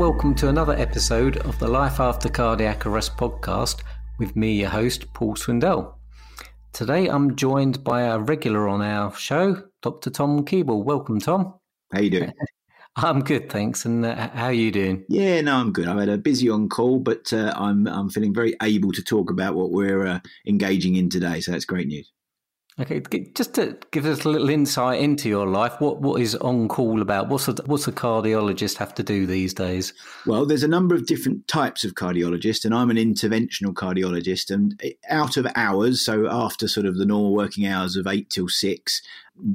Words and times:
welcome 0.00 0.34
to 0.34 0.48
another 0.48 0.72
episode 0.76 1.36
of 1.44 1.58
the 1.58 1.68
Life 1.68 2.00
After 2.00 2.30
Cardiac 2.30 2.86
Arrest 2.86 3.18
podcast 3.18 3.82
with 4.18 4.34
me, 4.34 4.60
your 4.60 4.70
host, 4.70 5.12
Paul 5.12 5.34
Swindell. 5.34 5.92
Today 6.72 7.08
I'm 7.08 7.36
joined 7.36 7.84
by 7.84 8.04
a 8.04 8.18
regular 8.18 8.66
on 8.66 8.80
our 8.80 9.14
show, 9.14 9.62
Dr. 9.82 10.08
Tom 10.08 10.46
Keeble. 10.46 10.84
Welcome, 10.84 11.20
Tom. 11.20 11.52
How 11.92 12.00
you 12.00 12.08
doing? 12.08 12.32
I'm 12.96 13.20
good, 13.20 13.50
thanks. 13.50 13.84
And 13.84 14.06
uh, 14.06 14.30
how 14.30 14.46
are 14.46 14.54
you 14.54 14.72
doing? 14.72 15.04
Yeah, 15.10 15.42
no, 15.42 15.56
I'm 15.56 15.70
good. 15.70 15.86
I've 15.86 15.98
had 15.98 16.08
a 16.08 16.16
busy 16.16 16.48
on 16.48 16.70
call, 16.70 16.98
but 16.98 17.30
uh, 17.34 17.52
I'm 17.54 17.86
I'm 17.86 18.08
feeling 18.08 18.32
very 18.32 18.56
able 18.62 18.92
to 18.92 19.02
talk 19.02 19.30
about 19.30 19.54
what 19.54 19.70
we're 19.70 20.06
uh, 20.06 20.20
engaging 20.46 20.96
in 20.96 21.10
today. 21.10 21.42
So 21.42 21.52
that's 21.52 21.66
great 21.66 21.88
news. 21.88 22.10
Okay, 22.78 23.02
just 23.34 23.54
to 23.54 23.76
give 23.90 24.06
us 24.06 24.24
a 24.24 24.28
little 24.28 24.48
insight 24.48 25.00
into 25.00 25.28
your 25.28 25.46
life, 25.46 25.80
what 25.80 26.00
what 26.00 26.20
is 26.20 26.36
on 26.36 26.68
call 26.68 27.02
about? 27.02 27.28
What's 27.28 27.48
a, 27.48 27.54
what's 27.66 27.88
a 27.88 27.92
cardiologist 27.92 28.76
have 28.78 28.94
to 28.94 29.02
do 29.02 29.26
these 29.26 29.52
days? 29.52 29.92
Well, 30.24 30.46
there's 30.46 30.62
a 30.62 30.68
number 30.68 30.94
of 30.94 31.06
different 31.06 31.46
types 31.48 31.84
of 31.84 31.94
cardiologist, 31.94 32.64
and 32.64 32.74
I'm 32.74 32.90
an 32.90 32.96
interventional 32.96 33.74
cardiologist. 33.74 34.50
And 34.50 34.80
eh, 34.84 34.92
out 35.08 35.36
of 35.36 35.46
hours, 35.56 36.00
so 36.00 36.28
after 36.30 36.68
sort 36.68 36.86
of 36.86 36.96
the 36.96 37.04
normal 37.04 37.34
working 37.34 37.66
hours 37.66 37.96
of 37.96 38.06
eight 38.06 38.30
till 38.30 38.48
six, 38.48 39.02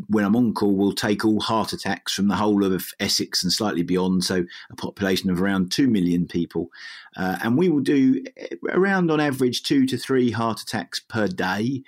when 0.08 0.26
I'm 0.26 0.36
on 0.36 0.54
call, 0.54 0.76
we'll 0.76 0.94
take 0.94 1.26
all 1.26 1.40
heart 1.40 1.74
attacks 1.74 2.14
from 2.14 2.28
the 2.28 2.36
whole 2.36 2.64
of 2.64 2.88
Essex 3.00 3.44
and 3.44 3.52
slightly 3.52 3.84
beyond, 3.84 4.24
so 4.24 4.46
a 4.70 4.76
population 4.76 5.30
of 5.30 5.42
around 5.42 5.72
2 5.72 5.88
million 5.88 6.28
people. 6.28 6.70
Uh, 7.18 7.38
and 7.44 7.58
we 7.58 7.70
will 7.70 7.80
do 7.80 8.24
around 8.72 9.10
on 9.10 9.20
average 9.22 9.64
two 9.64 9.86
to 9.86 9.98
three 9.98 10.32
heart 10.32 10.62
attacks 10.62 11.00
per 11.00 11.28
day. 11.28 11.82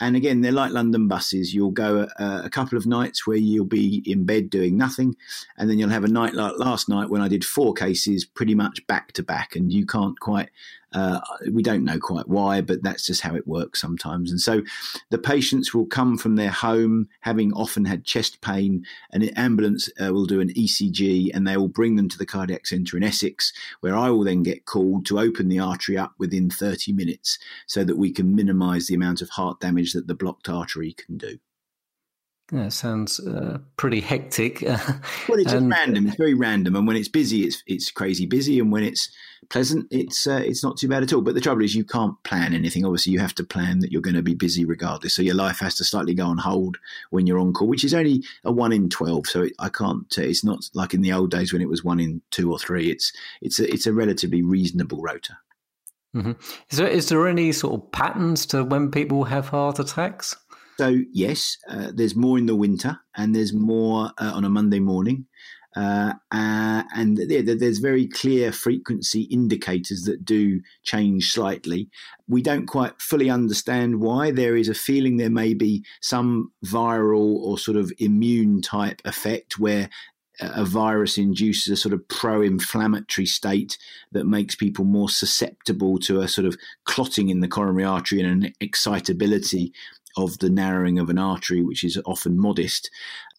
And 0.00 0.16
again, 0.16 0.42
they're 0.42 0.52
like 0.52 0.72
London 0.72 1.08
buses. 1.08 1.54
You'll 1.54 1.70
go 1.70 2.06
a, 2.18 2.42
a 2.44 2.50
couple 2.50 2.76
of 2.76 2.86
nights 2.86 3.26
where 3.26 3.38
you'll 3.38 3.64
be 3.64 4.02
in 4.04 4.24
bed 4.26 4.50
doing 4.50 4.76
nothing, 4.76 5.16
and 5.56 5.70
then 5.70 5.78
you'll 5.78 5.88
have 5.88 6.04
a 6.04 6.08
night 6.08 6.34
like 6.34 6.58
last 6.58 6.88
night 6.88 7.08
when 7.08 7.22
I 7.22 7.28
did 7.28 7.44
four 7.44 7.72
cases 7.72 8.24
pretty 8.24 8.54
much 8.54 8.86
back 8.86 9.12
to 9.12 9.22
back, 9.22 9.56
and 9.56 9.72
you 9.72 9.86
can't 9.86 10.18
quite 10.20 10.50
uh, 10.94 11.20
we 11.50 11.62
don't 11.62 11.84
know 11.84 11.98
quite 11.98 12.28
why, 12.28 12.60
but 12.60 12.82
that's 12.82 13.04
just 13.04 13.20
how 13.20 13.34
it 13.34 13.46
works 13.46 13.80
sometimes. 13.80 14.30
And 14.30 14.40
so 14.40 14.62
the 15.10 15.18
patients 15.18 15.74
will 15.74 15.86
come 15.86 16.16
from 16.16 16.36
their 16.36 16.50
home 16.50 17.08
having 17.20 17.52
often 17.52 17.84
had 17.84 18.04
chest 18.04 18.40
pain, 18.40 18.84
and 19.10 19.22
an 19.22 19.30
ambulance 19.30 19.90
uh, 20.00 20.12
will 20.12 20.26
do 20.26 20.40
an 20.40 20.52
ECG 20.54 21.30
and 21.34 21.46
they 21.46 21.56
will 21.56 21.68
bring 21.68 21.96
them 21.96 22.08
to 22.08 22.18
the 22.18 22.26
cardiac 22.26 22.66
centre 22.66 22.96
in 22.96 23.02
Essex, 23.02 23.52
where 23.80 23.96
I 23.96 24.10
will 24.10 24.24
then 24.24 24.42
get 24.42 24.66
called 24.66 25.04
to 25.06 25.18
open 25.18 25.48
the 25.48 25.58
artery 25.58 25.98
up 25.98 26.14
within 26.18 26.48
30 26.48 26.92
minutes 26.92 27.38
so 27.66 27.84
that 27.84 27.98
we 27.98 28.12
can 28.12 28.34
minimise 28.34 28.86
the 28.86 28.94
amount 28.94 29.20
of 29.20 29.30
heart 29.30 29.60
damage 29.60 29.92
that 29.92 30.06
the 30.06 30.14
blocked 30.14 30.48
artery 30.48 30.92
can 30.92 31.16
do. 31.16 31.38
Yeah, 32.52 32.68
sounds 32.68 33.20
uh, 33.20 33.58
pretty 33.78 34.00
hectic. 34.00 34.60
well, 34.62 35.38
it's 35.38 35.52
and, 35.52 35.70
random. 35.70 36.06
It's 36.06 36.16
very 36.16 36.34
random, 36.34 36.76
and 36.76 36.86
when 36.86 36.96
it's 36.96 37.08
busy, 37.08 37.42
it's 37.42 37.62
it's 37.66 37.90
crazy 37.90 38.26
busy, 38.26 38.60
and 38.60 38.70
when 38.70 38.82
it's 38.82 39.08
pleasant, 39.48 39.86
it's 39.90 40.26
uh, 40.26 40.42
it's 40.44 40.62
not 40.62 40.76
too 40.76 40.86
bad 40.86 41.02
at 41.02 41.12
all. 41.14 41.22
But 41.22 41.34
the 41.34 41.40
trouble 41.40 41.64
is, 41.64 41.74
you 41.74 41.84
can't 41.84 42.22
plan 42.22 42.52
anything. 42.52 42.84
Obviously, 42.84 43.14
you 43.14 43.18
have 43.18 43.34
to 43.36 43.44
plan 43.44 43.78
that 43.78 43.90
you're 43.90 44.02
going 44.02 44.16
to 44.16 44.22
be 44.22 44.34
busy 44.34 44.66
regardless. 44.66 45.14
So 45.14 45.22
your 45.22 45.34
life 45.34 45.58
has 45.60 45.74
to 45.76 45.84
slightly 45.84 46.12
go 46.12 46.26
on 46.26 46.36
hold 46.36 46.76
when 47.08 47.26
you're 47.26 47.38
on 47.38 47.54
call, 47.54 47.66
which 47.66 47.84
is 47.84 47.94
only 47.94 48.22
a 48.44 48.52
one 48.52 48.72
in 48.72 48.90
twelve. 48.90 49.26
So 49.26 49.44
it, 49.44 49.54
I 49.58 49.70
can't. 49.70 50.06
Uh, 50.18 50.22
it's 50.22 50.44
not 50.44 50.68
like 50.74 50.92
in 50.92 51.00
the 51.00 51.14
old 51.14 51.30
days 51.30 51.50
when 51.50 51.62
it 51.62 51.68
was 51.68 51.82
one 51.82 51.98
in 51.98 52.20
two 52.30 52.52
or 52.52 52.58
three. 52.58 52.90
It's 52.90 53.10
it's 53.40 53.58
a, 53.58 53.72
it's 53.72 53.86
a 53.86 53.92
relatively 53.94 54.42
reasonable 54.42 55.00
rota. 55.00 55.38
Mm-hmm. 56.14 56.32
Is 56.70 56.78
there 56.78 56.88
is 56.88 57.08
there 57.08 57.26
any 57.26 57.52
sort 57.52 57.74
of 57.74 57.90
patterns 57.90 58.46
to 58.46 58.64
when 58.64 58.90
people 58.90 59.24
have 59.24 59.48
heart 59.48 59.78
attacks? 59.78 60.36
So 60.78 60.98
yes, 61.12 61.56
uh, 61.68 61.92
there's 61.94 62.16
more 62.16 62.38
in 62.38 62.46
the 62.46 62.56
winter, 62.56 62.98
and 63.16 63.34
there's 63.34 63.52
more 63.52 64.10
uh, 64.18 64.32
on 64.34 64.44
a 64.44 64.50
Monday 64.50 64.80
morning, 64.80 65.26
uh, 65.76 66.14
uh 66.30 66.82
and 66.94 67.16
there's 67.16 67.78
very 67.78 68.06
clear 68.06 68.52
frequency 68.52 69.22
indicators 69.22 70.02
that 70.02 70.24
do 70.24 70.60
change 70.82 71.30
slightly. 71.30 71.88
We 72.28 72.42
don't 72.42 72.66
quite 72.66 73.00
fully 73.00 73.30
understand 73.30 74.00
why. 74.00 74.30
There 74.30 74.56
is 74.56 74.68
a 74.68 74.74
feeling 74.74 75.16
there 75.16 75.30
may 75.30 75.54
be 75.54 75.84
some 76.00 76.52
viral 76.64 77.36
or 77.36 77.58
sort 77.58 77.76
of 77.76 77.92
immune 77.98 78.62
type 78.62 79.00
effect 79.04 79.58
where 79.58 79.88
a 80.40 80.64
virus 80.64 81.16
induces 81.16 81.72
a 81.72 81.76
sort 81.76 81.92
of 81.92 82.06
pro-inflammatory 82.08 83.26
state 83.26 83.78
that 84.12 84.26
makes 84.26 84.54
people 84.54 84.84
more 84.84 85.08
susceptible 85.08 85.98
to 85.98 86.20
a 86.20 86.28
sort 86.28 86.46
of 86.46 86.56
clotting 86.84 87.28
in 87.28 87.40
the 87.40 87.48
coronary 87.48 87.84
artery 87.84 88.20
and 88.20 88.44
an 88.44 88.52
excitability 88.60 89.72
of 90.16 90.38
the 90.38 90.50
narrowing 90.50 90.98
of 90.98 91.10
an 91.10 91.18
artery, 91.18 91.62
which 91.62 91.84
is 91.84 92.00
often 92.06 92.38
modest. 92.38 92.90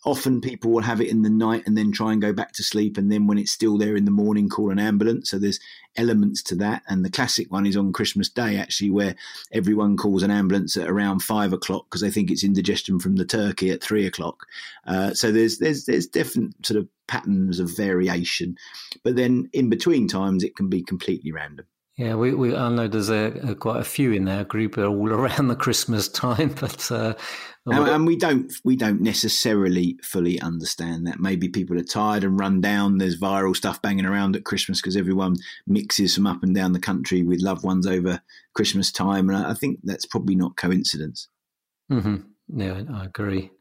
Often 0.06 0.42
people 0.42 0.72
will 0.72 0.84
have 0.84 1.02
it 1.02 1.10
in 1.10 1.24
the 1.24 1.30
night 1.32 1.64
and 1.66 1.76
then 1.76 1.92
try 1.92 2.14
and 2.14 2.22
go 2.22 2.32
back 2.32 2.52
to 2.54 2.64
sleep. 2.64 2.98
And 2.98 3.12
then 3.12 3.26
when 3.26 3.40
it's 3.40 3.52
still 3.52 3.78
there 3.78 3.96
in 3.96 4.06
the 4.06 4.12
morning, 4.12 4.50
call 4.50 4.70
an 4.70 4.78
ambulance. 4.78 5.32
So 5.32 5.40
there's 5.40 5.60
elements 5.96 6.44
to 6.44 6.56
that. 6.58 6.84
And 6.88 7.04
the 7.04 7.10
classic 7.10 7.52
one 7.52 7.66
is 7.66 7.76
on 7.76 7.92
Christmas 7.92 8.30
Day, 8.30 8.58
actually, 8.58 8.92
where 8.92 9.16
everyone 9.52 9.98
calls 9.98 10.22
an 10.22 10.30
ambulance 10.30 10.78
at 10.78 10.88
around 10.88 11.24
five 11.24 11.54
o'clock 11.54 11.86
because 11.90 12.02
they 12.02 12.12
think 12.12 12.30
it's 12.30 12.44
indigestion 12.44 13.00
from 13.00 13.16
the 13.16 13.26
turkey 13.26 13.72
at 13.72 13.82
three 13.82 14.06
o'clock. 14.06 14.46
Uh, 14.86 15.14
so 15.14 15.32
there's, 15.32 15.58
there's, 15.58 15.86
there's 15.86 16.06
different 16.06 16.66
sort 16.66 16.80
of 16.80 16.88
patterns 17.08 17.60
of 17.60 17.76
variation. 17.76 18.58
But 19.04 19.16
then 19.16 19.50
in 19.54 19.70
between 19.70 20.08
times, 20.08 20.44
it 20.44 20.56
can 20.56 20.70
be 20.70 20.84
completely 20.84 21.32
random. 21.32 21.66
Yeah, 21.98 22.16
we, 22.16 22.34
we 22.34 22.54
I 22.54 22.68
know 22.70 22.90
there's 22.90 23.10
a, 23.10 23.32
a, 23.52 23.56
quite 23.56 23.80
a 23.80 23.86
few 23.86 24.12
in 24.12 24.28
our 24.28 24.44
group 24.44 24.78
all 24.78 25.10
around 25.14 25.48
the 25.48 25.56
Christmas 25.56 26.10
time, 26.10 26.54
but 26.60 26.92
uh, 26.92 27.14
and, 27.66 27.88
and, 27.88 28.06
we 28.06 28.18
don't 28.18 28.52
we 28.66 28.76
don't 28.76 29.00
necessarily 29.00 29.98
fully 30.04 30.40
understand 30.42 31.08
that. 31.08 31.22
Maybe 31.22 31.48
people 31.48 31.80
are 31.80 31.84
tired 31.84 32.26
and 32.26 32.38
run 32.38 32.60
down. 32.60 32.98
There's 32.98 33.20
viral 33.20 33.56
stuff 33.56 33.82
banging 33.82 34.06
around 34.06 34.36
at 34.36 34.44
Christmas 34.44 34.82
because 34.82 34.98
everyone 34.98 35.38
mixes 35.68 36.16
from 36.16 36.28
up 36.28 36.44
and 36.44 36.54
down 36.54 36.74
the 36.74 36.80
country 36.80 37.24
with 37.24 37.42
loved 37.42 37.64
ones 37.64 37.88
over 37.88 38.22
Christmas 38.56 38.92
time, 38.92 39.30
and 39.30 39.46
I 39.46 39.54
think 39.54 39.80
that's 39.84 40.06
probably 40.06 40.36
not 40.36 40.58
coincidence. 40.58 41.30
Mm-hmm. 41.90 42.18
Yeah, 42.60 42.82
I 42.94 43.06
agree. 43.06 43.52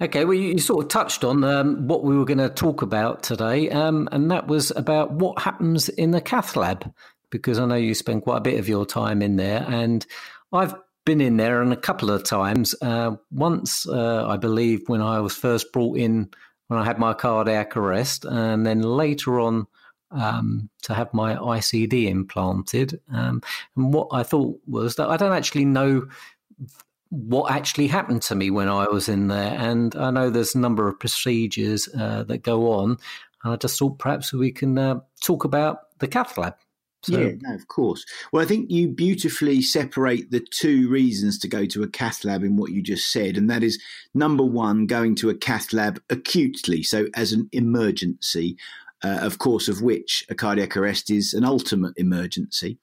Okay, 0.00 0.24
well, 0.24 0.34
you 0.34 0.58
sort 0.58 0.84
of 0.84 0.88
touched 0.90 1.22
on 1.22 1.44
um, 1.44 1.86
what 1.86 2.02
we 2.02 2.16
were 2.16 2.24
going 2.24 2.38
to 2.38 2.48
talk 2.48 2.82
about 2.82 3.22
today, 3.22 3.70
um, 3.70 4.08
and 4.10 4.30
that 4.30 4.48
was 4.48 4.72
about 4.72 5.12
what 5.12 5.40
happens 5.40 5.88
in 5.88 6.10
the 6.10 6.20
cath 6.20 6.56
lab 6.56 6.92
because 7.32 7.58
I 7.58 7.66
know 7.66 7.74
you 7.74 7.94
spend 7.94 8.22
quite 8.22 8.36
a 8.36 8.42
bit 8.42 8.60
of 8.60 8.68
your 8.68 8.86
time 8.86 9.22
in 9.22 9.34
there, 9.34 9.66
and 9.68 10.06
I've 10.52 10.74
been 11.04 11.20
in 11.20 11.36
there 11.36 11.60
and 11.62 11.72
a 11.72 11.76
couple 11.76 12.10
of 12.10 12.22
times. 12.22 12.76
Uh, 12.80 13.16
once, 13.32 13.88
uh, 13.88 14.28
I 14.28 14.36
believe, 14.36 14.82
when 14.86 15.02
I 15.02 15.18
was 15.18 15.34
first 15.34 15.72
brought 15.72 15.96
in 15.96 16.30
when 16.68 16.78
I 16.78 16.84
had 16.84 16.98
my 16.98 17.12
cardiac 17.12 17.76
arrest, 17.76 18.24
and 18.24 18.64
then 18.64 18.82
later 18.82 19.40
on 19.40 19.66
um, 20.10 20.70
to 20.82 20.94
have 20.94 21.12
my 21.12 21.34
ICD 21.34 22.08
implanted. 22.08 23.00
Um, 23.12 23.42
and 23.76 23.92
what 23.92 24.08
I 24.12 24.22
thought 24.22 24.58
was 24.66 24.96
that 24.96 25.08
I 25.08 25.16
don't 25.16 25.32
actually 25.32 25.64
know 25.64 26.06
what 27.10 27.52
actually 27.52 27.88
happened 27.88 28.22
to 28.22 28.34
me 28.34 28.50
when 28.50 28.68
I 28.68 28.86
was 28.86 29.08
in 29.08 29.28
there, 29.28 29.54
and 29.58 29.94
I 29.96 30.10
know 30.10 30.30
there's 30.30 30.54
a 30.54 30.60
number 30.60 30.88
of 30.88 30.98
procedures 30.98 31.88
uh, 31.98 32.24
that 32.24 32.38
go 32.38 32.72
on. 32.72 32.96
And 33.44 33.52
I 33.52 33.56
just 33.56 33.78
thought 33.78 33.98
perhaps 33.98 34.32
we 34.32 34.52
can 34.52 34.78
uh, 34.78 35.00
talk 35.20 35.44
about 35.44 35.98
the 35.98 36.08
cath 36.08 36.38
lab. 36.38 36.54
So, 37.02 37.18
yeah, 37.18 37.32
no, 37.40 37.54
of 37.54 37.66
course. 37.68 38.04
Well, 38.32 38.42
I 38.42 38.46
think 38.46 38.70
you 38.70 38.88
beautifully 38.88 39.60
separate 39.60 40.30
the 40.30 40.40
two 40.40 40.88
reasons 40.88 41.38
to 41.40 41.48
go 41.48 41.66
to 41.66 41.82
a 41.82 41.88
cath 41.88 42.24
lab 42.24 42.44
in 42.44 42.56
what 42.56 42.70
you 42.70 42.80
just 42.80 43.10
said. 43.10 43.36
And 43.36 43.50
that 43.50 43.64
is 43.64 43.82
number 44.14 44.44
one, 44.44 44.86
going 44.86 45.16
to 45.16 45.30
a 45.30 45.34
cath 45.34 45.72
lab 45.72 46.00
acutely, 46.10 46.82
so 46.82 47.06
as 47.14 47.32
an 47.32 47.48
emergency, 47.52 48.56
uh, 49.04 49.18
of 49.20 49.38
course, 49.38 49.68
of 49.68 49.82
which 49.82 50.24
a 50.28 50.34
cardiac 50.34 50.76
arrest 50.76 51.10
is 51.10 51.34
an 51.34 51.44
ultimate 51.44 51.92
emergency. 51.96 52.78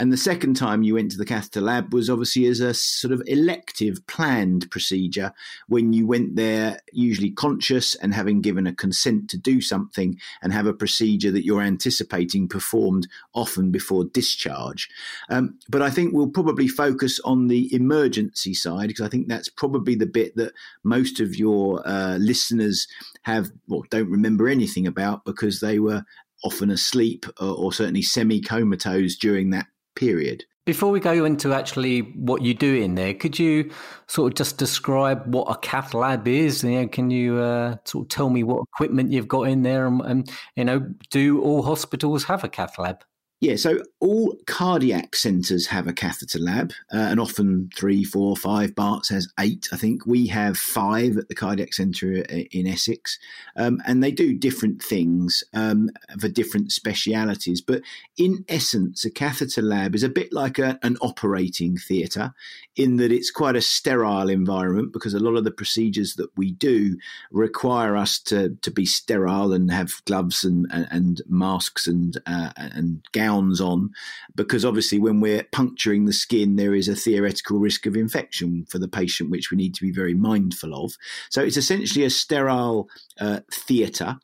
And 0.00 0.10
the 0.10 0.16
second 0.16 0.54
time 0.54 0.82
you 0.82 0.94
went 0.94 1.10
to 1.10 1.18
the 1.18 1.26
catheter 1.26 1.60
lab 1.60 1.92
was 1.92 2.08
obviously 2.08 2.46
as 2.46 2.60
a 2.60 2.72
sort 2.72 3.12
of 3.12 3.22
elective, 3.26 3.98
planned 4.06 4.70
procedure 4.70 5.30
when 5.68 5.92
you 5.92 6.06
went 6.06 6.36
there, 6.36 6.80
usually 6.90 7.30
conscious 7.30 7.96
and 7.96 8.14
having 8.14 8.40
given 8.40 8.66
a 8.66 8.74
consent 8.74 9.28
to 9.28 9.36
do 9.36 9.60
something 9.60 10.18
and 10.40 10.54
have 10.54 10.66
a 10.66 10.72
procedure 10.72 11.30
that 11.30 11.44
you're 11.44 11.60
anticipating 11.60 12.48
performed 12.48 13.08
often 13.34 13.70
before 13.70 14.06
discharge. 14.06 14.88
Um, 15.28 15.58
but 15.68 15.82
I 15.82 15.90
think 15.90 16.14
we'll 16.14 16.30
probably 16.30 16.66
focus 16.66 17.20
on 17.20 17.48
the 17.48 17.72
emergency 17.74 18.54
side 18.54 18.88
because 18.88 19.04
I 19.04 19.10
think 19.10 19.28
that's 19.28 19.50
probably 19.50 19.96
the 19.96 20.06
bit 20.06 20.34
that 20.36 20.54
most 20.82 21.20
of 21.20 21.36
your 21.36 21.86
uh, 21.86 22.16
listeners 22.16 22.88
have, 23.24 23.50
well, 23.68 23.84
don't 23.90 24.08
remember 24.08 24.48
anything 24.48 24.86
about 24.86 25.26
because 25.26 25.60
they 25.60 25.78
were 25.78 26.06
often 26.42 26.70
asleep 26.70 27.26
or, 27.38 27.50
or 27.50 27.70
certainly 27.70 28.00
semi 28.00 28.40
comatose 28.40 29.18
during 29.18 29.50
that 29.50 29.66
period. 29.94 30.44
Before 30.66 30.90
we 30.90 31.00
go 31.00 31.24
into 31.24 31.52
actually 31.52 32.00
what 32.00 32.42
you 32.42 32.54
do 32.54 32.76
in 32.76 32.94
there, 32.94 33.14
could 33.14 33.38
you 33.38 33.70
sort 34.06 34.32
of 34.32 34.36
just 34.36 34.58
describe 34.58 35.34
what 35.34 35.50
a 35.50 35.58
cath 35.58 35.94
lab 35.94 36.28
is? 36.28 36.62
You 36.62 36.82
know, 36.82 36.88
can 36.88 37.10
you 37.10 37.38
uh, 37.38 37.76
sort 37.84 38.04
of 38.04 38.08
tell 38.08 38.30
me 38.30 38.44
what 38.44 38.62
equipment 38.74 39.10
you've 39.10 39.26
got 39.26 39.42
in 39.48 39.62
there? 39.62 39.86
And, 39.86 40.00
and, 40.02 40.30
you 40.56 40.64
know, 40.64 40.86
do 41.10 41.40
all 41.42 41.62
hospitals 41.62 42.24
have 42.24 42.44
a 42.44 42.48
cath 42.48 42.78
lab? 42.78 43.04
Yeah, 43.40 43.56
so 43.56 43.82
all 44.00 44.36
cardiac 44.46 45.16
centres 45.16 45.66
have 45.68 45.86
a 45.86 45.94
catheter 45.94 46.38
lab, 46.38 46.72
uh, 46.92 46.98
and 46.98 47.18
often 47.18 47.70
three, 47.74 48.04
four, 48.04 48.36
five. 48.36 48.74
Barts 48.74 49.08
has 49.08 49.32
eight, 49.40 49.66
I 49.72 49.78
think. 49.78 50.04
We 50.04 50.26
have 50.26 50.58
five 50.58 51.16
at 51.16 51.28
the 51.28 51.34
cardiac 51.34 51.72
centre 51.72 52.12
in 52.12 52.66
Essex, 52.66 53.18
um, 53.56 53.80
and 53.86 54.02
they 54.02 54.10
do 54.10 54.34
different 54.34 54.82
things 54.82 55.42
um, 55.54 55.88
for 56.20 56.28
different 56.28 56.70
specialities. 56.70 57.62
But 57.62 57.80
in 58.18 58.44
essence, 58.46 59.06
a 59.06 59.10
catheter 59.10 59.62
lab 59.62 59.94
is 59.94 60.02
a 60.02 60.10
bit 60.10 60.34
like 60.34 60.58
a, 60.58 60.78
an 60.82 60.98
operating 61.00 61.78
theatre 61.78 62.34
in 62.76 62.96
that 62.96 63.10
it's 63.10 63.30
quite 63.30 63.56
a 63.56 63.62
sterile 63.62 64.28
environment 64.28 64.92
because 64.92 65.14
a 65.14 65.18
lot 65.18 65.36
of 65.36 65.44
the 65.44 65.50
procedures 65.50 66.14
that 66.16 66.28
we 66.36 66.52
do 66.52 66.94
require 67.30 67.96
us 67.96 68.18
to, 68.18 68.54
to 68.60 68.70
be 68.70 68.84
sterile 68.84 69.54
and 69.54 69.70
have 69.70 70.04
gloves 70.04 70.44
and, 70.44 70.66
and, 70.70 70.86
and 70.90 71.22
masks 71.26 71.86
and, 71.86 72.20
uh, 72.26 72.50
and 72.56 73.02
gowns 73.12 73.29
on 73.30 73.90
because 74.34 74.64
obviously 74.64 74.98
when 74.98 75.20
we're 75.20 75.44
puncturing 75.52 76.04
the 76.04 76.12
skin 76.12 76.56
there 76.56 76.74
is 76.74 76.88
a 76.88 76.94
theoretical 76.94 77.58
risk 77.58 77.86
of 77.86 77.96
infection 77.96 78.64
for 78.68 78.78
the 78.78 78.88
patient 78.88 79.30
which 79.30 79.50
we 79.50 79.56
need 79.56 79.74
to 79.74 79.82
be 79.82 79.92
very 79.92 80.14
mindful 80.14 80.74
of. 80.84 80.96
So 81.30 81.42
it's 81.42 81.56
essentially 81.56 82.04
a 82.04 82.10
sterile 82.10 82.88
uh, 83.20 83.40
theatre 83.52 84.16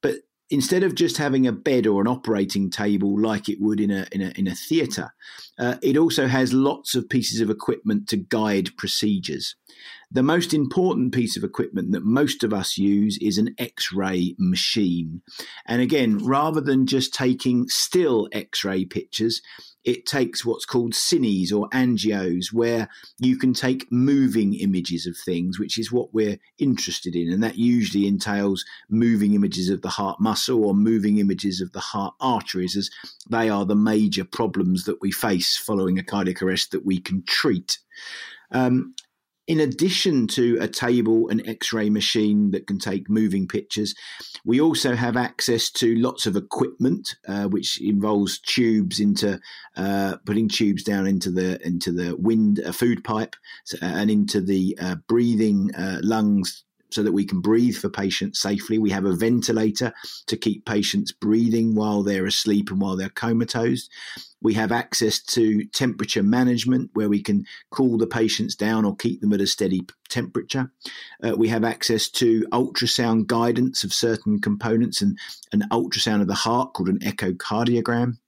but 0.00 0.16
instead 0.50 0.82
of 0.82 0.94
just 0.94 1.16
having 1.16 1.46
a 1.46 1.52
bed 1.52 1.86
or 1.86 2.00
an 2.00 2.08
operating 2.08 2.70
table 2.70 3.18
like 3.18 3.48
it 3.48 3.60
would 3.60 3.80
in 3.80 3.90
a 3.90 4.06
in 4.12 4.22
a, 4.22 4.32
in 4.36 4.46
a 4.46 4.54
theatre, 4.54 5.12
uh, 5.58 5.76
it 5.82 5.96
also 5.96 6.26
has 6.26 6.52
lots 6.52 6.94
of 6.94 7.08
pieces 7.08 7.40
of 7.40 7.50
equipment 7.50 8.08
to 8.08 8.16
guide 8.16 8.70
procedures. 8.76 9.56
The 10.10 10.22
most 10.22 10.52
important 10.52 11.14
piece 11.14 11.38
of 11.38 11.44
equipment 11.44 11.92
that 11.92 12.04
most 12.04 12.44
of 12.44 12.52
us 12.52 12.76
use 12.76 13.16
is 13.22 13.38
an 13.38 13.54
X 13.58 13.92
ray 13.92 14.34
machine. 14.38 15.22
And 15.66 15.80
again, 15.80 16.18
rather 16.18 16.60
than 16.60 16.86
just 16.86 17.14
taking 17.14 17.66
still 17.68 18.28
X 18.32 18.62
ray 18.62 18.84
pictures, 18.84 19.40
it 19.84 20.06
takes 20.06 20.44
what's 20.44 20.64
called 20.64 20.92
cines 20.92 21.52
or 21.52 21.68
angios, 21.70 22.52
where 22.52 22.88
you 23.18 23.36
can 23.36 23.52
take 23.52 23.90
moving 23.90 24.54
images 24.54 25.06
of 25.06 25.16
things, 25.16 25.58
which 25.58 25.78
is 25.78 25.90
what 25.90 26.14
we're 26.14 26.38
interested 26.58 27.16
in. 27.16 27.32
And 27.32 27.42
that 27.42 27.58
usually 27.58 28.06
entails 28.06 28.64
moving 28.88 29.34
images 29.34 29.68
of 29.68 29.82
the 29.82 29.88
heart 29.88 30.20
muscle 30.20 30.64
or 30.64 30.74
moving 30.74 31.18
images 31.18 31.60
of 31.60 31.72
the 31.72 31.80
heart 31.80 32.14
arteries, 32.20 32.76
as 32.76 32.90
they 33.28 33.48
are 33.48 33.64
the 33.64 33.74
major 33.74 34.24
problems 34.24 34.84
that 34.84 35.00
we 35.00 35.10
face 35.10 35.56
following 35.56 35.98
a 35.98 36.04
cardiac 36.04 36.42
arrest 36.42 36.70
that 36.70 36.86
we 36.86 37.00
can 37.00 37.22
treat. 37.26 37.78
Um, 38.52 38.94
in 39.52 39.60
addition 39.60 40.26
to 40.26 40.56
a 40.62 40.66
table 40.66 41.28
and 41.28 41.46
x-ray 41.46 41.90
machine 41.90 42.52
that 42.52 42.66
can 42.66 42.78
take 42.78 43.10
moving 43.10 43.46
pictures 43.46 43.94
we 44.46 44.58
also 44.58 44.94
have 44.94 45.14
access 45.14 45.70
to 45.70 45.94
lots 45.96 46.24
of 46.24 46.36
equipment 46.36 47.14
uh, 47.28 47.44
which 47.44 47.78
involves 47.82 48.38
tubes 48.40 48.98
into 48.98 49.38
uh, 49.76 50.16
putting 50.24 50.48
tubes 50.48 50.82
down 50.82 51.06
into 51.06 51.30
the 51.30 51.60
into 51.66 51.92
the 51.92 52.16
wind 52.16 52.62
uh, 52.64 52.72
food 52.72 53.04
pipe 53.04 53.36
and 53.82 54.10
into 54.10 54.40
the 54.40 54.74
uh, 54.80 54.94
breathing 55.06 55.70
uh, 55.74 55.98
lungs 56.02 56.64
so 56.92 57.02
that 57.02 57.12
we 57.12 57.24
can 57.24 57.40
breathe 57.40 57.76
for 57.76 57.88
patients 57.88 58.40
safely. 58.40 58.78
We 58.78 58.90
have 58.90 59.04
a 59.04 59.14
ventilator 59.14 59.92
to 60.26 60.36
keep 60.36 60.64
patients 60.64 61.12
breathing 61.12 61.74
while 61.74 62.02
they're 62.02 62.26
asleep 62.26 62.70
and 62.70 62.80
while 62.80 62.96
they're 62.96 63.08
comatose. 63.08 63.88
We 64.40 64.54
have 64.54 64.72
access 64.72 65.20
to 65.20 65.64
temperature 65.66 66.22
management 66.22 66.90
where 66.94 67.08
we 67.08 67.22
can 67.22 67.46
cool 67.70 67.96
the 67.96 68.08
patients 68.08 68.56
down 68.56 68.84
or 68.84 68.96
keep 68.96 69.20
them 69.20 69.32
at 69.32 69.40
a 69.40 69.46
steady 69.46 69.86
temperature. 70.08 70.70
Uh, 71.22 71.34
we 71.36 71.48
have 71.48 71.64
access 71.64 72.08
to 72.10 72.42
ultrasound 72.52 73.26
guidance 73.26 73.84
of 73.84 73.94
certain 73.94 74.40
components 74.40 75.00
and 75.00 75.18
an 75.52 75.62
ultrasound 75.70 76.20
of 76.20 76.26
the 76.26 76.34
heart 76.34 76.74
called 76.74 76.88
an 76.88 76.98
echocardiogram. 76.98 78.18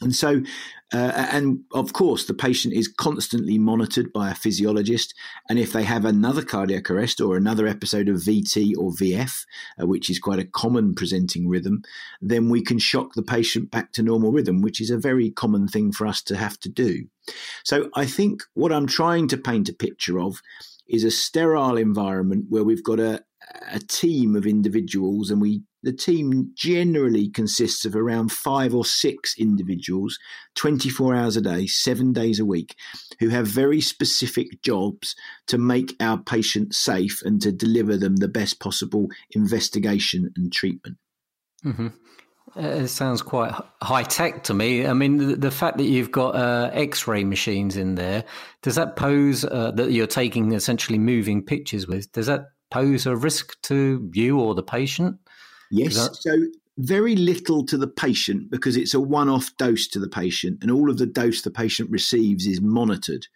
And 0.00 0.14
so, 0.14 0.42
uh, 0.92 1.28
and 1.32 1.64
of 1.72 1.92
course, 1.92 2.26
the 2.26 2.34
patient 2.34 2.72
is 2.72 2.86
constantly 2.86 3.58
monitored 3.58 4.12
by 4.12 4.30
a 4.30 4.34
physiologist. 4.34 5.12
And 5.48 5.58
if 5.58 5.72
they 5.72 5.82
have 5.82 6.04
another 6.04 6.42
cardiac 6.42 6.90
arrest 6.90 7.20
or 7.20 7.36
another 7.36 7.66
episode 7.66 8.08
of 8.08 8.16
VT 8.16 8.74
or 8.78 8.92
VF, 8.92 9.44
uh, 9.80 9.86
which 9.86 10.08
is 10.08 10.18
quite 10.18 10.38
a 10.38 10.46
common 10.46 10.94
presenting 10.94 11.48
rhythm, 11.48 11.82
then 12.20 12.48
we 12.48 12.62
can 12.62 12.78
shock 12.78 13.14
the 13.14 13.22
patient 13.22 13.70
back 13.70 13.92
to 13.92 14.02
normal 14.02 14.30
rhythm, 14.30 14.62
which 14.62 14.80
is 14.80 14.90
a 14.90 14.98
very 14.98 15.30
common 15.30 15.66
thing 15.66 15.90
for 15.90 16.06
us 16.06 16.22
to 16.22 16.36
have 16.36 16.58
to 16.60 16.68
do. 16.68 17.06
So 17.64 17.90
I 17.94 18.06
think 18.06 18.42
what 18.54 18.72
I'm 18.72 18.86
trying 18.86 19.28
to 19.28 19.36
paint 19.36 19.68
a 19.68 19.74
picture 19.74 20.20
of 20.20 20.40
is 20.88 21.04
a 21.04 21.10
sterile 21.10 21.76
environment 21.76 22.46
where 22.48 22.64
we've 22.64 22.84
got 22.84 23.00
a, 23.00 23.22
a 23.70 23.80
team 23.80 24.36
of 24.36 24.46
individuals 24.46 25.30
and 25.30 25.40
we 25.40 25.62
the 25.82 25.92
team 25.92 26.50
generally 26.54 27.28
consists 27.28 27.84
of 27.84 27.94
around 27.94 28.32
five 28.32 28.74
or 28.74 28.84
six 28.84 29.34
individuals 29.38 30.18
24 30.56 31.14
hours 31.14 31.36
a 31.36 31.40
day 31.40 31.66
7 31.66 32.12
days 32.12 32.40
a 32.40 32.44
week 32.44 32.76
who 33.20 33.28
have 33.28 33.46
very 33.46 33.80
specific 33.80 34.62
jobs 34.62 35.14
to 35.46 35.58
make 35.58 35.94
our 36.00 36.18
patients 36.18 36.78
safe 36.78 37.20
and 37.24 37.40
to 37.42 37.52
deliver 37.52 37.96
them 37.96 38.16
the 38.16 38.28
best 38.28 38.60
possible 38.60 39.08
investigation 39.34 40.30
and 40.36 40.52
treatment 40.52 40.96
mm-hmm. 41.64 41.88
Uh, 42.56 42.60
it 42.60 42.88
sounds 42.88 43.20
quite 43.20 43.52
high 43.82 44.02
tech 44.02 44.42
to 44.44 44.54
me. 44.54 44.86
I 44.86 44.92
mean, 44.92 45.18
the, 45.18 45.36
the 45.36 45.50
fact 45.50 45.76
that 45.76 45.84
you've 45.84 46.10
got 46.10 46.34
uh, 46.34 46.70
X 46.72 47.06
ray 47.06 47.22
machines 47.22 47.76
in 47.76 47.94
there, 47.94 48.24
does 48.62 48.74
that 48.76 48.96
pose 48.96 49.44
uh, 49.44 49.72
that 49.72 49.92
you're 49.92 50.06
taking 50.06 50.52
essentially 50.52 50.98
moving 50.98 51.44
pictures 51.44 51.86
with? 51.86 52.10
Does 52.12 52.26
that 52.26 52.46
pose 52.70 53.06
a 53.06 53.16
risk 53.16 53.60
to 53.62 54.10
you 54.14 54.40
or 54.40 54.54
the 54.54 54.62
patient? 54.62 55.18
Yes. 55.70 55.94
That- 55.94 56.16
so 56.16 56.36
very 56.78 57.16
little 57.16 57.66
to 57.66 57.76
the 57.76 57.88
patient 57.88 58.50
because 58.50 58.76
it's 58.76 58.94
a 58.94 59.00
one 59.00 59.28
off 59.28 59.56
dose 59.56 59.88
to 59.88 59.98
the 59.98 60.08
patient, 60.08 60.58
and 60.62 60.70
all 60.70 60.88
of 60.88 60.98
the 60.98 61.06
dose 61.06 61.42
the 61.42 61.50
patient 61.50 61.90
receives 61.90 62.46
is 62.46 62.60
monitored. 62.60 63.26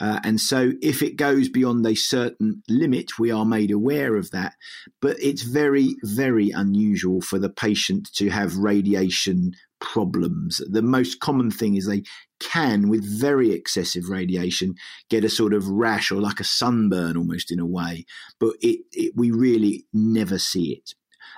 Uh, 0.00 0.18
and 0.24 0.40
so, 0.40 0.72
if 0.82 1.02
it 1.02 1.16
goes 1.16 1.48
beyond 1.48 1.86
a 1.86 1.94
certain 1.94 2.62
limit, 2.68 3.18
we 3.18 3.30
are 3.30 3.44
made 3.44 3.70
aware 3.70 4.16
of 4.16 4.30
that. 4.30 4.54
But 5.00 5.16
it's 5.20 5.42
very, 5.42 5.96
very 6.02 6.50
unusual 6.50 7.20
for 7.20 7.38
the 7.38 7.50
patient 7.50 8.12
to 8.14 8.28
have 8.30 8.56
radiation 8.56 9.52
problems. 9.80 10.60
The 10.68 10.82
most 10.82 11.20
common 11.20 11.50
thing 11.50 11.76
is 11.76 11.86
they 11.86 12.02
can, 12.38 12.88
with 12.88 13.04
very 13.04 13.52
excessive 13.52 14.08
radiation, 14.08 14.74
get 15.08 15.24
a 15.24 15.28
sort 15.28 15.54
of 15.54 15.68
rash 15.68 16.10
or 16.10 16.20
like 16.20 16.40
a 16.40 16.44
sunburn 16.44 17.16
almost 17.16 17.50
in 17.50 17.58
a 17.60 17.66
way. 17.66 18.04
But 18.38 18.54
it, 18.60 18.80
it 18.92 19.12
we 19.14 19.30
really 19.30 19.86
never 19.92 20.38
see 20.38 20.72
it. 20.72 20.94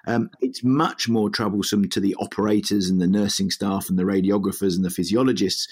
Um, 0.07 0.31
it's 0.41 0.65
much 0.65 1.09
more 1.09 1.31
troublesome 1.31 1.89
to 1.91 2.01
the 2.01 2.15
operators 2.17 2.91
and 2.91 3.01
the 3.01 3.07
nursing 3.07 3.51
staff 3.51 3.89
and 3.89 3.99
the 3.99 4.05
radiographers 4.05 4.75
and 4.75 4.85
the 4.85 4.91
physiologists 4.91 5.69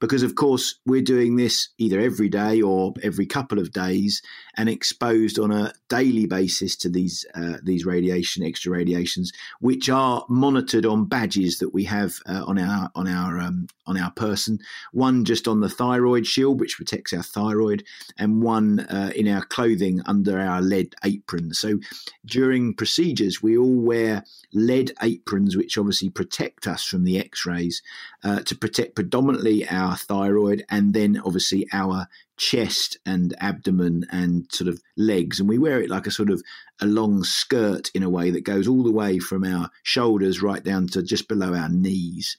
because 0.00 0.22
of 0.22 0.34
course 0.34 0.78
we're 0.86 1.02
doing 1.02 1.36
this 1.36 1.68
either 1.78 2.00
every 2.00 2.28
day 2.28 2.60
or 2.60 2.92
every 3.02 3.26
couple 3.26 3.58
of 3.58 3.72
days 3.72 4.22
and 4.56 4.68
exposed 4.68 5.38
on 5.38 5.50
a 5.50 5.72
daily 5.88 6.26
basis 6.26 6.76
to 6.76 6.88
these 6.88 7.24
uh, 7.34 7.58
these 7.62 7.84
radiation 7.84 8.42
extra 8.42 8.72
radiations 8.72 9.32
which 9.60 9.88
are 9.88 10.24
monitored 10.28 10.86
on 10.86 11.04
badges 11.04 11.58
that 11.58 11.72
we 11.72 11.84
have 11.84 12.14
uh, 12.26 12.44
on 12.46 12.58
our 12.58 12.90
on 12.94 13.06
our 13.06 13.38
um, 13.38 13.66
on 13.86 13.96
our 13.96 14.10
person. 14.12 14.58
One 14.92 15.24
just 15.24 15.46
on 15.46 15.60
the 15.60 15.68
thyroid 15.68 16.26
shield 16.26 16.60
which 16.60 16.76
protects 16.76 17.12
our 17.12 17.22
thyroid 17.22 17.84
and 18.18 18.42
one 18.42 18.80
uh, 18.80 19.12
in 19.14 19.28
our 19.28 19.44
clothing 19.44 20.02
under 20.06 20.38
our 20.38 20.60
lead 20.60 20.94
apron. 21.04 21.54
So 21.54 21.78
during 22.24 22.74
procedures 22.74 23.42
we 23.42 23.56
all 23.56 23.80
wear 23.80 24.24
lead 24.52 24.92
aprons 25.02 25.56
which 25.56 25.78
obviously 25.78 26.10
protect 26.10 26.66
us 26.66 26.84
from 26.84 27.04
the 27.04 27.18
x-rays 27.18 27.82
uh, 28.24 28.40
to 28.40 28.56
protect 28.56 28.94
predominantly 28.94 29.68
our 29.68 29.85
our 29.86 29.96
thyroid, 29.96 30.64
and 30.68 30.92
then 30.92 31.20
obviously 31.24 31.66
our 31.72 32.08
chest 32.36 32.98
and 33.06 33.34
abdomen 33.40 34.04
and 34.10 34.46
sort 34.52 34.68
of 34.68 34.80
legs. 34.96 35.40
And 35.40 35.48
we 35.48 35.58
wear 35.58 35.80
it 35.80 35.90
like 35.90 36.06
a 36.06 36.10
sort 36.10 36.30
of 36.30 36.42
a 36.80 36.86
long 36.86 37.24
skirt 37.24 37.90
in 37.94 38.02
a 38.02 38.10
way 38.10 38.30
that 38.30 38.44
goes 38.44 38.68
all 38.68 38.82
the 38.82 38.92
way 38.92 39.18
from 39.18 39.44
our 39.44 39.70
shoulders 39.82 40.42
right 40.42 40.62
down 40.62 40.88
to 40.88 41.02
just 41.02 41.28
below 41.28 41.54
our 41.54 41.68
knees. 41.68 42.36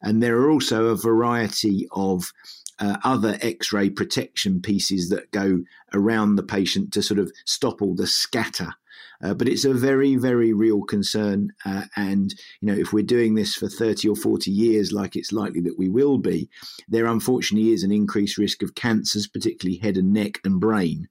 And 0.00 0.22
there 0.22 0.38
are 0.38 0.50
also 0.50 0.86
a 0.86 0.96
variety 0.96 1.88
of 1.90 2.32
uh, 2.78 2.96
other 3.04 3.38
x 3.42 3.72
ray 3.72 3.90
protection 3.90 4.62
pieces 4.62 5.10
that 5.10 5.30
go 5.32 5.60
around 5.92 6.36
the 6.36 6.42
patient 6.42 6.92
to 6.92 7.02
sort 7.02 7.20
of 7.20 7.30
stop 7.44 7.82
all 7.82 7.94
the 7.94 8.06
scatter 8.06 8.74
uh, 9.22 9.34
but 9.34 9.48
it's 9.48 9.64
a 9.64 9.74
very, 9.74 10.16
very 10.16 10.52
real 10.52 10.82
concern. 10.82 11.52
Uh, 11.64 11.84
and, 11.96 12.34
you 12.60 12.66
know, 12.72 12.78
if 12.78 12.92
we're 12.92 13.02
doing 13.02 13.34
this 13.34 13.54
for 13.54 13.68
30 13.68 14.08
or 14.08 14.16
40 14.16 14.50
years, 14.50 14.92
like 14.92 15.16
it's 15.16 15.32
likely 15.32 15.60
that 15.60 15.78
we 15.78 15.88
will 15.88 16.18
be, 16.18 16.48
there 16.88 17.06
unfortunately 17.06 17.72
is 17.72 17.82
an 17.82 17.92
increased 17.92 18.38
risk 18.38 18.62
of 18.62 18.74
cancers, 18.74 19.26
particularly 19.26 19.78
head 19.78 19.96
and 19.96 20.12
neck 20.12 20.40
and 20.44 20.60
brain. 20.60 21.08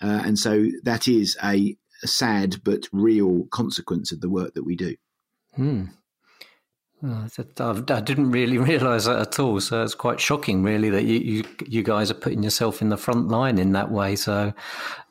Uh, 0.00 0.22
and 0.24 0.38
so 0.38 0.66
that 0.84 1.06
is 1.08 1.36
a, 1.44 1.76
sad 2.04 2.56
but 2.64 2.88
real 2.92 3.44
consequence 3.50 4.12
of 4.12 4.20
the 4.20 4.30
work 4.30 4.54
that 4.54 4.64
we 4.64 4.76
do. 4.76 4.96
Hmm. 5.54 5.84
I 7.90 8.00
didn't 8.00 8.30
really 8.30 8.58
realise 8.70 9.06
that 9.06 9.20
at 9.20 9.38
all. 9.40 9.60
So 9.60 9.82
it's 9.82 9.94
quite 9.94 10.20
shocking, 10.20 10.62
really, 10.62 10.88
that 10.90 11.04
you, 11.04 11.18
you, 11.18 11.44
you 11.66 11.82
guys 11.82 12.10
are 12.10 12.14
putting 12.14 12.42
yourself 12.42 12.80
in 12.80 12.90
the 12.90 12.96
front 12.96 13.28
line 13.28 13.58
in 13.58 13.72
that 13.72 13.90
way. 13.90 14.14
So, 14.14 14.52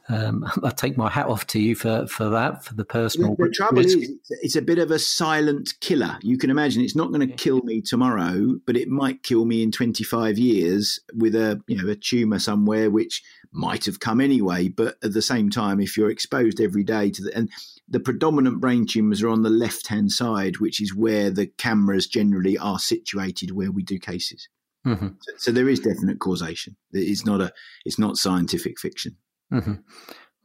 um, 0.10 0.46
I 0.63 0.70
take 0.72 0.98
my 0.98 1.10
hat 1.10 1.27
off 1.27 1.48
to 1.48 1.60
you 1.60 1.75
for, 1.75 2.08
for 2.08 2.29
that, 2.29 2.63
for 2.63 2.74
the 2.74 2.86
personal. 2.86 3.36
The, 3.36 3.46
the 3.46 3.50
trouble 3.51 3.84
risk. 3.84 3.98
is, 3.98 4.12
it's 4.41 4.55
a 4.55 4.62
bit 4.62 4.79
of 4.79 4.91
a 4.91 5.00
silent 5.00 5.74
killer. 5.79 6.17
You 6.22 6.38
can 6.38 6.50
imagine 6.50 6.84
it's 6.84 6.96
not 6.96 7.12
going 7.12 7.27
to 7.27 7.36
kill 7.36 7.62
me 7.62 7.81
tomorrow, 7.81 8.60
but 8.65 8.77
it 8.77 8.89
might 8.89 9.24
kill 9.24 9.46
me 9.46 9.63
in 9.63 9.72
25 9.72 10.38
years 10.38 11.00
with 11.13 11.36
a 11.36 11.62
you 11.67 11.81
know 11.81 11.89
a 11.89 11.96
tumor 11.96 12.39
somewhere 12.39 12.89
which 12.89 13.24
might 13.51 13.86
have 13.86 14.00
come 14.00 14.22
anyway. 14.22 14.67
But 14.67 14.96
at 15.03 15.13
the 15.13 15.22
same 15.22 15.50
time, 15.50 15.79
if 15.79 15.98
you're 15.98 16.12
exposed 16.12 16.60
every 16.60 16.84
day 16.84 17.12
to 17.12 17.24
the 17.24 17.36
and 17.36 17.50
the 17.88 18.00
predominant 18.00 18.62
brain 18.62 18.88
tumors 18.88 19.22
are 19.22 19.29
on 19.29 19.43
the 19.43 19.50
left 19.50 19.88
hand 19.88 20.12
side, 20.12 20.58
which 20.58 20.81
is 20.81 20.96
where 20.96 21.29
the 21.29 21.48
cameras 21.48 22.08
generally 22.08 22.58
are 22.58 22.79
situated, 22.79 23.51
where 23.51 23.72
we 23.72 23.84
do 23.84 24.00
cases. 24.00 24.48
Mm-hmm. 24.88 25.10
So, 25.20 25.34
so, 25.38 25.51
there 25.51 25.70
is 25.70 25.79
definite 25.79 26.20
causation. 26.20 26.75
It's 26.91 27.24
not 27.24 27.39
a 27.39 27.53
it's 27.86 28.00
not 28.00 28.17
scientific 28.17 28.79
fiction. 28.79 29.15
Mm-hmm. 29.51 29.74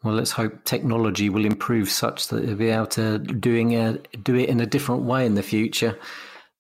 Well, 0.03 0.15
let's 0.15 0.33
hope 0.33 0.65
technology 0.65 1.29
will 1.29 1.45
improve 1.45 1.91
such 1.91 2.29
that 2.29 2.45
you'll 2.45 2.57
be 2.57 2.71
able 2.71 2.87
to 2.89 3.19
doing 3.19 3.75
a, 3.75 3.99
do 4.23 4.37
it 4.37 4.49
in 4.49 4.61
a 4.61 4.67
different 4.67 5.03
way 5.03 5.27
in 5.27 5.35
the 5.35 5.43
future. 5.43 5.99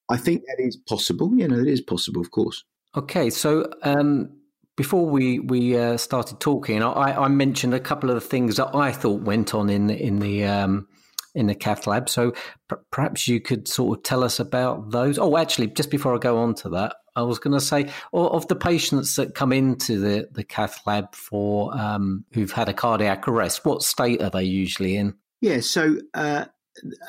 I 0.09 0.17
think 0.17 0.43
that 0.47 0.63
is 0.63 0.77
possible. 0.77 1.33
You 1.35 1.49
know, 1.49 1.59
it 1.59 1.69
is 1.69 1.81
possible, 1.81 2.21
of 2.21 2.31
course. 2.31 2.65
Okay, 2.97 3.31
so 3.31 3.71
um, 3.83 4.31
before 4.77 5.07
we 5.07 5.41
we 5.41 5.77
uh, 5.77 5.97
started 5.97 6.41
talking, 6.41 6.83
I, 6.83 7.25
I, 7.25 7.29
mentioned 7.29 7.75
a 7.75 7.81
couple 7.81 8.11
of 8.11 8.15
the 8.15 8.21
things 8.21 8.57
that 8.57 8.75
I 8.75 8.93
thought 8.93 9.23
went 9.23 9.55
on 9.55 9.69
in 9.69 9.91
in 9.91 10.21
the 10.21 10.45
um, 10.45 10.87
in 11.35 11.47
the 11.47 11.55
cath 11.55 11.87
lab. 11.87 12.09
So 12.09 12.33
p- 12.71 12.77
perhaps 12.91 13.29
you 13.29 13.41
could 13.41 13.69
sort 13.69 13.99
of 13.99 14.05
tell 14.05 14.25
us 14.25 14.41
about 14.41 14.91
those. 14.91 15.19
Oh, 15.19 15.37
actually, 15.37 15.69
just 15.69 15.91
before 15.91 16.15
I 16.15 16.19
go 16.19 16.39
on 16.39 16.55
to 16.57 16.69
that, 16.71 16.97
I 17.17 17.23
was 17.23 17.39
going 17.39 17.55
to 17.55 17.61
say, 17.61 17.91
of 18.13 18.47
the 18.49 18.57
patients 18.57 19.17
that 19.17 19.35
come 19.35 19.53
into 19.53 19.99
the, 19.99 20.29
the 20.31 20.45
cath 20.45 20.87
lab 20.87 21.15
for 21.15 21.77
um, 21.77 22.25
who've 22.33 22.53
had 22.53 22.69
a 22.69 22.75
cardiac 22.75 23.27
arrest, 23.27 23.65
what 23.65 23.83
state 23.83 24.23
are 24.23 24.31
they 24.31 24.45
usually 24.45 24.97
in? 24.97 25.15
Yeah, 25.41 25.61
so 25.61 25.99
uh, 26.15 26.47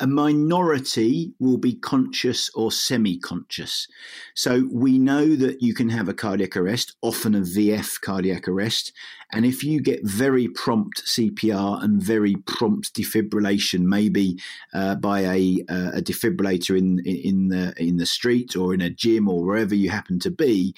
a 0.00 0.06
minority 0.06 1.32
will 1.38 1.58
be 1.58 1.74
conscious 1.74 2.50
or 2.54 2.72
semi 2.72 3.18
conscious. 3.18 3.88
So 4.34 4.68
we 4.70 4.98
know 4.98 5.36
that 5.36 5.62
you 5.62 5.74
can 5.74 5.88
have 5.88 6.08
a 6.08 6.14
cardiac 6.14 6.56
arrest, 6.56 6.96
often 7.02 7.34
a 7.34 7.40
VF 7.40 8.00
cardiac 8.00 8.48
arrest. 8.48 8.92
And 9.32 9.44
if 9.44 9.62
you 9.62 9.80
get 9.80 10.04
very 10.04 10.48
prompt 10.48 11.04
CPR 11.04 11.82
and 11.84 12.02
very 12.02 12.36
prompt 12.46 12.94
defibrillation, 12.94 13.80
maybe 13.80 14.38
uh, 14.72 14.94
by 14.94 15.20
a, 15.20 15.64
uh, 15.68 15.90
a 15.94 16.02
defibrillator 16.02 16.78
in, 16.78 17.00
in, 17.00 17.48
the, 17.48 17.74
in 17.76 17.98
the 17.98 18.06
street 18.06 18.56
or 18.56 18.72
in 18.72 18.80
a 18.80 18.90
gym 18.90 19.28
or 19.28 19.44
wherever 19.44 19.74
you 19.74 19.90
happen 19.90 20.18
to 20.20 20.30
be, 20.30 20.74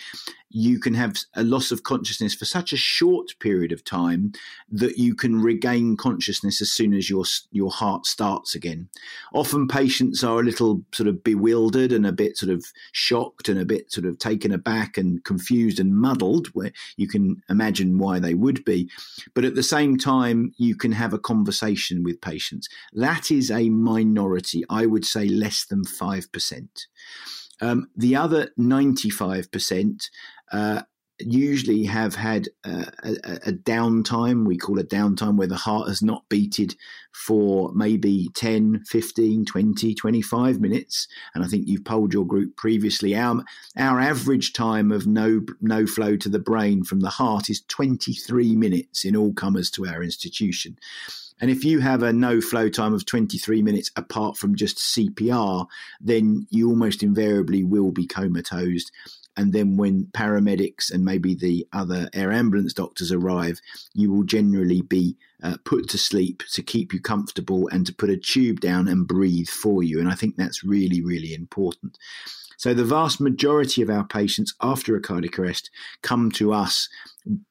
you 0.50 0.80
can 0.80 0.95
have 0.95 1.16
a 1.35 1.45
loss 1.45 1.71
of 1.71 1.85
consciousness 1.85 2.35
for 2.35 2.45
such 2.45 2.73
a 2.73 2.76
short 2.76 3.38
period 3.38 3.71
of 3.71 3.85
time 3.85 4.33
that 4.71 4.99
you 4.99 5.14
can 5.14 5.40
regain 5.40 5.97
consciousness 5.97 6.61
as 6.61 6.71
soon 6.71 6.92
as 6.92 7.09
your 7.09 7.25
your 7.52 7.71
heart 7.71 8.04
starts 8.04 8.54
again. 8.54 8.88
Often 9.33 9.69
patients 9.69 10.25
are 10.25 10.40
a 10.40 10.45
little 10.45 10.83
sort 10.92 11.09
of 11.09 11.23
bewildered 11.23 11.92
and 11.92 12.04
a 12.04 12.12
bit 12.12 12.37
sort 12.37 12.50
of 12.50 12.64
shocked 12.92 13.49
and 13.49 13.59
a 13.61 13.64
bit 13.64 13.92
sort 13.92 14.07
of 14.07 14.19
taken 14.19 14.52
aback 14.52 14.99
and 14.99 15.23
confused 15.25 15.78
and 15.78 15.97
muddled 15.97 16.49
where 16.49 16.73
you 16.97 17.07
can 17.07 17.42
imagine 17.49 17.99
why 17.99 18.19
they 18.19 18.35
would 18.35 18.64
be. 18.64 18.90
But 19.35 19.45
at 19.45 19.54
the 19.54 19.62
same 19.62 19.97
time 19.97 20.52
you 20.57 20.75
can 20.75 20.92
have 20.92 21.12
a 21.12 21.19
conversation 21.19 22.02
with 22.02 22.21
patients. 22.21 22.69
That 22.92 23.30
is 23.30 23.50
a 23.50 23.71
minority, 23.71 24.64
I 24.69 24.87
would 24.87 25.04
say 25.04 25.28
less 25.28 25.64
than 25.64 25.85
5%. 25.85 26.69
Um, 27.60 27.88
the 27.96 28.16
other 28.16 28.50
95% 28.58 30.08
uh, 30.52 30.82
usually 31.20 31.84
have 31.84 32.14
had 32.14 32.48
uh, 32.64 32.86
a, 33.04 33.12
a, 33.46 33.52
downtime. 33.52 34.46
We 34.46 34.56
call 34.56 34.78
a 34.78 34.84
downtime 34.84 35.36
where 35.36 35.46
the 35.46 35.56
heart 35.56 35.88
has 35.88 36.02
not 36.02 36.28
beated 36.28 36.74
for 37.12 37.72
maybe 37.74 38.30
10, 38.34 38.84
15, 38.86 39.44
20, 39.44 39.94
25 39.94 40.60
minutes. 40.60 41.08
And 41.34 41.44
I 41.44 41.48
think 41.48 41.66
you've 41.66 41.84
polled 41.84 42.14
your 42.14 42.26
group 42.26 42.56
previously. 42.56 43.14
Our, 43.14 43.42
our 43.76 44.00
average 44.00 44.52
time 44.52 44.90
of 44.90 45.06
no, 45.06 45.42
no 45.60 45.86
flow 45.86 46.16
to 46.16 46.28
the 46.28 46.38
brain 46.38 46.84
from 46.84 47.00
the 47.00 47.10
heart 47.10 47.50
is 47.50 47.62
23 47.68 48.56
minutes 48.56 49.04
in 49.04 49.16
all 49.16 49.32
comers 49.32 49.70
to 49.72 49.86
our 49.86 50.02
institution. 50.02 50.78
And 51.40 51.50
if 51.50 51.64
you 51.64 51.80
have 51.80 52.02
a 52.02 52.12
no 52.12 52.40
flow 52.40 52.68
time 52.68 52.92
of 52.92 53.06
23 53.06 53.62
minutes 53.62 53.90
apart 53.97 54.37
from 54.37 54.54
just 54.54 54.78
CPR, 54.78 55.66
then 56.00 56.47
you 56.50 56.68
almost 56.68 57.02
invariably 57.02 57.64
will 57.64 57.92
be 57.92 58.06
comatose. 58.06 58.90
And 59.37 59.52
then 59.52 59.76
when 59.76 60.06
paramedics 60.12 60.92
and 60.92 61.04
maybe 61.04 61.35
the 61.35 61.66
other 61.73 62.11
air 62.12 62.32
ambulance 62.32 62.75
doctors 62.75 63.11
arrive, 63.11 63.61
you 63.94 64.12
will 64.12 64.25
generally 64.25 64.82
be 64.82 65.16
uh, 65.42 65.56
put 65.64 65.88
to 65.90 65.99
sleep 65.99 66.42
to 66.52 66.62
keep 66.62 66.92
you 66.92 67.00
comfortable 67.00 67.68
and 67.68 67.87
to 67.87 67.94
put 67.94 68.11
a 68.11 68.16
tube 68.16 68.61
down 68.61 68.88
and 68.88 69.09
breathe 69.09 69.49
for 69.49 69.82
you. 69.82 69.99
And 69.99 70.09
I 70.09 70.14
think 70.14 70.37
that's 70.37 70.64
really, 70.64 71.00
really 71.00 71.32
important. 71.32 71.97
So 72.60 72.74
the 72.74 72.84
vast 72.84 73.22
majority 73.22 73.80
of 73.80 73.88
our 73.88 74.06
patients 74.06 74.52
after 74.60 74.94
a 74.94 75.00
cardiac 75.00 75.38
arrest 75.38 75.70
come 76.02 76.30
to 76.32 76.52
us 76.52 76.90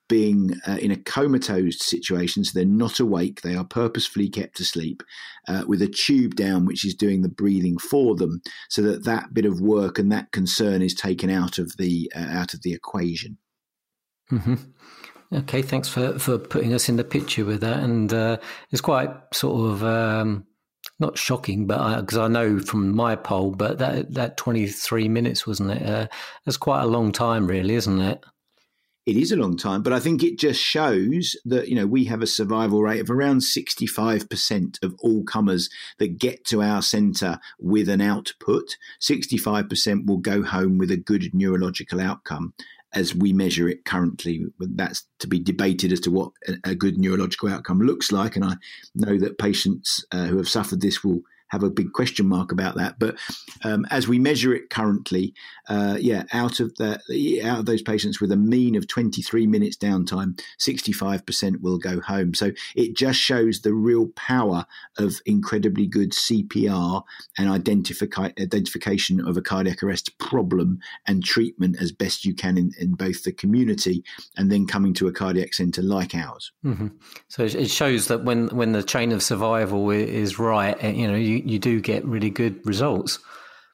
being 0.07 0.51
uh, 0.67 0.77
in 0.79 0.91
a 0.91 0.97
comatose 0.97 1.83
situation, 1.83 2.43
so 2.43 2.51
they're 2.53 2.63
not 2.63 2.99
awake, 2.99 3.41
they 3.41 3.55
are 3.55 3.63
purposefully 3.63 4.29
kept 4.29 4.59
asleep 4.59 5.01
uh, 5.47 5.63
with 5.67 5.81
a 5.81 5.87
tube 5.87 6.35
down, 6.35 6.63
which 6.63 6.85
is 6.85 6.93
doing 6.93 7.23
the 7.23 7.27
breathing 7.27 7.79
for 7.79 8.15
them, 8.15 8.39
so 8.69 8.83
that 8.83 9.03
that 9.05 9.33
bit 9.33 9.45
of 9.45 9.59
work 9.59 9.97
and 9.97 10.11
that 10.11 10.31
concern 10.31 10.83
is 10.83 10.93
taken 10.93 11.31
out 11.31 11.57
of 11.57 11.75
the 11.77 12.11
uh, 12.15 12.27
out 12.29 12.53
of 12.53 12.61
the 12.61 12.73
equation. 12.73 13.39
Mm-hmm. 14.31 14.55
Okay, 15.37 15.63
thanks 15.63 15.89
for 15.89 16.19
for 16.19 16.37
putting 16.37 16.71
us 16.71 16.87
in 16.87 16.97
the 16.97 17.03
picture 17.03 17.45
with 17.45 17.61
that, 17.61 17.79
and 17.79 18.13
uh, 18.13 18.37
it's 18.69 18.81
quite 18.81 19.09
sort 19.33 19.71
of. 19.71 19.83
Um, 19.83 20.45
not 20.99 21.17
shocking, 21.17 21.65
but 21.65 22.01
because 22.01 22.17
I, 22.17 22.25
I, 22.25 22.27
know 22.27 22.59
from 22.59 22.95
my 22.95 23.15
poll, 23.15 23.51
but 23.51 23.77
that 23.79 24.13
that 24.13 24.37
twenty 24.37 24.67
three 24.67 25.07
minutes 25.07 25.47
wasn't 25.47 25.71
it? 25.71 25.83
Uh, 25.83 26.07
that's 26.45 26.57
quite 26.57 26.83
a 26.83 26.87
long 26.87 27.11
time, 27.11 27.47
really, 27.47 27.75
isn't 27.75 28.01
it? 28.01 28.23
It 29.05 29.17
is 29.17 29.31
a 29.31 29.37
long 29.37 29.57
time, 29.57 29.81
but 29.81 29.93
I 29.93 29.99
think 29.99 30.21
it 30.21 30.37
just 30.37 30.61
shows 30.61 31.35
that 31.45 31.67
you 31.67 31.75
know 31.75 31.87
we 31.87 32.05
have 32.05 32.21
a 32.21 32.27
survival 32.27 32.83
rate 32.83 32.99
of 32.99 33.09
around 33.09 33.41
sixty 33.41 33.87
five 33.87 34.29
percent 34.29 34.77
of 34.83 34.93
all 34.99 35.23
comers 35.23 35.69
that 35.97 36.19
get 36.19 36.45
to 36.45 36.61
our 36.61 36.81
centre 36.81 37.39
with 37.59 37.89
an 37.89 38.01
output. 38.01 38.75
Sixty 38.99 39.37
five 39.37 39.69
percent 39.69 40.05
will 40.05 40.17
go 40.17 40.43
home 40.43 40.77
with 40.77 40.91
a 40.91 40.97
good 40.97 41.33
neurological 41.33 41.99
outcome, 41.99 42.53
as 42.93 43.13
we 43.13 43.33
measure 43.33 43.69
it 43.69 43.85
currently. 43.85 44.45
That's 44.59 45.05
to 45.19 45.27
be 45.27 45.39
debated 45.39 45.91
as 45.91 45.99
to 46.01 46.11
what 46.11 46.31
a, 46.63 46.75
good 46.75 46.97
neurological 46.97 47.49
outcome 47.49 47.81
looks 47.81 48.11
like. 48.11 48.35
And 48.35 48.45
I 48.45 48.55
know 48.95 49.17
that 49.17 49.37
patients 49.37 50.03
uh, 50.11 50.25
who 50.25 50.37
have 50.37 50.49
suffered 50.49 50.81
this 50.81 51.03
will 51.03 51.21
have 51.49 51.63
a 51.63 51.69
big 51.69 51.93
question 51.93 52.27
mark 52.27 52.51
about 52.51 52.75
that. 52.75 52.97
But 52.99 53.15
um, 53.63 53.85
as 53.89 54.07
we 54.07 54.19
measure 54.19 54.53
it 54.53 54.69
currently, 54.69 55.33
uh, 55.67 55.97
yeah, 55.99 56.23
out 56.33 56.59
of 56.59 56.75
the 56.75 56.99
out 57.43 57.59
of 57.59 57.65
those 57.65 57.81
patients 57.81 58.19
with 58.19 58.31
a 58.31 58.37
mean 58.37 58.75
of 58.75 58.87
23 58.87 59.47
minutes 59.47 59.77
downtime, 59.77 60.39
65% 60.59 61.61
will 61.61 61.77
go 61.77 61.99
home. 62.01 62.33
So 62.33 62.51
it 62.75 62.95
just 62.95 63.19
shows 63.19 63.61
the 63.61 63.73
real 63.73 64.07
power 64.15 64.65
of 64.97 65.21
incredibly 65.25 65.85
good 65.85 66.11
CPR 66.11 67.03
and 67.37 67.49
identifi- 67.49 68.39
identification 68.39 69.25
of 69.25 69.37
a 69.37 69.41
cardiac 69.41 69.83
arrest 69.83 70.17
problem 70.17 70.79
and 71.07 71.23
treatment 71.23 71.77
as 71.81 71.91
best 71.91 72.25
you 72.25 72.33
can 72.33 72.57
in, 72.57 72.71
in 72.79 72.93
both 72.93 73.23
the 73.23 73.31
community 73.31 74.03
and 74.37 74.51
then 74.51 74.65
coming 74.65 74.93
to 74.93 75.07
a 75.07 75.11
cardiac 75.11 75.53
centre 75.53 75.81
like 75.81 76.15
ours. 76.15 76.51
Mm-hmm. 76.65 76.87
So 77.27 77.43
it 77.43 77.69
shows 77.69 78.07
that 78.07 78.23
when 78.23 78.47
when 78.49 78.71
the 78.71 78.83
chain 78.83 79.11
of 79.11 79.21
survival 79.21 79.89
is 79.91 80.39
right, 80.39 80.75
eh, 80.81 80.91
you 80.91 81.07
know, 81.07 81.15
you 81.15 81.38
you, 81.45 81.59
do 81.59 81.81
get 81.81 82.05
really 82.05 82.29
good 82.29 82.65
results. 82.65 83.19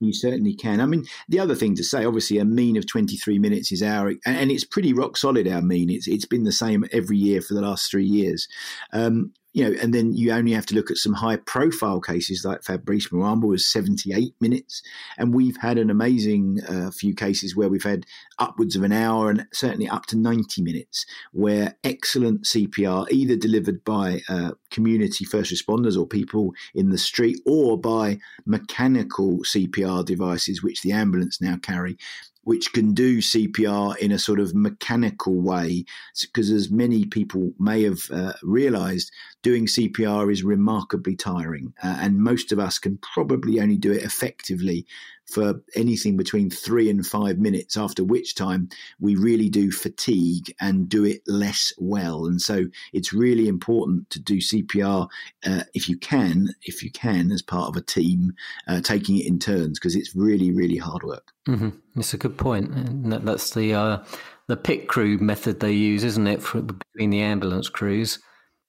You 0.01 0.13
certainly 0.13 0.53
can. 0.53 0.81
I 0.81 0.86
mean, 0.86 1.05
the 1.29 1.39
other 1.39 1.55
thing 1.55 1.75
to 1.75 1.84
say, 1.84 2.05
obviously, 2.05 2.38
a 2.38 2.45
mean 2.45 2.77
of 2.77 2.88
23 2.88 3.39
minutes 3.39 3.72
is 3.72 3.81
our, 3.81 4.13
and 4.25 4.51
it's 4.51 4.65
pretty 4.65 4.93
rock 4.93 5.17
solid, 5.17 5.48
our 5.48 5.62
mean. 5.62 5.89
It's, 5.89 6.07
it's 6.07 6.25
been 6.25 6.43
the 6.43 6.51
same 6.51 6.86
every 6.91 7.17
year 7.17 7.41
for 7.41 7.53
the 7.53 7.62
last 7.62 7.89
three 7.89 8.05
years. 8.05 8.48
Um, 8.91 9.34
you 9.55 9.63
know, 9.63 9.74
and 9.81 9.93
then 9.93 10.12
you 10.12 10.33
only 10.33 10.51
have 10.51 10.65
to 10.65 10.75
look 10.75 10.91
at 10.91 10.97
some 10.97 11.13
high 11.13 11.38
profile 11.38 12.01
cases 12.01 12.43
like 12.43 12.62
Fabrice 12.62 13.07
Muamba 13.07 13.47
was 13.47 13.65
78 13.71 14.33
minutes. 14.41 14.81
And 15.17 15.33
we've 15.33 15.55
had 15.55 15.77
an 15.77 15.89
amazing 15.89 16.59
uh, 16.67 16.91
few 16.91 17.15
cases 17.15 17.55
where 17.55 17.69
we've 17.69 17.81
had 17.81 18.05
upwards 18.38 18.75
of 18.75 18.83
an 18.83 18.91
hour 18.91 19.29
and 19.29 19.47
certainly 19.53 19.88
up 19.88 20.07
to 20.07 20.17
90 20.17 20.62
minutes 20.62 21.05
where 21.31 21.77
excellent 21.85 22.43
CPR, 22.43 23.09
either 23.09 23.38
delivered 23.38 23.81
by 23.85 24.19
uh, 24.27 24.51
community 24.71 25.24
first 25.24 25.53
responders 25.53 25.97
or 25.97 26.05
people 26.05 26.51
in 26.74 26.89
the 26.89 26.97
street 26.97 27.39
or 27.45 27.79
by 27.79 28.19
mechanical 28.45 29.38
CPR 29.38 30.03
devices, 30.03 30.62
which 30.62 30.81
the 30.81 30.91
ambulance 30.91 31.39
now 31.39 31.55
carry, 31.55 31.97
which 32.45 32.73
can 32.73 32.93
do 32.93 33.17
CPR 33.17 33.97
in 33.97 34.11
a 34.11 34.19
sort 34.19 34.39
of 34.39 34.55
mechanical 34.55 35.41
way. 35.41 35.83
Because 36.21 36.49
as 36.49 36.71
many 36.71 37.05
people 37.05 37.51
may 37.59 37.83
have 37.83 37.99
uh, 38.11 38.33
realized, 38.41 39.11
doing 39.43 39.65
CPR 39.65 40.31
is 40.31 40.43
remarkably 40.43 41.15
tiring. 41.15 41.73
Uh, 41.83 41.97
and 41.99 42.17
most 42.17 42.51
of 42.51 42.59
us 42.59 42.79
can 42.79 42.97
probably 42.97 43.59
only 43.59 43.77
do 43.77 43.91
it 43.91 44.03
effectively 44.03 44.85
for 45.25 45.62
anything 45.75 46.17
between 46.17 46.50
three 46.50 46.89
and 46.89 47.05
five 47.05 47.38
minutes, 47.38 47.77
after 47.77 48.03
which 48.03 48.36
time 48.36 48.70
we 49.00 49.15
really 49.15 49.50
do 49.50 49.72
fatigue 49.72 50.53
and 50.60 50.88
do 50.88 51.03
it 51.03 51.22
less 51.27 51.74
well. 51.77 52.25
And 52.25 52.41
so 52.41 52.65
it's 52.94 53.13
really 53.13 53.48
important 53.48 54.10
to 54.12 54.20
do 54.20 54.38
CPR 54.38 55.08
uh, 55.46 55.63
if 55.74 55.89
you 55.89 55.98
can, 55.98 56.50
if 56.63 56.84
you 56.84 56.91
can, 56.91 57.32
as 57.32 57.41
part 57.41 57.70
of 57.70 57.75
a 57.75 57.82
team, 57.82 58.34
uh, 58.67 58.82
taking 58.82 59.17
it 59.17 59.25
in 59.25 59.39
turns 59.39 59.79
because 59.79 59.96
it's 59.96 60.15
really, 60.15 60.51
really 60.51 60.77
hard 60.77 61.03
work. 61.03 61.32
Mm-hmm. 61.48 61.70
It's 62.00 62.13
a 62.13 62.17
good 62.17 62.38
point. 62.38 62.70
And 62.70 63.12
that's 63.12 63.53
the 63.53 63.74
uh, 63.74 64.03
the 64.48 64.58
pit 64.58 64.88
crew 64.88 65.17
method 65.17 65.60
they 65.60 65.72
use, 65.72 66.03
isn't 66.03 66.27
it, 66.27 66.41
for, 66.41 66.62
between 66.62 67.10
the 67.10 67.22
ambulance 67.22 67.70
crews? 67.70 68.20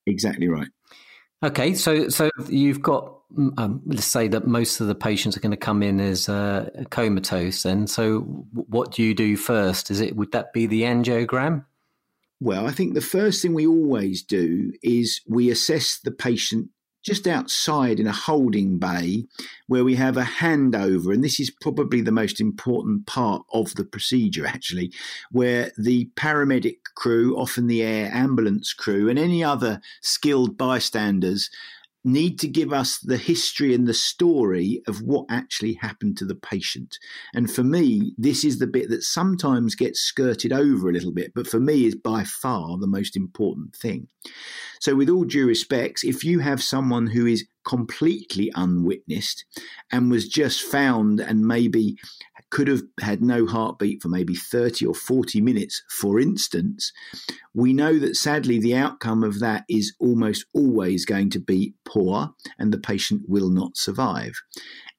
Exactly 0.07 0.49
right. 0.49 0.69
Okay, 1.45 1.75
so 1.75 2.09
so 2.09 2.31
you've 2.49 2.83
got 2.83 3.16
um, 3.59 3.83
let's 3.87 4.07
say 4.07 4.29
that 4.29 4.47
most 4.47 4.81
of 4.81 4.87
the 4.87 4.95
patients 4.95 5.37
are 5.37 5.41
going 5.41 5.51
to 5.51 5.57
come 5.57 5.83
in 5.83 6.01
as 6.01 6.29
uh, 6.29 6.71
comatose. 6.91 7.65
And 7.65 7.89
so 7.91 8.21
what 8.53 8.93
do 8.93 9.03
you 9.03 9.15
do 9.15 9.37
first? 9.37 9.91
Is 9.91 10.01
it 10.01 10.17
would 10.17 10.33
that 10.33 10.53
be 10.53 10.67
the 10.67 10.83
angiogram? 10.83 11.65
Well, 12.41 12.67
I 12.67 12.71
think 12.71 12.95
the 12.95 13.01
first 13.01 13.41
thing 13.41 13.55
we 13.55 13.67
always 13.67 14.23
do 14.23 14.73
is 14.83 15.23
we 15.27 15.51
assess 15.51 15.99
the 15.99 16.11
patient 16.11 16.69
just 17.03 17.29
outside 17.29 18.01
in 18.01 18.07
a 18.09 18.13
holding 18.13 18.79
bay 18.79 19.25
where 19.69 19.85
we 19.85 19.95
have 19.95 20.17
a 20.17 20.25
handover. 20.25 21.15
And 21.15 21.23
this 21.23 21.39
is 21.39 21.51
probably 21.51 22.01
the 22.01 22.11
most 22.11 22.41
important 22.41 23.07
part 23.07 23.43
of 23.53 23.77
the 23.77 23.85
procedure, 23.85 24.45
actually, 24.45 24.93
where 25.31 25.71
the 25.79 26.11
paramedic 26.17 26.79
crew, 26.97 27.39
often 27.39 27.69
the 27.69 27.83
air 27.83 28.11
ambulance 28.13 28.73
crew, 28.73 29.09
and 29.09 29.21
any 29.21 29.45
other 29.45 29.81
skilled 30.03 30.59
bystanders 30.59 31.49
need 32.07 32.39
to 32.39 32.49
give 32.49 32.73
us 32.73 32.99
the 32.99 33.17
history 33.17 33.75
and 33.75 33.87
the 33.87 33.95
story 33.95 34.81
of 34.87 35.03
what 35.03 35.27
actually 35.29 35.75
happened 35.75 36.17
to 36.17 36.25
the 36.25 36.37
patient. 36.37 36.97
And 37.35 37.51
for 37.51 37.65
me, 37.65 38.15
this 38.17 38.45
is 38.45 38.59
the 38.59 38.67
bit 38.67 38.89
that 38.91 39.03
sometimes 39.03 39.75
gets 39.75 40.01
skirted 40.01 40.53
over 40.53 40.89
a 40.89 40.93
little 40.93 41.13
bit, 41.13 41.33
but 41.35 41.49
for 41.49 41.59
me 41.59 41.85
is 41.85 41.97
by 41.97 42.25
far 42.25 42.79
the 42.79 42.87
most 42.87 43.17
important 43.17 43.75
thing. 43.75 44.07
So, 44.81 44.95
with 44.95 45.09
all 45.09 45.25
due 45.25 45.47
respects, 45.47 46.05
if 46.05 46.25
you 46.25 46.39
have 46.41 46.63
someone 46.63 47.09
who 47.09 47.27
is 47.27 47.47
completely 47.65 48.53
unwitnessed 48.55 49.45
and 49.91 50.11
was 50.11 50.29
just 50.29 50.63
found 50.63 51.21
and 51.21 51.47
maybe 51.47 51.97
could 52.51 52.69
have 52.69 52.83
had 53.01 53.23
no 53.23 53.47
heartbeat 53.47 54.03
for 54.03 54.09
maybe 54.09 54.35
30 54.35 54.87
or 54.87 54.95
40 54.95 55.41
minutes, 55.41 55.83
for 55.91 56.21
instance, 56.21 56.93
we 57.55 57.73
know 57.73 57.99
that 57.99 58.17
sadly 58.17 58.59
the 58.59 58.77
outcome 58.77 59.25
of 59.25 59.41
that 59.41 59.65
is 59.69 59.95
almost 59.99 60.47
always 60.55 61.05
going 61.05 61.31
to 61.31 61.41
be 61.41 61.75
poor 61.85 62.31
and 62.59 62.73
the 62.73 62.79
patient 62.79 63.23
will 63.29 63.51
not 63.51 63.77
survive. 63.77 64.35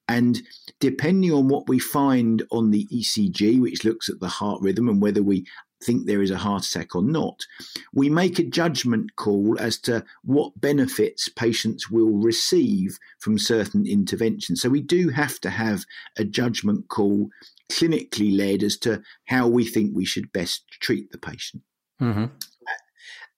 And 0.08 0.40
depending 0.80 1.32
on 1.32 1.48
what 1.48 1.68
we 1.68 1.78
find 1.78 2.42
on 2.50 2.70
the 2.70 2.86
ECG, 2.92 3.60
which 3.60 3.84
looks 3.84 4.08
at 4.08 4.20
the 4.20 4.28
heart 4.28 4.60
rhythm 4.62 4.88
and 4.88 5.02
whether 5.02 5.22
we 5.22 5.44
think 5.82 6.06
there 6.06 6.22
is 6.22 6.30
a 6.30 6.36
heart 6.36 6.66
attack 6.66 6.94
or 6.94 7.02
not, 7.02 7.44
we 7.92 8.08
make 8.08 8.38
a 8.38 8.44
judgment 8.44 9.16
call 9.16 9.56
as 9.58 9.78
to 9.78 10.04
what 10.22 10.60
benefits 10.60 11.28
patients 11.28 11.90
will 11.90 12.18
receive 12.18 12.98
from 13.18 13.38
certain 13.38 13.86
interventions. 13.86 14.60
So 14.60 14.68
we 14.68 14.82
do 14.82 15.08
have 15.10 15.40
to 15.40 15.50
have 15.50 15.84
a 16.16 16.24
judgment 16.24 16.88
call 16.88 17.30
clinically 17.70 18.36
led 18.36 18.62
as 18.62 18.76
to 18.78 19.02
how 19.26 19.46
we 19.46 19.64
think 19.64 19.94
we 19.94 20.04
should 20.04 20.32
best 20.32 20.64
treat 20.80 21.10
the 21.12 21.18
patient. 21.18 21.62
Mm-hmm. 22.00 22.26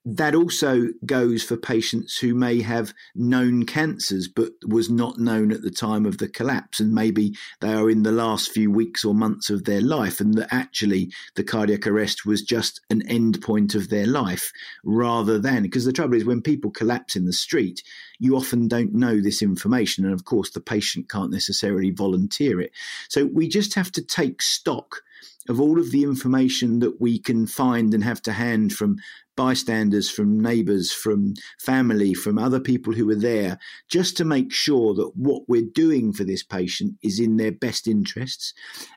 That 0.07 0.35
also 0.35 0.87
goes 1.05 1.43
for 1.43 1.59
patients 1.59 2.17
who 2.17 2.35
may 2.35 2.63
have 2.63 2.95
known 3.15 3.67
cancers 3.67 4.29
but 4.29 4.53
was 4.67 4.89
not 4.89 5.19
known 5.19 5.53
at 5.53 5.61
the 5.61 5.71
time 5.71 6.07
of 6.07 6.17
the 6.17 6.29
collapse, 6.29 6.81
and 6.81 6.95
maybe 6.95 7.37
they 7.61 7.75
are 7.75 7.91
in 7.91 8.03
the 8.03 8.11
last 8.11 8.51
few 8.51 8.71
weeks 8.71 9.05
or 9.05 9.15
months 9.15 9.51
of 9.51 9.65
their 9.65 9.83
life, 9.83 10.19
and 10.19 10.35
that 10.35 10.49
actually 10.51 11.13
the 11.35 11.45
cardiac 11.45 11.87
arrest 11.87 12.25
was 12.25 12.41
just 12.41 12.81
an 12.89 13.07
end 13.09 13.43
point 13.43 13.75
of 13.75 13.91
their 13.91 14.07
life 14.07 14.51
rather 14.85 15.39
than 15.39 15.65
because 15.65 15.85
the 15.85 15.93
trouble 15.93 16.15
is 16.15 16.25
when 16.25 16.41
people 16.41 16.71
collapse 16.71 17.15
in 17.15 17.27
the 17.27 17.33
street, 17.33 17.83
you 18.19 18.35
often 18.35 18.69
don't 18.69 18.95
know 18.95 19.21
this 19.21 19.43
information, 19.43 20.07
and 20.07 20.15
of 20.15 20.25
course 20.25 20.51
the 20.51 20.61
patient 20.63 21.11
can't 21.11 21.31
necessarily 21.31 21.91
volunteer 21.91 22.59
it. 22.59 22.73
So 23.11 23.27
we 23.27 23.49
just 23.49 23.75
have 23.75 23.93
to 23.93 24.03
take 24.03 24.41
stock 24.41 25.03
of 25.49 25.61
all 25.61 25.79
of 25.79 25.91
the 25.91 26.05
information 26.05 26.79
that 26.79 27.01
we 27.01 27.19
can 27.19 27.47
find 27.47 27.93
and 27.93 28.05
have 28.05 28.23
to 28.23 28.33
hand 28.33 28.73
from 28.73 28.97
bystanders, 29.41 30.11
from 30.11 30.39
neighbours, 30.39 30.93
from 30.93 31.33
family, 31.59 32.13
from 32.13 32.39
other 32.39 32.61
people 32.61 32.93
who 32.93 33.09
are 33.09 33.15
there, 33.15 33.59
just 33.89 34.15
to 34.15 34.23
make 34.23 34.53
sure 34.53 34.93
that 34.93 35.11
what 35.15 35.41
we're 35.49 35.63
doing 35.63 36.13
for 36.13 36.25
this 36.25 36.43
patient 36.43 36.95
is 37.03 37.19
in 37.19 37.39
their 37.39 37.51
best 37.51 37.89
interests. 37.89 38.53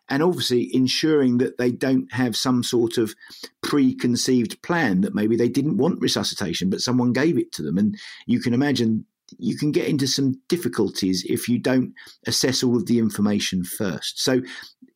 And 0.10 0.22
obviously 0.22 0.70
ensuring 0.76 1.38
that 1.38 1.58
they 1.58 1.72
don't 1.72 2.12
have 2.12 2.36
some 2.36 2.62
sort 2.62 2.98
of 2.98 3.15
preconceived 3.62 4.62
plan 4.63 5.00
that 5.00 5.15
maybe 5.15 5.38
they 5.38 5.48
didn't 5.48 5.78
want 5.78 6.02
resuscitation, 6.02 6.70
but 6.70 6.82
someone 6.82 7.13
gave 7.13 7.38
it 7.38 7.54
to 7.54 7.62
them. 7.62 7.78
And 7.78 7.98
you 8.28 8.41
can 8.41 8.54
imagine 8.54 9.06
you 9.39 9.58
can 9.58 9.72
get 9.72 9.88
into 9.88 10.08
some 10.08 10.41
difficulties 10.50 11.26
if 11.28 11.48
you 11.48 11.60
don't 11.60 11.93
assess 12.28 12.63
all 12.63 12.76
of 12.76 12.86
the 12.86 13.00
information 13.00 13.63
first. 13.63 14.22
So 14.22 14.41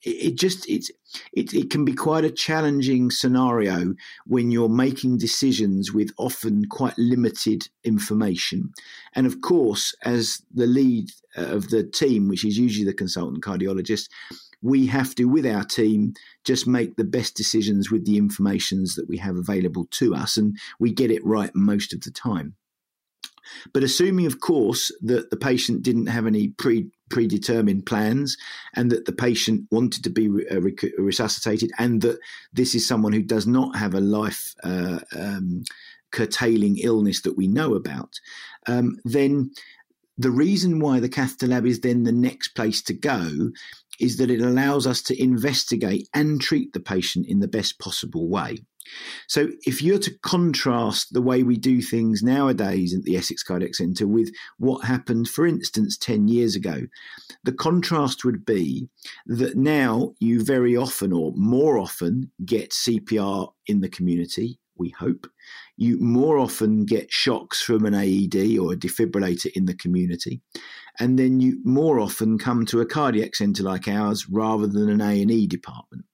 it, 0.04 0.38
just 0.38 0.69
it's 0.69 0.91
it, 1.34 1.54
it 1.54 1.69
can 1.69 1.86
be 1.86 1.93
quite 1.93 2.26
a 2.26 2.32
challenging 2.32 3.10
scenario 3.10 3.93
when 4.26 4.52
you're 4.52 4.69
making 4.69 5.17
decisions 5.17 5.91
with 5.93 6.12
often 6.17 6.65
quite 6.69 6.97
limited 6.97 7.67
information. 7.84 8.71
And 9.15 9.26
of 9.26 9.41
course, 9.41 9.95
as 10.04 10.41
the 10.54 10.67
lead 10.67 11.12
uh, 11.38 11.45
of 11.45 11.69
the 11.69 11.84
team, 11.84 12.28
which 12.28 12.45
is 12.45 12.58
usually 12.58 12.86
the 12.86 12.93
consultant 12.93 13.43
cardiologist, 13.43 14.10
we 14.62 14.88
have 14.88 15.13
to, 15.15 15.26
with 15.26 15.45
our 15.45 15.63
team, 15.63 16.13
just 16.43 16.67
make 16.67 16.95
the 16.95 17.04
best 17.04 17.36
decisions 17.36 17.91
with 17.91 18.06
the 18.06 18.17
informations 18.17 18.95
that 18.95 19.08
we 19.08 19.17
have 19.17 19.36
available 19.36 19.88
to 19.91 20.15
us, 20.15 20.38
and 20.38 20.58
we 20.80 20.91
get 20.91 21.12
it 21.12 21.26
right 21.26 21.52
most 21.54 21.93
of 21.93 22.02
the 22.02 22.12
time. 22.12 22.56
But 23.74 23.84
assuming, 23.84 24.26
of 24.26 24.40
course, 24.40 24.92
that 25.02 25.30
the 25.30 25.38
patient 25.38 25.84
didn't 25.84 26.08
have 26.08 26.26
any 26.26 26.50
pre 26.50 26.90
predetermined 27.10 27.86
plans 27.86 28.38
and 28.76 28.92
that 28.92 29.06
the 29.06 29.14
patient 29.14 29.66
wanted 29.72 30.04
to 30.04 30.10
be 30.10 30.28
uh, 30.52 30.60
resuscitated 30.98 31.72
and 31.80 32.02
that 32.02 32.20
this 32.52 32.76
is 32.76 32.86
someone 32.86 33.14
who 33.14 33.24
does 33.24 33.48
not 33.48 33.78
have 33.78 33.94
a 33.94 34.02
life 34.02 34.54
uh, 34.64 35.00
um, 35.16 35.64
curtailing 36.12 36.78
illness 36.80 37.22
that 37.22 37.38
we 37.38 37.48
know 37.48 37.76
about, 37.76 38.14
um, 38.68 38.98
then 39.06 39.52
the 40.18 40.32
reason 40.32 40.80
why 40.80 41.00
the 41.00 41.10
catheter 41.10 41.48
lab 41.48 41.66
is 41.66 41.82
then 41.82 42.04
the 42.04 42.12
next 42.12 42.50
place 42.50 42.82
to 42.82 42.94
go 42.94 43.52
is 44.00 44.18
that 44.18 44.32
it 44.32 44.42
allows 44.42 44.88
us 44.88 45.02
to 45.04 45.22
investigate 45.22 46.08
and 46.14 46.42
treat 46.42 46.74
the 46.74 46.80
patient 46.80 47.26
in 47.28 47.40
the 47.40 47.48
best 47.48 47.80
possible 47.80 48.28
way. 48.28 48.60
So, 49.28 49.50
if 49.65 49.82
you're 49.82 50.00
to 50.00 50.17
contrast 50.19 51.13
the 51.13 51.21
way 51.21 51.43
we 51.43 51.58
do 51.58 51.82
things 51.82 52.23
nowadays 52.23 52.95
at 52.95 53.04
the 53.04 53.17
Essex 53.17 53.43
Cardiac 53.43 53.76
Centre 53.76 54.08
with 54.08 54.32
what 54.58 54.86
happened, 54.86 55.28
for 55.30 55.45
instance, 55.45 55.97
10 55.97 56.28
years 56.28 56.56
ago, 56.56 56.82
the 57.43 57.52
contrast 57.52 58.23
would 58.26 58.45
be 58.45 58.88
that 59.26 59.56
now 59.56 60.13
you 60.19 60.43
very 60.43 60.76
often 60.76 61.13
or 61.13 61.34
more 61.36 61.78
often 61.78 62.32
get 62.45 62.71
CPR 62.71 63.52
in 63.67 63.82
the 63.82 63.89
community, 63.89 64.60
we 64.78 64.89
hope. 64.89 65.28
You 65.76 66.00
more 66.00 66.38
often 66.38 66.86
get 66.86 67.12
shocks 67.12 67.62
from 67.62 67.86
an 67.86 67.93
AED 67.93 68.58
or 68.58 68.73
a 68.73 68.78
defibrillator 68.78 69.52
in 69.54 69.65
the 69.65 69.76
community. 69.76 70.41
And 71.00 71.17
then 71.17 71.39
you 71.39 71.60
more 71.63 72.00
often 72.00 72.38
come 72.38 72.65
to 72.67 72.82
a 72.82 72.86
cardiac 72.86 73.36
centre 73.36 73.63
like 73.63 73.88
ours 73.88 74.28
rather 74.30 74.67
than 74.67 74.89
an 74.89 75.02
A&E 75.02 75.47
department. 75.47 76.06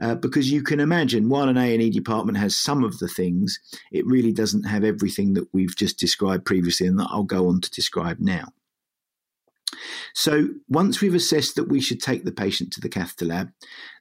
Uh, 0.00 0.14
because 0.14 0.50
you 0.50 0.62
can 0.62 0.80
imagine 0.80 1.28
while 1.28 1.48
an 1.48 1.56
A&E 1.56 1.90
department 1.90 2.36
has 2.38 2.56
some 2.56 2.84
of 2.84 2.98
the 2.98 3.08
things, 3.08 3.58
it 3.90 4.06
really 4.06 4.32
doesn't 4.32 4.64
have 4.64 4.84
everything 4.84 5.34
that 5.34 5.48
we've 5.52 5.76
just 5.76 5.98
described 5.98 6.44
previously 6.44 6.86
and 6.86 6.98
that 6.98 7.08
I'll 7.10 7.22
go 7.22 7.48
on 7.48 7.60
to 7.62 7.70
describe 7.70 8.18
now. 8.20 8.48
So 10.14 10.48
once 10.68 11.00
we've 11.00 11.14
assessed 11.14 11.56
that 11.56 11.68
we 11.68 11.80
should 11.80 12.00
take 12.00 12.24
the 12.24 12.32
patient 12.32 12.72
to 12.72 12.80
the 12.80 12.88
catheter 12.88 13.26
lab, 13.26 13.50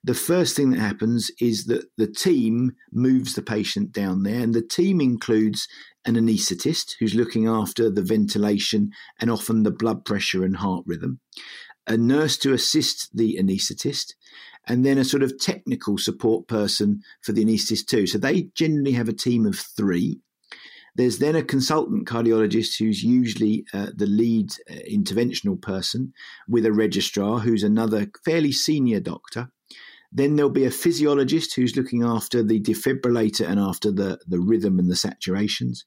the 0.03 0.13
first 0.13 0.55
thing 0.55 0.71
that 0.71 0.79
happens 0.79 1.31
is 1.39 1.65
that 1.65 1.86
the 1.97 2.08
team 2.08 2.75
moves 2.91 3.36
the 3.36 3.41
patient 3.41 3.91
down 3.91 4.23
there, 4.23 4.41
and 4.41 4.53
the 4.53 4.62
team 4.62 5.01
includes 5.01 5.67
an 6.05 6.15
anaesthetist 6.15 6.95
who's 6.99 7.15
looking 7.15 7.47
after 7.47 7.89
the 7.89 8.03
ventilation 8.03 8.91
and 9.19 9.29
often 9.29 9.63
the 9.63 9.71
blood 9.71 10.05
pressure 10.05 10.43
and 10.43 10.58
heart 10.58 10.84
rhythm, 10.86 11.19
a 11.88 11.97
nurse 11.97 12.38
to 12.38 12.53
assist 12.53 13.15
the 13.15 13.38
anaesthetist, 13.39 14.13
and 14.67 14.86
then 14.86 14.97
a 14.97 15.06
sort 15.06 15.23
of 15.23 15.39
technical 15.39 15.97
support 15.97 16.47
person 16.47 17.01
for 17.21 17.32
the 17.32 17.43
anaesthetist 17.43 17.86
too. 17.88 18.08
So 18.08 18.17
they 18.17 18.49
generally 18.56 18.93
have 18.93 19.10
a 19.10 19.13
team 19.13 19.45
of 19.45 19.58
three. 19.58 20.19
There's 20.95 21.19
then 21.19 21.36
a 21.36 21.43
consultant 21.43 22.08
cardiologist 22.08 22.80
who's 22.80 23.04
usually 23.04 23.65
uh, 23.73 23.88
the 23.93 24.06
lead 24.06 24.51
uh, 24.69 24.75
interventional 24.89 25.62
person 25.62 26.13
with 26.47 26.65
a 26.65 26.71
registrar 26.71 27.39
who's 27.39 27.63
another 27.63 28.08
fairly 28.23 28.54
senior 28.54 29.01
doctor. 29.01 29.49
Then 30.12 30.38
there'll 30.38 30.49
be 30.49 30.63
a 30.63 30.71
physiologist 30.71 31.54
who's 31.56 31.75
looking 31.75 32.01
after 32.01 32.41
the 32.41 32.62
defibrillator 32.62 33.45
and 33.45 33.60
after 33.60 33.91
the, 33.91 34.19
the 34.25 34.39
rhythm 34.39 34.80
and 34.80 34.89
the 34.89 34.95
saturations, 34.95 35.80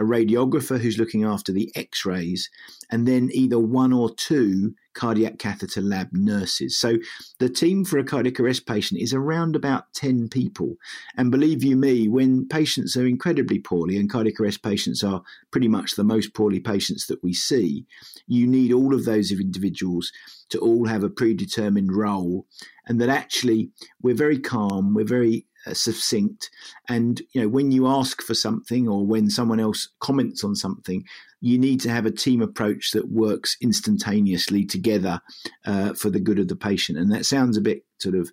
a 0.00 0.02
radiographer 0.02 0.80
who's 0.80 0.98
looking 0.98 1.22
after 1.22 1.52
the 1.52 1.70
x 1.76 2.04
rays, 2.04 2.50
and 2.90 3.06
then 3.06 3.30
either 3.32 3.60
one 3.60 3.92
or 3.92 4.12
two 4.12 4.74
cardiac 4.98 5.38
catheter 5.38 5.80
lab 5.80 6.08
nurses. 6.12 6.76
So 6.76 6.98
the 7.38 7.48
team 7.48 7.84
for 7.84 7.98
a 7.98 8.04
cardiac 8.04 8.40
arrest 8.40 8.66
patient 8.66 9.00
is 9.00 9.14
around 9.14 9.54
about 9.54 9.92
10 9.94 10.28
people. 10.28 10.74
And 11.16 11.30
believe 11.30 11.62
you 11.62 11.76
me, 11.76 12.08
when 12.08 12.48
patients 12.48 12.96
are 12.96 13.06
incredibly 13.06 13.60
poorly, 13.60 13.96
and 13.96 14.10
cardiac 14.10 14.40
arrest 14.40 14.64
patients 14.64 15.04
are 15.04 15.22
pretty 15.52 15.68
much 15.68 15.94
the 15.94 16.02
most 16.02 16.34
poorly 16.34 16.58
patients 16.58 17.06
that 17.06 17.22
we 17.22 17.32
see, 17.32 17.86
you 18.26 18.44
need 18.46 18.72
all 18.72 18.92
of 18.92 19.04
those 19.04 19.30
individuals 19.30 20.10
to 20.50 20.58
all 20.58 20.86
have 20.86 21.04
a 21.04 21.10
predetermined 21.10 21.94
role 21.94 22.46
and 22.86 23.00
that 23.00 23.08
actually 23.08 23.70
we're 24.02 24.14
very 24.14 24.38
calm, 24.38 24.94
we're 24.94 25.04
very 25.04 25.46
uh, 25.66 25.74
succinct 25.74 26.50
and 26.88 27.20
you 27.32 27.42
know 27.42 27.48
when 27.48 27.72
you 27.72 27.88
ask 27.88 28.22
for 28.22 28.32
something 28.32 28.88
or 28.88 29.04
when 29.04 29.28
someone 29.28 29.58
else 29.58 29.88
comments 29.98 30.44
on 30.44 30.54
something 30.54 31.04
you 31.40 31.58
need 31.58 31.80
to 31.80 31.90
have 31.90 32.06
a 32.06 32.10
team 32.10 32.42
approach 32.42 32.90
that 32.92 33.08
works 33.08 33.56
instantaneously 33.60 34.64
together 34.64 35.20
uh, 35.66 35.94
for 35.94 36.10
the 36.10 36.20
good 36.20 36.38
of 36.38 36.48
the 36.48 36.56
patient 36.56 36.98
and 36.98 37.12
that 37.12 37.26
sounds 37.26 37.56
a 37.56 37.60
bit 37.60 37.84
sort 37.98 38.14
of 38.14 38.30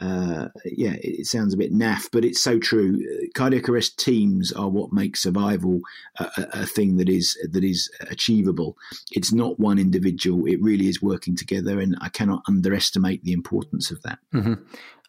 uh, 0.00 0.46
yeah, 0.64 0.94
it 1.00 1.26
sounds 1.26 1.52
a 1.52 1.56
bit 1.56 1.72
naff, 1.72 2.08
but 2.12 2.24
it's 2.24 2.40
so 2.40 2.58
true. 2.58 3.04
Cardiac 3.34 3.68
arrest 3.68 3.98
teams 3.98 4.52
are 4.52 4.68
what 4.68 4.92
make 4.92 5.16
survival 5.16 5.80
a, 6.20 6.46
a, 6.52 6.66
thing 6.66 6.96
that 6.98 7.08
is 7.08 7.36
that 7.50 7.64
is 7.64 7.90
achievable. 8.02 8.76
It's 9.10 9.32
not 9.32 9.58
one 9.58 9.78
individual; 9.78 10.46
it 10.46 10.62
really 10.62 10.88
is 10.88 11.02
working 11.02 11.34
together, 11.34 11.80
and 11.80 11.96
I 12.00 12.10
cannot 12.10 12.42
underestimate 12.46 13.24
the 13.24 13.32
importance 13.32 13.90
of 13.90 14.00
that. 14.02 14.20
Mm-hmm. 14.32 14.54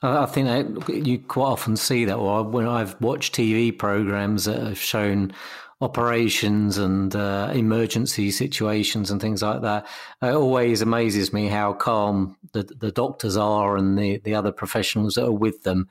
I 0.02 0.26
think 0.26 0.48
that 0.88 1.06
you 1.06 1.20
quite 1.20 1.46
often 1.46 1.76
see 1.76 2.06
that. 2.06 2.16
Or 2.16 2.44
when 2.44 2.66
I've 2.66 3.00
watched 3.00 3.36
TV 3.36 3.78
programs 3.78 4.46
that 4.46 4.60
have 4.60 4.80
shown 4.80 5.34
operations 5.82 6.78
and 6.78 7.16
uh, 7.16 7.52
emergency 7.54 8.32
situations 8.32 9.12
and 9.12 9.22
things 9.22 9.42
like 9.42 9.62
that. 9.62 9.88
It 10.22 10.34
always 10.34 10.82
amazes 10.82 11.32
me 11.32 11.48
how 11.48 11.74
calm 11.74 12.38
the, 12.52 12.64
the 12.64 12.92
doctors 12.92 13.38
are 13.38 13.78
and 13.78 13.98
the, 13.98 14.18
the 14.18 14.36
other 14.36 14.52
professionals 14.52 15.16
that 15.16 15.26
are 15.26 15.32
with 15.32 15.64
them. 15.64 15.88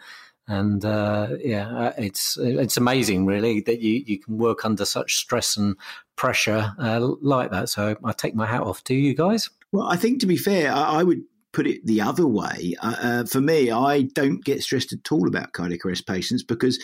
And 0.46 0.84
uh, 0.84 1.28
yeah, 1.40 1.68
uh, 1.68 1.92
it's 1.98 2.38
it's 2.40 2.78
amazing, 2.78 3.26
really, 3.26 3.60
that 3.62 3.80
you, 3.80 4.02
you 4.06 4.18
can 4.18 4.38
work 4.38 4.64
under 4.64 4.86
such 4.86 5.16
stress 5.16 5.58
and 5.58 5.76
pressure 6.16 6.74
uh, 6.78 7.06
like 7.20 7.50
that. 7.50 7.68
So 7.68 7.96
I 8.02 8.12
take 8.12 8.34
my 8.34 8.46
hat 8.46 8.62
off 8.62 8.82
to 8.84 8.94
you 8.94 9.14
guys. 9.14 9.50
Well, 9.72 9.86
I 9.86 9.96
think 9.96 10.20
to 10.20 10.26
be 10.26 10.38
fair, 10.38 10.72
I, 10.72 11.00
I 11.00 11.02
would 11.02 11.22
put 11.52 11.66
it 11.66 11.84
the 11.86 12.00
other 12.00 12.26
way, 12.26 12.74
uh, 12.80 12.94
uh, 13.00 13.24
for 13.24 13.40
me, 13.40 13.70
I 13.70 14.02
don't 14.02 14.44
get 14.44 14.62
stressed 14.62 14.92
at 14.92 15.10
all 15.10 15.26
about 15.26 15.52
cardiac 15.52 15.84
arrest 15.84 16.06
patients 16.06 16.42
because 16.42 16.78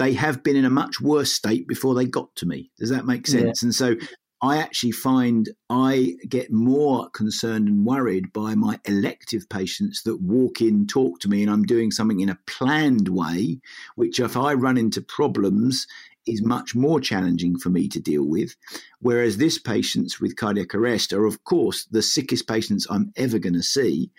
they 0.00 0.14
have 0.14 0.42
been 0.42 0.56
in 0.56 0.64
a 0.64 0.70
much 0.70 0.98
worse 0.98 1.30
state 1.30 1.68
before 1.68 1.94
they 1.94 2.06
got 2.06 2.34
to 2.36 2.46
me. 2.46 2.70
Does 2.78 2.88
that 2.88 3.04
make 3.04 3.26
sense? 3.26 3.62
Yeah. 3.62 3.66
And 3.66 3.74
so 3.74 3.96
I 4.42 4.56
actually 4.56 4.92
find 4.92 5.46
I 5.68 6.14
get 6.26 6.50
more 6.50 7.10
concerned 7.10 7.68
and 7.68 7.84
worried 7.84 8.32
by 8.32 8.54
my 8.54 8.80
elective 8.86 9.46
patients 9.50 10.02
that 10.04 10.22
walk 10.22 10.62
in, 10.62 10.86
talk 10.86 11.20
to 11.20 11.28
me, 11.28 11.42
and 11.42 11.50
I'm 11.50 11.64
doing 11.64 11.90
something 11.90 12.20
in 12.20 12.30
a 12.30 12.38
planned 12.46 13.08
way, 13.08 13.60
which 13.96 14.18
if 14.18 14.38
I 14.38 14.54
run 14.54 14.78
into 14.78 15.02
problems, 15.02 15.86
is 16.26 16.42
much 16.42 16.74
more 16.74 17.00
challenging 17.00 17.58
for 17.58 17.68
me 17.68 17.86
to 17.88 18.00
deal 18.00 18.24
with. 18.24 18.56
Whereas 19.00 19.38
this 19.38 19.58
patients 19.58 20.20
with 20.20 20.36
cardiac 20.36 20.74
arrest 20.74 21.12
are, 21.12 21.24
of 21.24 21.42
course, 21.44 21.86
the 21.86 22.02
sickest 22.02 22.46
patients 22.46 22.86
I'm 22.90 23.12
ever 23.16 23.38
going 23.38 23.54
to 23.54 23.62
see. 23.62 24.10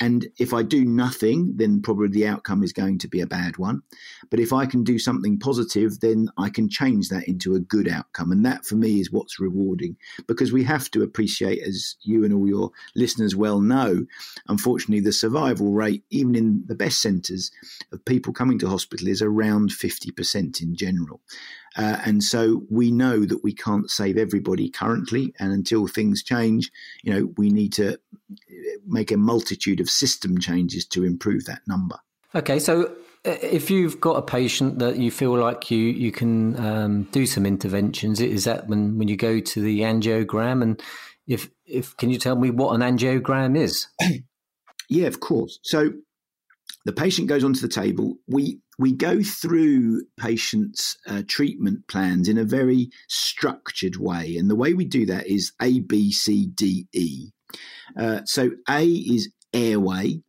And 0.00 0.28
if 0.38 0.54
I 0.54 0.62
do 0.62 0.84
nothing, 0.84 1.54
then 1.56 1.82
probably 1.82 2.08
the 2.08 2.28
outcome 2.28 2.62
is 2.62 2.72
going 2.72 2.98
to 2.98 3.08
be 3.08 3.20
a 3.20 3.26
bad 3.26 3.58
one. 3.58 3.82
But 4.30 4.38
if 4.38 4.52
I 4.52 4.66
can 4.66 4.84
do 4.84 4.98
something 4.98 5.38
positive, 5.38 5.98
then 6.00 6.28
I 6.38 6.50
can 6.50 6.68
change 6.68 7.08
that 7.08 7.26
into 7.26 7.54
a 7.54 7.60
good 7.60 7.88
outcome. 7.88 8.30
And 8.30 8.44
that 8.44 8.64
for 8.64 8.76
me 8.76 9.00
is 9.00 9.10
what's 9.10 9.40
rewarding 9.40 9.96
because 10.28 10.52
we 10.52 10.62
have 10.64 10.90
to 10.92 11.02
appreciate, 11.02 11.62
as 11.66 11.96
you 12.02 12.24
and 12.24 12.32
all 12.32 12.46
your 12.46 12.70
listeners 12.94 13.34
well 13.34 13.60
know, 13.60 14.06
unfortunately, 14.46 15.00
the 15.00 15.12
survival 15.12 15.72
rate, 15.72 16.04
even 16.10 16.36
in 16.36 16.64
the 16.66 16.76
best 16.76 17.00
centres 17.00 17.50
of 17.90 18.04
people 18.04 18.32
coming 18.32 18.58
to 18.60 18.68
hospital, 18.68 19.08
is 19.08 19.22
around 19.22 19.70
50% 19.70 20.62
in 20.62 20.76
general. 20.76 21.20
Uh, 21.78 21.96
and 22.04 22.24
so 22.24 22.64
we 22.68 22.90
know 22.90 23.24
that 23.24 23.44
we 23.44 23.54
can't 23.54 23.88
save 23.88 24.18
everybody 24.18 24.68
currently. 24.68 25.32
And 25.38 25.52
until 25.52 25.86
things 25.86 26.24
change, 26.24 26.70
you 27.04 27.14
know, 27.14 27.32
we 27.36 27.50
need 27.50 27.72
to 27.74 27.98
make 28.84 29.12
a 29.12 29.16
multitude 29.16 29.78
of 29.80 29.88
system 29.88 30.38
changes 30.38 30.84
to 30.86 31.04
improve 31.04 31.44
that 31.44 31.62
number. 31.68 31.96
Okay, 32.34 32.58
so 32.58 32.86
uh, 33.24 33.36
if 33.42 33.70
you've 33.70 34.00
got 34.00 34.16
a 34.16 34.22
patient 34.22 34.80
that 34.80 34.96
you 34.96 35.10
feel 35.10 35.38
like 35.38 35.70
you 35.70 35.78
you 35.78 36.12
can 36.12 36.58
um, 36.58 37.02
do 37.04 37.26
some 37.26 37.46
interventions, 37.46 38.20
is 38.20 38.44
that 38.44 38.68
when 38.68 38.98
when 38.98 39.08
you 39.08 39.16
go 39.16 39.40
to 39.40 39.60
the 39.60 39.80
angiogram 39.80 40.62
and 40.62 40.82
if 41.26 41.48
if 41.64 41.96
can 41.96 42.10
you 42.10 42.18
tell 42.18 42.36
me 42.36 42.50
what 42.50 42.74
an 42.74 42.80
angiogram 42.80 43.56
is? 43.56 43.86
yeah, 44.88 45.06
of 45.06 45.20
course. 45.20 45.58
So 45.62 45.92
the 46.84 46.92
patient 46.92 47.28
goes 47.28 47.44
onto 47.44 47.60
the 47.60 47.68
table. 47.68 48.18
We 48.26 48.60
we 48.78 48.92
go 48.92 49.22
through 49.22 50.02
patients' 50.16 50.96
uh, 51.06 51.22
treatment 51.26 51.88
plans 51.88 52.28
in 52.28 52.38
a 52.38 52.44
very 52.44 52.90
structured 53.08 53.96
way, 53.96 54.36
and 54.36 54.48
the 54.48 54.56
way 54.56 54.72
we 54.72 54.84
do 54.84 55.04
that 55.06 55.26
is 55.26 55.52
A, 55.60 55.80
B, 55.80 56.12
C, 56.12 56.46
D, 56.46 56.86
E. 56.92 57.30
Uh, 57.98 58.20
so 58.24 58.50
A 58.68 58.84
is 58.86 59.30
airway. 59.52 60.22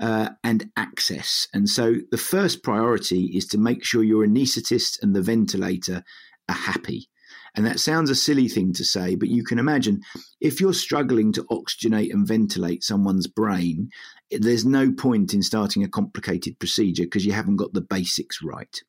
Uh, 0.00 0.30
and 0.42 0.68
access. 0.76 1.46
And 1.54 1.68
so 1.68 1.94
the 2.10 2.16
first 2.16 2.64
priority 2.64 3.26
is 3.36 3.46
to 3.48 3.58
make 3.58 3.84
sure 3.84 4.02
your 4.02 4.26
anaesthetist 4.26 5.00
and 5.00 5.14
the 5.14 5.22
ventilator 5.22 6.02
are 6.48 6.56
happy. 6.56 7.08
And 7.54 7.66
that 7.66 7.80
sounds 7.80 8.08
a 8.08 8.14
silly 8.14 8.48
thing 8.48 8.72
to 8.74 8.84
say, 8.84 9.14
but 9.14 9.28
you 9.28 9.44
can 9.44 9.58
imagine 9.58 10.00
if 10.40 10.60
you're 10.60 10.72
struggling 10.72 11.32
to 11.32 11.44
oxygenate 11.44 12.10
and 12.10 12.26
ventilate 12.26 12.82
someone's 12.82 13.26
brain, 13.26 13.90
there's 14.30 14.64
no 14.64 14.90
point 14.90 15.34
in 15.34 15.42
starting 15.42 15.84
a 15.84 15.88
complicated 15.88 16.58
procedure 16.58 17.04
because 17.04 17.26
you 17.26 17.32
haven't 17.32 17.56
got 17.56 17.74
the 17.74 17.82
basics 17.82 18.42
right. 18.42 18.80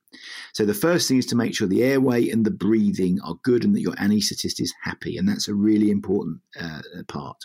So 0.53 0.65
the 0.65 0.73
first 0.73 1.07
thing 1.07 1.17
is 1.17 1.25
to 1.27 1.35
make 1.35 1.55
sure 1.55 1.67
the 1.67 1.83
airway 1.83 2.29
and 2.29 2.45
the 2.45 2.51
breathing 2.51 3.19
are 3.21 3.35
good 3.43 3.65
and 3.65 3.75
that 3.75 3.81
your 3.81 3.95
anaesthetist 3.95 4.61
is 4.61 4.73
happy. 4.83 5.17
And 5.17 5.27
that's 5.27 5.47
a 5.47 5.53
really 5.53 5.91
important 5.91 6.39
uh, 6.59 6.81
part. 7.07 7.37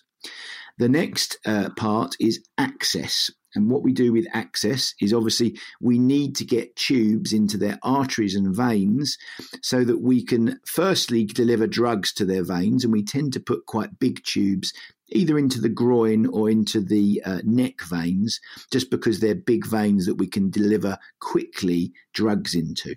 The 0.79 0.89
next 0.89 1.39
uh, 1.45 1.71
part 1.71 2.15
is 2.21 2.45
access. 2.57 3.31
And 3.55 3.71
what 3.71 3.83
we 3.83 3.93
do 3.93 4.13
with 4.13 4.27
access 4.33 4.95
is 5.01 5.13
obviously 5.13 5.59
we 5.81 5.99
need 5.99 6.37
to 6.37 6.45
get 6.45 6.77
tubes 6.77 7.33
into 7.33 7.57
their 7.57 7.79
arteries 7.83 8.35
and 8.35 8.55
veins 8.55 9.17
so 9.63 9.85
that 9.85 10.01
we 10.01 10.25
can 10.25 10.61
firstly 10.67 11.25
deliver 11.25 11.67
drugs 11.67 12.13
to 12.15 12.25
their 12.25 12.45
veins. 12.45 12.85
And 12.85 12.93
we 12.93 13.05
tend 13.05 13.33
to 13.35 13.41
put 13.41 13.67
quite 13.67 13.99
big 13.99 14.23
tubes 14.25 14.73
either 15.11 15.39
into 15.39 15.61
the 15.61 15.69
groin 15.69 16.27
or 16.27 16.51
into 16.51 16.81
the 16.81 17.23
uh, 17.25 17.41
neck 17.45 17.77
veins, 17.89 18.39
just 18.71 18.91
because 18.91 19.21
they're 19.21 19.35
big 19.35 19.67
veins 19.67 20.07
that 20.07 20.17
we 20.17 20.27
can 20.27 20.51
deliver 20.51 20.99
quickly 21.21 21.93
drugs 22.13 22.55
into. 22.55 22.95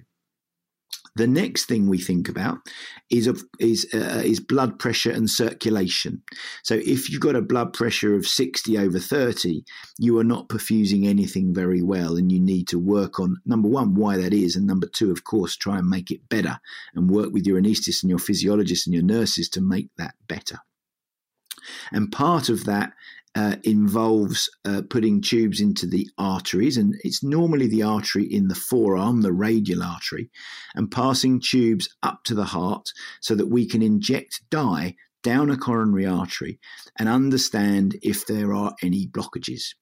The 1.16 1.28
next 1.28 1.66
thing 1.66 1.90
we 1.90 1.98
think 1.98 2.30
about 2.30 2.60
is 3.10 3.28
of 3.28 3.44
is 3.60 3.86
uh, 3.94 4.22
is 4.24 4.40
blood 4.40 4.80
pressure 4.80 5.12
and 5.12 5.30
circulation. 5.30 6.24
So 6.64 6.76
if 6.76 7.10
you've 7.10 7.20
got 7.20 7.36
a 7.36 7.42
blood 7.42 7.74
pressure 7.74 8.16
of 8.16 8.26
60 8.26 8.78
over 8.78 8.98
30, 8.98 9.64
you 9.98 10.18
are 10.20 10.24
not 10.24 10.48
perfusing 10.48 11.06
anything 11.06 11.54
very 11.54 11.82
well 11.82 12.16
and 12.16 12.32
you 12.32 12.40
need 12.40 12.70
to 12.70 12.80
work 12.80 13.20
on 13.20 13.38
number 13.46 13.68
1 13.68 13.96
why 13.96 14.16
that 14.18 14.34
is 14.34 14.56
and 14.56 14.66
number 14.66 14.88
2 14.88 15.12
of 15.12 15.26
course 15.26 15.58
try 15.58 15.78
and 15.78 15.90
make 15.90 16.12
it 16.12 16.30
better 16.30 16.60
and 16.96 17.10
work 17.10 17.34
with 17.34 17.46
your 17.46 17.60
anaesthetist 17.60 18.04
and 18.04 18.10
your 18.10 18.20
physiologist 18.20 18.88
and 18.88 18.94
your 18.94 19.04
nurses 19.04 19.50
to 19.50 19.62
make 19.62 19.90
that 19.98 20.16
better. 20.28 20.60
And 21.92 22.12
part 22.12 22.50
of 22.50 22.66
that 22.66 22.94
uh, 23.36 23.56
involves 23.64 24.50
uh, 24.66 24.82
putting 24.90 25.22
tubes 25.22 25.62
into 25.62 25.88
the 25.88 26.08
arteries, 26.18 26.78
and 26.78 26.96
it's 27.04 27.24
normally 27.24 27.68
the 27.68 27.84
artery 27.84 28.26
in 28.26 28.48
the 28.48 28.56
forearm, 28.56 29.22
the 29.22 29.32
radial 29.32 29.84
artery, 29.84 30.30
and 30.76 30.92
passing 30.92 31.40
tubes 31.40 31.90
up 32.04 32.24
to 32.26 32.36
the 32.36 32.46
heart 32.46 32.92
so 33.22 33.36
that 33.36 33.48
we 33.48 33.66
can 33.66 33.82
inject 33.82 34.42
dye 34.50 34.96
down 35.24 35.50
a 35.50 35.58
coronary 35.58 36.06
artery 36.06 36.60
and 37.00 37.08
understand 37.08 37.98
if 38.02 38.26
there 38.26 38.54
are 38.54 38.74
any 38.82 39.08
blockages. 39.08 39.76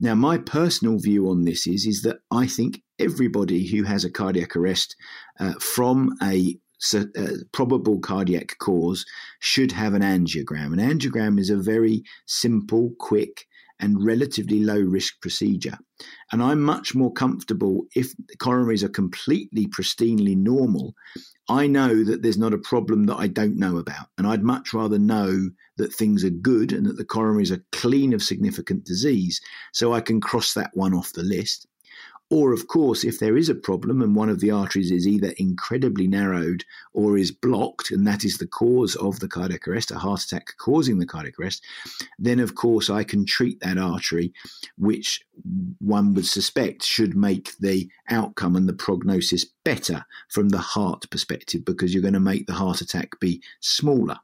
Now, 0.00 0.14
my 0.14 0.38
personal 0.38 0.98
view 0.98 1.30
on 1.30 1.44
this 1.44 1.66
is, 1.66 1.86
is 1.86 2.02
that 2.02 2.18
I 2.30 2.46
think 2.46 2.82
everybody 2.98 3.66
who 3.66 3.84
has 3.84 4.04
a 4.04 4.10
cardiac 4.10 4.56
arrest 4.56 4.96
uh, 5.38 5.54
from 5.60 6.14
a 6.22 6.58
uh, 6.94 7.04
probable 7.52 8.00
cardiac 8.00 8.56
cause 8.58 9.04
should 9.40 9.72
have 9.72 9.94
an 9.94 10.02
angiogram. 10.02 10.72
An 10.72 10.78
angiogram 10.78 11.38
is 11.38 11.50
a 11.50 11.56
very 11.56 12.02
simple, 12.26 12.92
quick, 12.98 13.46
and 13.82 14.04
relatively 14.04 14.60
low 14.60 14.80
risk 14.80 15.20
procedure. 15.20 15.76
And 16.30 16.42
I'm 16.42 16.62
much 16.62 16.94
more 16.94 17.12
comfortable 17.12 17.86
if 17.94 18.16
the 18.16 18.36
coronaries 18.36 18.82
are 18.82 18.88
completely 18.88 19.66
pristinely 19.66 20.36
normal. 20.36 20.94
I 21.48 21.66
know 21.66 22.04
that 22.04 22.22
there's 22.22 22.38
not 22.38 22.54
a 22.54 22.58
problem 22.58 23.04
that 23.06 23.16
I 23.16 23.26
don't 23.26 23.56
know 23.56 23.78
about. 23.78 24.06
And 24.16 24.26
I'd 24.26 24.44
much 24.44 24.72
rather 24.72 24.98
know 24.98 25.50
that 25.76 25.92
things 25.92 26.24
are 26.24 26.30
good 26.30 26.72
and 26.72 26.86
that 26.86 26.96
the 26.96 27.04
coronaries 27.04 27.50
are 27.50 27.64
clean 27.72 28.12
of 28.12 28.22
significant 28.22 28.84
disease 28.84 29.40
so 29.72 29.92
I 29.92 30.00
can 30.00 30.20
cross 30.20 30.54
that 30.54 30.70
one 30.74 30.94
off 30.94 31.12
the 31.12 31.24
list. 31.24 31.66
Or, 32.32 32.54
of 32.54 32.66
course, 32.66 33.04
if 33.04 33.18
there 33.18 33.36
is 33.36 33.50
a 33.50 33.54
problem 33.54 34.00
and 34.00 34.16
one 34.16 34.30
of 34.30 34.40
the 34.40 34.50
arteries 34.50 34.90
is 34.90 35.06
either 35.06 35.34
incredibly 35.36 36.08
narrowed 36.08 36.64
or 36.94 37.18
is 37.18 37.30
blocked, 37.30 37.90
and 37.90 38.06
that 38.06 38.24
is 38.24 38.38
the 38.38 38.46
cause 38.46 38.96
of 38.96 39.20
the 39.20 39.28
cardiac 39.28 39.68
arrest, 39.68 39.90
a 39.90 39.98
heart 39.98 40.22
attack 40.22 40.54
causing 40.56 40.98
the 40.98 41.04
cardiac 41.04 41.38
arrest, 41.38 41.62
then, 42.18 42.40
of 42.40 42.54
course, 42.54 42.88
I 42.88 43.04
can 43.04 43.26
treat 43.26 43.60
that 43.60 43.76
artery, 43.76 44.32
which 44.78 45.22
one 45.78 46.14
would 46.14 46.24
suspect 46.24 46.82
should 46.84 47.14
make 47.14 47.54
the 47.58 47.90
outcome 48.08 48.56
and 48.56 48.66
the 48.66 48.72
prognosis 48.72 49.44
better 49.62 50.06
from 50.30 50.48
the 50.48 50.56
heart 50.56 51.10
perspective 51.10 51.66
because 51.66 51.92
you're 51.92 52.00
going 52.00 52.14
to 52.14 52.18
make 52.20 52.46
the 52.46 52.54
heart 52.54 52.80
attack 52.80 53.20
be 53.20 53.42
smaller. 53.60 54.16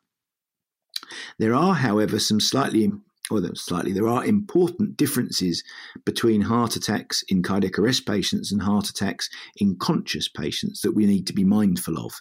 There 1.38 1.54
are, 1.54 1.74
however, 1.74 2.18
some 2.18 2.40
slightly 2.40 2.90
or 3.30 3.54
slightly, 3.54 3.92
there 3.92 4.08
are 4.08 4.24
important 4.24 4.96
differences 4.96 5.62
between 6.04 6.40
heart 6.40 6.76
attacks 6.76 7.22
in 7.28 7.42
cardiac 7.42 7.78
arrest 7.78 8.06
patients 8.06 8.52
and 8.52 8.62
heart 8.62 8.88
attacks 8.88 9.28
in 9.56 9.76
conscious 9.76 10.28
patients 10.28 10.80
that 10.82 10.94
we 10.94 11.06
need 11.06 11.26
to 11.26 11.32
be 11.32 11.44
mindful 11.44 11.98
of. 11.98 12.20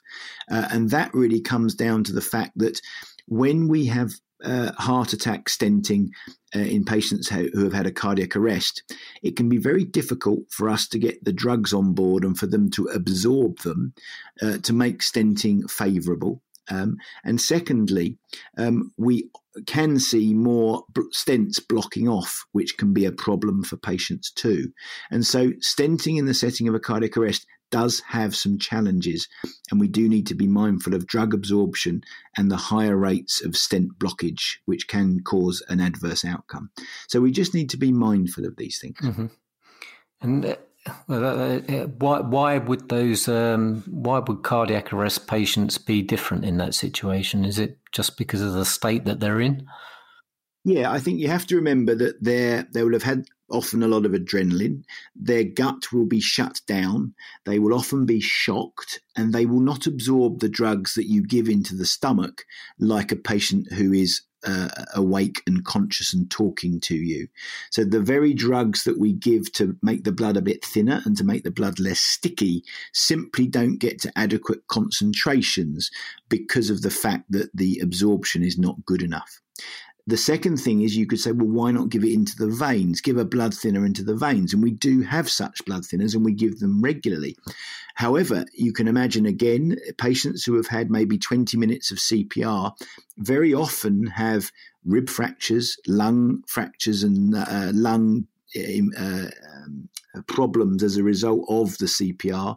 Uh, 0.49 0.67
and 0.71 0.89
that 0.89 1.13
really 1.13 1.41
comes 1.41 1.75
down 1.75 2.03
to 2.03 2.13
the 2.13 2.21
fact 2.21 2.51
that 2.57 2.81
when 3.27 3.67
we 3.67 3.85
have 3.85 4.11
uh, 4.43 4.71
heart 4.73 5.13
attack 5.13 5.45
stenting 5.45 6.09
uh, 6.55 6.59
in 6.59 6.85
patients 6.85 7.29
who 7.29 7.63
have 7.63 7.73
had 7.73 7.87
a 7.87 7.91
cardiac 7.91 8.35
arrest, 8.35 8.83
it 9.23 9.35
can 9.35 9.49
be 9.49 9.57
very 9.57 9.83
difficult 9.83 10.39
for 10.49 10.69
us 10.69 10.87
to 10.87 10.99
get 10.99 11.23
the 11.23 11.33
drugs 11.33 11.73
on 11.73 11.93
board 11.93 12.23
and 12.23 12.37
for 12.37 12.47
them 12.47 12.69
to 12.71 12.85
absorb 12.87 13.59
them 13.59 13.93
uh, 14.41 14.57
to 14.59 14.73
make 14.73 14.99
stenting 14.99 15.69
favourable. 15.69 16.41
Um, 16.69 16.97
and 17.23 17.39
secondly, 17.39 18.17
um, 18.57 18.91
we 18.97 19.29
can 19.65 19.99
see 19.99 20.33
more 20.33 20.83
stents 21.13 21.59
blocking 21.67 22.07
off, 22.07 22.45
which 22.51 22.77
can 22.77 22.93
be 22.93 23.05
a 23.05 23.11
problem 23.11 23.63
for 23.63 23.77
patients 23.77 24.31
too. 24.31 24.71
And 25.09 25.25
so, 25.25 25.51
stenting 25.53 26.17
in 26.17 26.25
the 26.25 26.33
setting 26.33 26.67
of 26.67 26.75
a 26.75 26.79
cardiac 26.79 27.17
arrest 27.17 27.45
does 27.69 28.01
have 28.07 28.35
some 28.35 28.57
challenges, 28.57 29.27
and 29.71 29.79
we 29.79 29.87
do 29.87 30.07
need 30.07 30.27
to 30.27 30.35
be 30.35 30.47
mindful 30.47 30.93
of 30.93 31.07
drug 31.07 31.33
absorption 31.33 32.01
and 32.37 32.49
the 32.49 32.57
higher 32.57 32.95
rates 32.95 33.43
of 33.43 33.57
stent 33.57 33.97
blockage, 33.99 34.57
which 34.65 34.87
can 34.87 35.21
cause 35.21 35.61
an 35.67 35.81
adverse 35.81 36.23
outcome. 36.23 36.69
So, 37.07 37.19
we 37.19 37.31
just 37.31 37.53
need 37.53 37.69
to 37.71 37.77
be 37.77 37.91
mindful 37.91 38.45
of 38.45 38.55
these 38.57 38.79
things. 38.79 38.99
Mm-hmm. 39.01 39.25
And 40.21 40.57
why 41.07 42.19
why 42.21 42.57
would 42.57 42.89
those 42.89 43.27
um, 43.27 43.83
why 43.87 44.19
would 44.19 44.43
cardiac 44.43 44.93
arrest 44.93 45.27
patients 45.27 45.77
be 45.77 46.01
different 46.01 46.45
in 46.45 46.57
that 46.57 46.73
situation? 46.73 47.45
Is 47.45 47.59
it 47.59 47.79
just 47.91 48.17
because 48.17 48.41
of 48.41 48.53
the 48.53 48.65
state 48.65 49.05
that 49.05 49.19
they're 49.19 49.41
in? 49.41 49.67
Yeah, 50.63 50.91
I 50.91 50.99
think 50.99 51.19
you 51.19 51.29
have 51.29 51.47
to 51.47 51.55
remember 51.55 51.95
that 51.95 52.23
they 52.23 52.63
they 52.73 52.83
will 52.83 52.93
have 52.93 53.03
had 53.03 53.25
often 53.49 53.81
a 53.83 53.87
lot 53.87 54.05
of 54.05 54.11
adrenaline. 54.11 54.83
Their 55.15 55.45
gut 55.45 55.93
will 55.93 56.05
be 56.05 56.19
shut 56.19 56.59
down. 56.67 57.13
They 57.45 57.59
will 57.59 57.73
often 57.73 58.05
be 58.05 58.19
shocked, 58.19 58.99
and 59.15 59.33
they 59.33 59.45
will 59.45 59.61
not 59.61 59.87
absorb 59.87 60.39
the 60.39 60.49
drugs 60.49 60.93
that 60.95 61.07
you 61.07 61.25
give 61.25 61.47
into 61.47 61.75
the 61.75 61.85
stomach 61.85 62.43
like 62.79 63.11
a 63.11 63.15
patient 63.15 63.71
who 63.73 63.93
is 63.93 64.21
uh, 64.47 64.69
awake 64.95 65.43
and 65.45 65.65
conscious 65.65 66.13
and 66.13 66.31
talking 66.31 66.79
to 66.79 66.95
you. 66.95 67.27
So 67.69 67.83
the 67.83 67.99
very 67.99 68.33
drugs 68.33 68.85
that 68.85 68.97
we 68.97 69.11
give 69.13 69.51
to 69.53 69.75
make 69.83 70.05
the 70.05 70.11
blood 70.11 70.37
a 70.37 70.41
bit 70.41 70.63
thinner 70.63 71.01
and 71.05 71.17
to 71.17 71.25
make 71.25 71.43
the 71.43 71.51
blood 71.51 71.79
less 71.79 71.99
sticky 71.99 72.63
simply 72.93 73.45
don't 73.45 73.77
get 73.77 74.01
to 74.01 74.17
adequate 74.17 74.65
concentrations 74.67 75.91
because 76.29 76.69
of 76.69 76.81
the 76.81 76.89
fact 76.89 77.29
that 77.31 77.49
the 77.53 77.79
absorption 77.79 78.41
is 78.41 78.57
not 78.57 78.85
good 78.85 79.01
enough. 79.01 79.41
The 80.07 80.17
second 80.17 80.57
thing 80.57 80.81
is 80.81 80.95
you 80.95 81.05
could 81.05 81.19
say, 81.19 81.33
well, 81.33 81.49
why 81.49 81.71
not 81.71 81.89
give 81.89 82.05
it 82.05 82.13
into 82.13 82.35
the 82.37 82.47
veins? 82.47 83.01
Give 83.01 83.17
a 83.17 83.25
blood 83.25 83.53
thinner 83.53 83.85
into 83.85 84.03
the 84.03 84.15
veins. 84.15 84.53
And 84.53 84.63
we 84.63 84.71
do 84.71 85.01
have 85.01 85.29
such 85.29 85.65
blood 85.65 85.83
thinners 85.83 86.15
and 86.15 86.23
we 86.23 86.31
give 86.31 86.59
them 86.59 86.81
regularly. 86.81 87.35
However, 87.95 88.45
you 88.53 88.71
can 88.71 88.87
imagine 88.87 89.25
again, 89.25 89.75
patients 89.97 90.45
who 90.45 90.55
have 90.55 90.67
had 90.67 90.89
maybe 90.89 91.17
20 91.17 91.57
minutes 91.57 91.91
of 91.91 91.97
CPR 91.97 92.71
very 93.17 93.53
often 93.53 94.07
have 94.07 94.51
rib 94.85 95.09
fractures, 95.09 95.77
lung 95.87 96.41
fractures, 96.47 97.03
and 97.03 97.35
uh, 97.35 97.71
lung 97.73 98.27
uh, 98.55 99.01
um, 99.01 99.89
problems 100.23 100.83
as 100.83 100.97
a 100.97 101.03
result 101.03 101.45
of 101.49 101.77
the 101.77 101.85
CPR, 101.85 102.55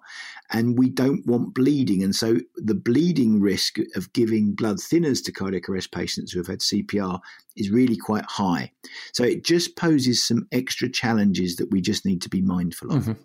and 0.51 0.79
we 0.79 0.89
don't 0.89 1.27
want 1.27 1.55
bleeding. 1.55 2.03
And 2.03 2.15
so 2.15 2.37
the 2.57 2.75
bleeding 2.75 3.41
risk 3.41 3.77
of 3.95 4.13
giving 4.13 4.55
blood 4.55 4.77
thinners 4.77 5.25
to 5.25 5.33
cardiac 5.33 5.69
arrest 5.69 5.93
patients 5.93 6.33
who 6.33 6.41
have 6.41 6.47
had 6.47 6.61
CPR 6.61 7.21
is 7.57 7.71
really 7.71 7.97
quite 7.97 8.25
high. 8.25 8.73
So 9.13 9.25
it 9.25 9.45
just 9.45 9.77
poses 9.77 10.25
some 10.25 10.47
extra 10.53 10.89
challenges 10.89 11.57
that 11.57 11.71
we 11.71 11.81
just 11.81 12.05
need 12.05 12.23
to 12.23 12.29
be 12.29 12.43
mindful 12.43 12.93
of. 12.93 13.03
Mm-hmm. 13.05 13.23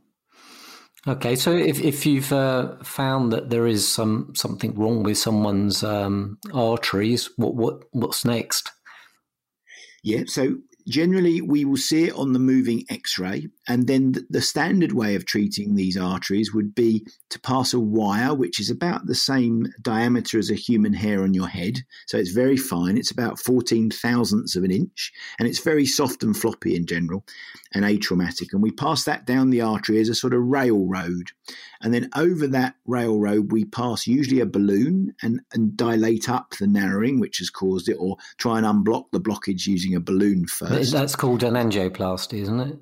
Okay, 1.08 1.36
so 1.36 1.52
if, 1.56 1.80
if 1.82 2.06
you've 2.08 2.34
uh, 2.34 2.78
found 2.84 3.32
that 3.32 3.52
there 3.52 3.68
is 3.68 3.88
some 3.88 4.34
something 4.36 4.74
wrong 4.74 5.04
with 5.04 5.20
someone's 5.20 5.84
um, 5.84 6.40
arteries, 6.52 7.30
what 7.38 7.54
what 7.54 7.84
what's 7.92 8.26
next? 8.26 8.72
Yeah, 10.04 10.24
so 10.26 10.56
Generally, 10.88 11.42
we 11.42 11.66
will 11.66 11.78
see 11.78 12.06
it 12.06 12.14
on 12.14 12.34
the 12.34 12.40
moving 12.40 12.86
x 12.90 13.18
ray, 13.18 13.48
and 13.68 13.88
then 13.88 14.14
the 14.30 14.42
standard 14.42 14.94
way 14.94 15.16
of 15.16 15.26
treating 15.26 15.76
these 15.76 15.98
arteries 15.98 16.54
would 16.54 16.76
be 16.76 17.06
to 17.30 17.40
pass 17.40 17.74
a 17.74 17.80
wire, 17.80 18.34
which 18.34 18.60
is 18.60 18.70
about 18.70 19.08
the 19.08 19.16
same 19.16 19.68
diameter 19.82 20.38
as 20.38 20.52
a 20.52 20.56
human 20.56 20.94
hair 20.94 21.24
on 21.24 21.34
your 21.34 21.48
head. 21.48 21.80
So 22.08 22.18
it's 22.18 22.32
very 22.32 22.58
fine, 22.58 22.98
it's 22.98 23.12
about 23.12 23.40
14 23.40 23.92
thousandths 23.92 24.56
of 24.56 24.64
an 24.64 24.72
inch, 24.72 25.12
and 25.40 25.48
it's 25.48 25.60
very 25.60 25.86
soft 25.86 26.24
and 26.24 26.36
floppy 26.36 26.76
in 26.76 26.86
general 26.86 27.26
and 27.74 27.84
atraumatic. 27.84 28.54
And 28.54 28.62
we 28.62 28.72
pass 28.72 29.04
that 29.06 29.26
down 29.26 29.50
the 29.50 29.62
artery 29.62 30.00
as 30.00 30.10
a 30.10 30.16
sort 30.16 30.34
of 30.34 30.44
railroad. 30.44 31.32
And 31.82 31.94
then 31.94 32.10
over 32.16 32.48
that 32.48 32.76
railroad, 32.86 33.52
we 33.52 33.66
pass 33.66 34.08
usually 34.08 34.40
a 34.40 34.46
balloon 34.46 35.14
and, 35.22 35.42
and 35.54 35.76
dilate 35.76 36.30
up 36.30 36.56
the 36.60 36.68
narrowing, 36.68 37.20
which 37.20 37.40
has 37.40 37.50
caused 37.50 37.90
it, 37.90 37.98
or 38.00 38.18
try 38.38 38.58
and 38.58 38.66
unblock 38.66 39.06
the 39.12 39.20
blockage 39.20 39.68
using 39.68 39.96
a 39.96 40.00
balloon 40.00 40.48
first. 40.48 40.92
That's 40.92 41.16
called 41.16 41.44
an 41.44 41.56
angioplasty, 41.56 42.42
isn't 42.42 42.60
it? 42.60 42.80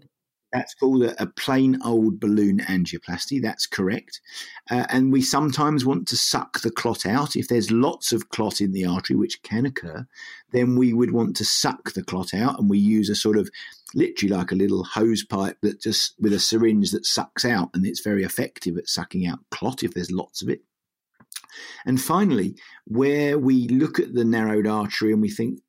That's 0.53 0.75
called 0.75 1.01
a, 1.01 1.21
a, 1.21 1.25
plain 1.25 1.79
old 1.83 2.19
balloon 2.19 2.59
angioplasty. 2.59 3.41
That's 3.41 3.65
correct. 3.65 4.21
Uh, 4.69 4.85
and 4.89 5.11
we 5.11 5.21
sometimes 5.21 5.83
want 5.83 6.07
to 6.09 6.15
suck 6.15 6.61
the 6.61 6.69
clot 6.69 7.07
out. 7.07 7.35
If 7.35 7.47
there's 7.47 7.71
lots 7.71 8.11
of 8.11 8.29
clot 8.29 8.61
in 8.61 8.71
the 8.71 8.85
artery, 8.85 9.15
which 9.15 9.41
can 9.41 9.65
occur, 9.65 10.05
then 10.51 10.75
we 10.77 10.93
would 10.93 11.11
want 11.11 11.35
to 11.37 11.45
suck 11.45 11.93
the 11.93 12.03
clot 12.03 12.35
out. 12.35 12.59
And 12.59 12.69
we 12.69 12.77
use 12.77 13.09
a 13.09 13.15
sort 13.15 13.37
of 13.37 13.49
literally 13.95 14.33
like 14.33 14.51
a 14.51 14.55
little 14.55 14.83
hose 14.83 15.23
pipe 15.23 15.57
that 15.63 15.81
just 15.81 16.13
with 16.19 16.33
a 16.33 16.39
syringe 16.39 16.91
that 16.91 17.07
sucks 17.07 17.43
out. 17.43 17.71
And 17.73 17.85
it's 17.85 18.01
very 18.01 18.23
effective 18.23 18.77
at 18.77 18.87
sucking 18.87 19.25
out 19.25 19.39
clot 19.49 19.81
if 19.81 19.95
there's 19.95 20.11
lots 20.11 20.43
of 20.43 20.49
it. 20.49 20.61
And 21.85 21.99
finally, 21.99 22.55
where 22.85 23.39
we 23.39 23.67
look 23.67 23.99
at 23.99 24.13
the 24.13 24.25
narrowed 24.25 24.67
artery 24.67 25.13
and 25.13 25.21
we 25.21 25.29
think 25.29 25.61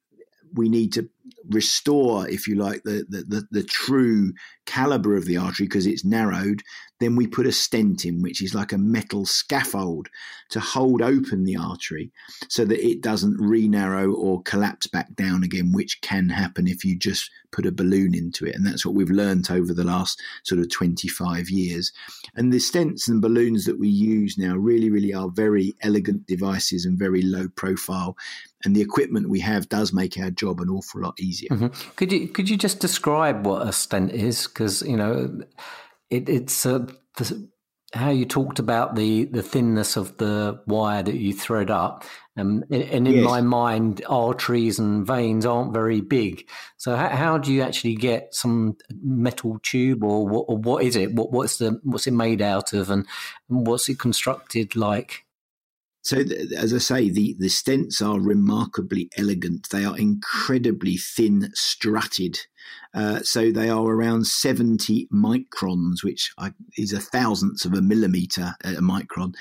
we 0.54 0.68
need 0.68 0.92
to 0.94 1.08
restore, 1.50 2.28
if 2.28 2.46
you 2.48 2.54
like, 2.54 2.82
the, 2.84 3.04
the, 3.08 3.22
the, 3.22 3.48
the 3.50 3.62
true 3.62 4.32
caliber 4.66 5.16
of 5.16 5.26
the 5.26 5.36
artery 5.36 5.66
because 5.66 5.86
it's 5.86 6.04
narrowed, 6.04 6.62
then 7.00 7.16
we 7.16 7.26
put 7.26 7.46
a 7.46 7.52
stent 7.52 8.04
in, 8.04 8.22
which 8.22 8.42
is 8.42 8.54
like 8.54 8.72
a 8.72 8.78
metal 8.78 9.26
scaffold 9.26 10.08
to 10.48 10.60
hold 10.60 11.02
open 11.02 11.44
the 11.44 11.56
artery 11.56 12.10
so 12.48 12.64
that 12.64 12.86
it 12.86 13.02
doesn't 13.02 13.36
re 13.38 13.68
narrow 13.68 14.12
or 14.12 14.42
collapse 14.42 14.86
back 14.86 15.14
down 15.14 15.42
again, 15.42 15.72
which 15.72 16.00
can 16.00 16.28
happen 16.28 16.66
if 16.66 16.84
you 16.84 16.96
just 16.96 17.30
put 17.52 17.66
a 17.66 17.72
balloon 17.72 18.14
into 18.14 18.46
it. 18.46 18.54
And 18.54 18.66
that's 18.66 18.86
what 18.86 18.94
we've 18.94 19.10
learned 19.10 19.50
over 19.50 19.74
the 19.74 19.84
last 19.84 20.20
sort 20.44 20.60
of 20.60 20.70
25 20.70 21.50
years. 21.50 21.92
And 22.34 22.52
the 22.52 22.58
stents 22.58 23.08
and 23.08 23.20
balloons 23.20 23.64
that 23.66 23.78
we 23.78 23.88
use 23.88 24.38
now 24.38 24.56
really, 24.56 24.90
really 24.90 25.12
are 25.12 25.28
very 25.28 25.74
elegant 25.82 26.26
devices 26.26 26.84
and 26.84 26.98
very 26.98 27.22
low 27.22 27.48
profile. 27.54 28.16
And 28.64 28.74
the 28.74 28.80
equipment 28.80 29.28
we 29.28 29.40
have 29.40 29.68
does 29.68 29.92
make 29.92 30.18
our 30.18 30.30
job 30.30 30.60
an 30.60 30.70
awful 30.70 31.02
lot 31.02 31.20
easier. 31.20 31.50
Mm-hmm. 31.50 31.90
Could 31.96 32.12
you 32.12 32.28
could 32.28 32.48
you 32.48 32.56
just 32.56 32.80
describe 32.80 33.46
what 33.46 33.66
a 33.66 33.72
stent 33.72 34.12
is? 34.12 34.46
Because 34.46 34.82
you 34.82 34.96
know, 34.96 35.40
it, 36.10 36.28
it's 36.28 36.64
uh, 36.64 36.86
the, 37.16 37.48
how 37.92 38.10
you 38.10 38.24
talked 38.24 38.58
about 38.58 38.94
the 38.96 39.24
the 39.24 39.42
thinness 39.42 39.96
of 39.96 40.16
the 40.16 40.60
wire 40.66 41.02
that 41.02 41.14
you 41.14 41.32
thread 41.32 41.70
up, 41.70 42.04
um, 42.36 42.64
and 42.70 43.06
in 43.06 43.06
yes. 43.06 43.24
my 43.24 43.40
mind, 43.40 44.02
arteries 44.08 44.78
and 44.78 45.06
veins 45.06 45.46
aren't 45.46 45.74
very 45.74 46.00
big. 46.00 46.48
So 46.76 46.96
how, 46.96 47.08
how 47.08 47.38
do 47.38 47.52
you 47.52 47.62
actually 47.62 47.96
get 47.96 48.34
some 48.34 48.76
metal 49.02 49.60
tube, 49.62 50.02
or 50.02 50.26
what, 50.26 50.46
or 50.48 50.56
what 50.56 50.84
is 50.84 50.96
it? 50.96 51.12
What, 51.12 51.30
what's 51.32 51.58
the 51.58 51.80
what's 51.84 52.06
it 52.06 52.12
made 52.14 52.42
out 52.42 52.72
of, 52.72 52.90
and 52.90 53.06
what's 53.46 53.88
it 53.88 53.98
constructed 53.98 54.74
like? 54.74 55.24
So, 56.04 56.18
as 56.54 56.74
I 56.74 56.78
say, 56.78 57.08
the, 57.08 57.34
the 57.38 57.48
stents 57.48 58.06
are 58.06 58.20
remarkably 58.20 59.08
elegant. 59.16 59.70
They 59.70 59.86
are 59.86 59.96
incredibly 59.96 60.98
thin 60.98 61.50
strutted 61.54 62.38
Uh, 62.94 63.20
so 63.20 63.50
they 63.50 63.68
are 63.68 63.86
around 63.86 64.26
70 64.26 65.08
microns, 65.12 66.02
which 66.02 66.32
is 66.76 66.92
a 66.92 67.00
thousandth 67.00 67.64
of 67.64 67.74
a 67.74 67.82
millimeter 67.82 68.54
a 68.64 68.74
micron, 68.74 69.34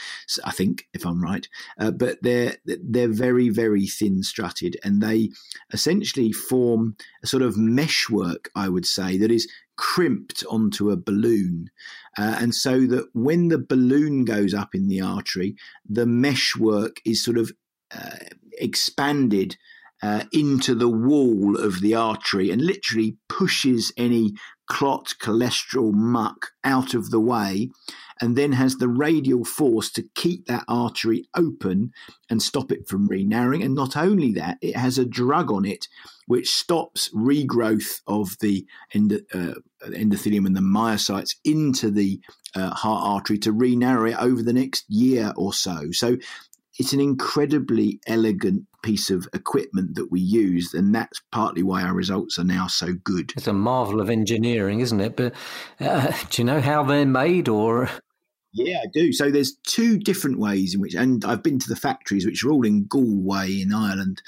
I 0.43 0.51
think, 0.51 0.87
if 0.93 1.05
I'm 1.05 1.21
right. 1.21 1.47
Uh, 1.79 1.91
but 1.91 2.17
they're 2.21 2.57
they're 2.65 3.07
very 3.07 3.49
very 3.49 3.87
thin 3.87 4.23
strutted, 4.23 4.77
and 4.83 5.01
they 5.01 5.29
essentially 5.71 6.31
form 6.31 6.95
a 7.23 7.27
sort 7.27 7.43
of 7.43 7.57
meshwork, 7.57 8.49
I 8.55 8.69
would 8.69 8.85
say, 8.85 9.17
that 9.17 9.31
is 9.31 9.47
crimped 9.75 10.43
onto 10.49 10.89
a 10.89 10.97
balloon. 10.97 11.69
Uh, 12.17 12.37
and 12.39 12.53
so 12.53 12.85
that 12.87 13.09
when 13.13 13.47
the 13.47 13.57
balloon 13.57 14.23
goes 14.25 14.53
up 14.53 14.75
in 14.75 14.87
the 14.87 15.01
artery, 15.01 15.55
the 15.87 16.05
meshwork 16.05 16.97
is 17.05 17.23
sort 17.23 17.37
of 17.37 17.51
uh, 17.95 18.17
expanded 18.59 19.57
uh, 20.03 20.25
into 20.33 20.75
the 20.75 20.89
wall 20.89 21.57
of 21.57 21.79
the 21.79 21.95
artery 21.95 22.51
and 22.51 22.61
literally 22.61 23.15
pushes 23.29 23.93
any 23.95 24.33
clot, 24.67 25.15
cholesterol, 25.21 25.93
muck 25.93 26.51
out 26.65 26.93
of 26.93 27.09
the 27.09 27.21
way, 27.21 27.69
and 28.19 28.35
then 28.35 28.51
has 28.51 28.75
the 28.75 28.89
radial 28.89 29.45
force 29.45 29.89
to 29.89 30.03
keep 30.13 30.45
that 30.45 30.65
artery 30.67 31.25
open 31.35 31.91
and 32.29 32.41
stop 32.41 32.69
it 32.69 32.87
from 32.87 33.07
re-narrowing. 33.07 33.63
And 33.63 33.75
not 33.75 33.95
only 33.95 34.31
that, 34.33 34.57
it 34.61 34.75
has 34.75 34.97
a 34.97 35.05
drug 35.05 35.51
on 35.51 35.63
it 35.63 35.87
which 36.27 36.51
stops 36.51 37.09
regrowth 37.13 38.01
of 38.05 38.37
the 38.39 38.65
end, 38.93 39.13
uh, 39.33 39.53
endothelium 39.85 40.45
and 40.45 40.55
the 40.55 40.61
myocytes 40.61 41.35
into 41.45 41.89
the 41.89 42.19
uh, 42.55 42.71
heart 42.71 43.03
artery 43.05 43.37
to 43.39 43.51
re-narrow 43.53 44.09
it 44.09 44.17
over 44.19 44.41
the 44.43 44.53
next 44.53 44.83
year 44.89 45.31
or 45.37 45.53
so. 45.53 45.91
So 45.91 46.17
it's 46.77 46.93
an 46.93 46.99
incredibly 46.99 47.99
elegant 48.05 48.65
piece 48.83 49.09
of 49.09 49.27
equipment 49.33 49.95
that 49.95 50.11
we 50.11 50.19
use, 50.19 50.73
and 50.73 50.93
that's 50.93 51.21
partly 51.31 51.63
why 51.63 51.81
our 51.81 51.93
results 51.93 52.37
are 52.37 52.43
now 52.43 52.67
so 52.67 52.93
good. 53.03 53.33
It's 53.35 53.47
a 53.47 53.53
marvel 53.53 53.99
of 53.99 54.09
engineering, 54.09 54.81
isn't 54.81 55.01
it? 55.01 55.15
But 55.15 55.33
uh, 55.79 56.11
do 56.29 56.41
you 56.41 56.45
know 56.45 56.61
how 56.61 56.83
they're 56.83 57.05
made, 57.05 57.47
or 57.47 57.89
yeah, 58.53 58.79
I 58.83 58.87
do. 58.93 59.11
So 59.11 59.31
there's 59.31 59.55
two 59.65 59.97
different 59.97 60.37
ways 60.37 60.75
in 60.75 60.81
which, 60.81 60.93
and 60.93 61.25
I've 61.25 61.41
been 61.41 61.57
to 61.57 61.67
the 61.67 61.75
factories, 61.75 62.25
which 62.25 62.43
are 62.43 62.51
all 62.51 62.65
in 62.65 62.85
Galway 62.85 63.61
in 63.61 63.73
Ireland. 63.73 64.21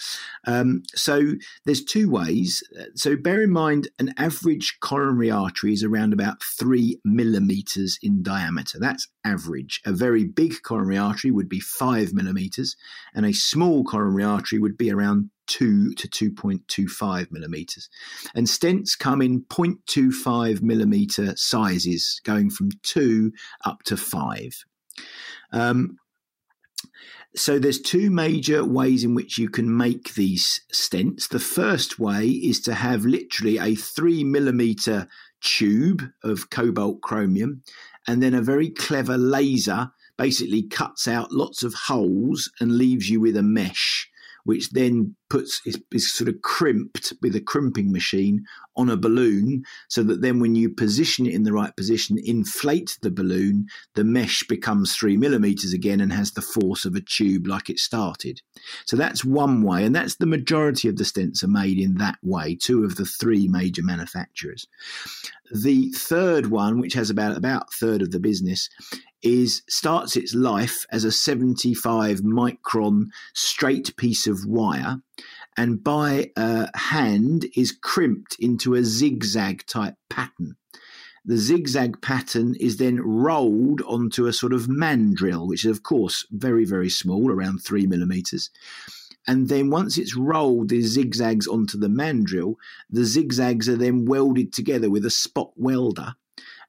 Um, 0.48 0.82
so 0.96 1.34
there's 1.66 1.84
two 1.84 2.10
ways. 2.10 2.64
So 2.96 3.16
bear 3.16 3.44
in 3.44 3.52
mind, 3.52 3.88
an 4.00 4.16
average 4.18 4.78
coronary 4.82 5.30
artery 5.30 5.74
is 5.74 5.84
around 5.84 6.12
about 6.12 6.42
three 6.42 7.00
millimeters 7.06 8.00
in 8.02 8.24
diameter. 8.24 8.80
That's 8.80 9.08
average. 9.24 9.82
A 9.86 9.92
very 9.92 10.26
big 10.26 10.56
coronary 10.64 10.98
artery 10.98 11.30
would 11.30 11.50
be 11.50 11.60
five 11.60 12.12
millimeters, 12.14 12.76
and 13.14 13.28
a 13.28 13.34
small 13.34 13.84
coronary 13.84 14.24
artery 14.24 14.58
would 14.58 14.78
be 14.78 14.92
around 14.92 15.30
2 15.48 15.94
to 15.94 16.08
2.25 16.08 17.32
millimeters. 17.32 17.90
And 18.34 18.48
stents 18.48 18.98
come 18.98 19.22
in 19.22 19.42
0.25 19.44 20.62
millimeter 20.62 21.36
sizes, 21.36 22.22
going 22.24 22.50
from 22.50 22.72
2 22.84 23.32
up 23.66 23.84
to 23.84 23.98
5. 23.98 24.66
Um, 25.52 25.98
so 27.36 27.60
there's 27.60 27.82
two 27.82 28.10
major 28.10 28.64
ways 28.64 29.04
in 29.04 29.14
which 29.14 29.38
you 29.38 29.50
can 29.50 29.76
make 29.76 30.14
these 30.14 30.62
stents. 30.74 31.28
The 31.28 31.40
first 31.40 32.00
way 32.00 32.28
is 32.28 32.62
to 32.62 32.74
have 32.74 33.06
literally 33.06 33.58
a 33.58 33.76
three 33.76 34.24
millimeter 34.24 35.10
tube 35.42 36.04
of 36.24 36.50
cobalt 36.50 37.02
chromium, 37.02 37.62
and 38.08 38.24
then 38.24 38.34
a 38.34 38.42
very 38.42 38.70
clever 38.70 39.18
laser 39.18 39.92
basically 40.18 40.64
cuts 40.64 41.10
out 41.10 41.34
lots 41.34 41.62
of 41.62 41.74
holes 41.74 42.50
and 42.62 42.78
leaves 42.78 43.10
you 43.10 43.20
with 43.20 43.36
a 43.36 43.44
mesh 43.44 44.10
which 44.46 44.70
then 44.70 45.16
puts 45.30 45.60
is, 45.66 45.78
is, 45.92 46.14
sort 46.14 46.30
of 46.30 46.42
crimped 46.42 47.12
with 47.22 47.36
a 47.36 47.42
crimping 47.42 47.92
machine 47.92 48.46
on 48.78 48.90
a 48.90 48.98
balloon, 48.98 49.64
so 49.90 50.04
that 50.04 50.22
then 50.22 50.40
when 50.40 50.56
you 50.56 50.70
position 50.70 51.26
it 51.26 51.34
in 51.34 51.44
the 51.44 51.54
right 51.54 51.76
position, 51.76 52.18
inflate 52.24 52.98
the 53.02 53.12
balloon, 53.12 53.66
the 53.96 54.04
mesh 54.04 54.44
becomes 54.44 54.96
three 54.96 55.18
millimeters 55.18 55.74
again 55.74 56.00
and 56.00 56.14
has 56.14 56.32
the 56.32 56.42
force 56.42 56.86
of 56.86 56.96
a 56.96 57.02
tube 57.02 57.48
like 57.48 57.70
it 57.70 57.80
started. 57.80 58.42
So 58.86 58.96
that's 58.96 59.26
one 59.26 59.64
way, 59.64 59.84
and 59.84 59.96
that's 59.96 60.16
the 60.16 60.26
majority 60.26 60.88
of 60.88 60.98
the 60.98 61.04
stents 61.04 61.44
are 61.44 61.48
made 61.48 61.80
in 61.80 61.96
that 61.96 62.18
way. 62.22 62.56
Two 62.56 62.84
of 62.84 62.96
the 62.96 63.06
three 63.06 63.48
major 63.48 63.84
manufacturers. 63.84 64.68
The 65.54 65.92
third 65.92 66.48
one, 66.48 66.80
which 66.80 66.94
has 66.94 67.10
about 67.10 67.38
about 67.38 67.64
a 67.64 67.78
third 67.78 68.02
of 68.02 68.12
the 68.12 68.20
business, 68.20 68.70
is 69.26 69.64
starts 69.68 70.16
its 70.16 70.36
life 70.36 70.86
as 70.92 71.04
a 71.04 71.12
75 71.12 72.20
micron 72.20 73.08
straight 73.34 73.98
piece 73.98 74.28
of 74.28 74.46
wire 74.46 75.02
and 75.58 75.84
by 75.84 76.32
uh, 76.36 76.68
hand 76.76 77.46
is 77.56 77.72
crimped 77.72 78.36
into 78.40 78.76
a 78.76 78.84
zigzag 78.84 79.66
type 79.66 79.96
pattern. 80.10 80.56
The 81.24 81.38
zigzag 81.38 82.02
pattern 82.02 82.56
is 82.60 82.78
then 82.78 83.02
rolled 83.02 83.82
onto 83.82 84.28
a 84.28 84.34
sort 84.34 84.54
of 84.54 84.68
mandrel, 84.68 85.48
which 85.48 85.66
is, 85.66 85.72
of 85.72 85.82
course, 85.82 86.26
very, 86.30 86.66
very 86.66 86.90
small, 86.90 87.32
around 87.32 87.60
three 87.60 87.88
millimeters. 87.88 88.52
And 89.26 89.50
then 89.50 89.72
once 89.72 89.98
it's 89.98 90.16
rolled 90.16 90.70
these 90.70 90.92
zigzags 90.92 91.48
onto 91.48 91.80
the 91.80 91.88
mandrel, 91.88 92.56
the 92.92 93.06
zigzags 93.06 93.68
are 93.68 93.78
then 93.78 94.06
welded 94.06 94.54
together 94.54 94.90
with 94.92 95.04
a 95.04 95.10
spot 95.10 95.52
welder 95.56 96.16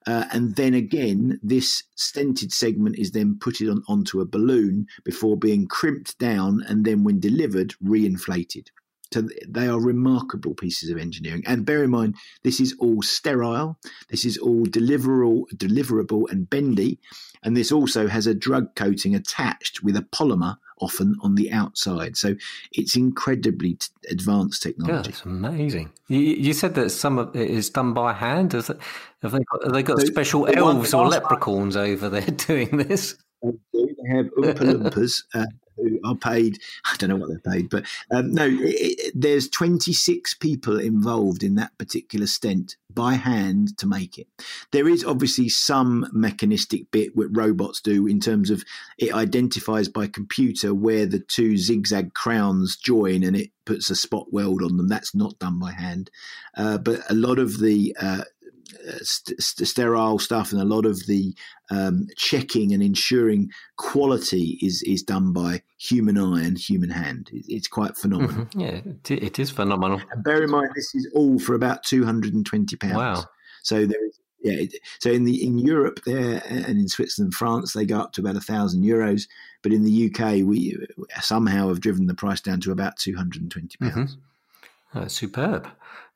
uh, 0.07 0.25
and 0.31 0.55
then 0.55 0.73
again, 0.73 1.39
this 1.43 1.83
stented 1.97 2.53
segment 2.53 2.97
is 2.97 3.11
then 3.11 3.37
put 3.39 3.61
on, 3.61 3.83
onto 3.89 4.21
a 4.21 4.25
balloon 4.25 4.87
before 5.03 5.37
being 5.37 5.67
crimped 5.67 6.17
down 6.17 6.63
and 6.67 6.85
then, 6.85 7.03
when 7.03 7.19
delivered, 7.19 7.75
reinflated. 7.83 8.67
So 9.11 9.27
they 9.47 9.67
are 9.67 9.79
remarkable 9.79 10.53
pieces 10.53 10.89
of 10.89 10.97
engineering. 10.97 11.43
And 11.45 11.65
bear 11.65 11.83
in 11.83 11.91
mind, 11.91 12.15
this 12.43 12.59
is 12.59 12.75
all 12.79 13.01
sterile. 13.01 13.77
This 14.09 14.25
is 14.25 14.37
all 14.37 14.65
deliverable, 14.65 15.43
deliverable 15.55 16.29
and 16.29 16.49
bendy. 16.49 16.99
And 17.43 17.55
this 17.55 17.71
also 17.71 18.07
has 18.07 18.27
a 18.27 18.33
drug 18.33 18.75
coating 18.75 19.15
attached 19.15 19.83
with 19.83 19.95
a 19.95 20.01
polymer 20.01 20.57
often 20.79 21.15
on 21.21 21.35
the 21.35 21.51
outside. 21.51 22.17
So 22.17 22.35
it's 22.71 22.95
incredibly 22.95 23.75
t- 23.75 23.87
advanced 24.09 24.63
technology. 24.63 25.09
It's 25.09 25.23
amazing. 25.23 25.91
You, 26.07 26.19
you, 26.19 26.53
said 26.53 26.75
that 26.75 26.91
some 26.91 27.17
of 27.17 27.35
it 27.35 27.49
is 27.49 27.69
done 27.69 27.93
by 27.93 28.13
hand. 28.13 28.53
It, 28.53 28.67
have 28.67 29.31
they 29.31 29.39
got, 29.39 29.63
have 29.63 29.73
they 29.73 29.83
got 29.83 29.99
so 29.99 30.05
special 30.05 30.47
elves 30.47 30.93
or 30.93 31.07
leprechauns 31.07 31.75
over 31.75 32.09
there 32.09 32.21
doing 32.47 32.77
this? 32.77 33.15
Have 34.15 34.25
Oompa 34.37 34.57
Loompas. 34.91 35.23
Uh, 35.33 35.45
who 35.77 35.99
are 36.03 36.15
paid. 36.15 36.59
I 36.85 36.95
don't 36.97 37.09
know 37.09 37.15
what 37.17 37.29
they're 37.29 37.53
paid, 37.53 37.69
but 37.69 37.85
um, 38.11 38.33
no, 38.33 38.45
it, 38.45 38.99
it, 38.99 39.13
there's 39.15 39.49
26 39.49 40.33
people 40.35 40.79
involved 40.79 41.43
in 41.43 41.55
that 41.55 41.77
particular 41.77 42.27
stent 42.27 42.75
by 42.93 43.13
hand 43.13 43.77
to 43.77 43.85
make 43.85 44.17
it. 44.17 44.27
There 44.71 44.89
is 44.89 45.05
obviously 45.05 45.49
some 45.49 46.07
mechanistic 46.11 46.89
bit 46.91 47.15
what 47.15 47.35
robots 47.35 47.79
do 47.79 48.07
in 48.07 48.19
terms 48.19 48.49
of 48.49 48.63
it 48.97 49.13
identifies 49.13 49.87
by 49.87 50.07
computer 50.07 50.73
where 50.73 51.05
the 51.05 51.19
two 51.19 51.57
zigzag 51.57 52.13
crowns 52.15 52.75
join 52.75 53.23
and 53.23 53.35
it 53.35 53.51
puts 53.65 53.91
a 53.91 53.95
spot 53.95 54.33
weld 54.33 54.63
on 54.63 54.77
them. 54.77 54.87
That's 54.87 55.13
not 55.13 55.37
done 55.37 55.59
by 55.59 55.73
hand, 55.73 56.09
uh, 56.57 56.79
but 56.79 57.01
a 57.09 57.13
lot 57.13 57.37
of 57.37 57.59
the 57.59 57.95
uh, 58.01 58.23
st- 59.01 59.41
sterile 59.41 60.19
stuff 60.19 60.51
and 60.51 60.61
a 60.61 60.65
lot 60.65 60.85
of 60.85 61.05
the 61.07 61.35
um, 61.69 62.07
checking 62.15 62.73
and 62.73 62.81
ensuring 62.81 63.51
quality 63.77 64.57
is 64.61 64.81
is 64.83 65.03
done 65.03 65.33
by 65.33 65.61
human 65.77 66.17
eye 66.17 66.43
and 66.43 66.57
human 66.57 66.89
hand. 66.89 67.29
It's 67.31 67.67
quite 67.67 67.97
phenomenal. 67.97 68.45
Mm-hmm. 68.45 68.59
Yeah, 68.59 69.17
it 69.17 69.39
is 69.39 69.51
phenomenal. 69.51 70.01
And 70.11 70.23
bear 70.23 70.43
in 70.43 70.49
mind, 70.49 70.71
this 70.75 70.95
is 70.95 71.09
all 71.13 71.39
for 71.39 71.55
about 71.55 71.83
two 71.83 72.05
hundred 72.05 72.33
and 72.33 72.45
twenty 72.45 72.75
pounds. 72.75 72.95
Wow. 72.95 73.25
So 73.63 73.85
there 73.85 74.05
is 74.05 74.19
yeah. 74.41 74.65
So 74.99 75.11
in 75.11 75.23
the 75.23 75.43
in 75.43 75.57
Europe 75.57 76.01
there 76.05 76.41
and 76.47 76.65
in 76.65 76.87
Switzerland, 76.87 77.33
France, 77.33 77.73
they 77.73 77.85
go 77.85 77.99
up 77.99 78.13
to 78.13 78.21
about 78.21 78.35
a 78.35 78.41
thousand 78.41 78.83
euros. 78.83 79.27
But 79.63 79.73
in 79.73 79.83
the 79.83 80.11
UK, 80.11 80.45
we 80.45 80.77
somehow 81.21 81.69
have 81.69 81.81
driven 81.81 82.07
the 82.07 82.13
price 82.13 82.41
down 82.41 82.61
to 82.61 82.71
about 82.71 82.97
two 82.97 83.15
hundred 83.15 83.41
and 83.41 83.51
twenty 83.51 83.77
pounds. 83.77 84.15
Mm-hmm. 84.15 84.99
Uh, 84.99 85.07
superb. 85.07 85.67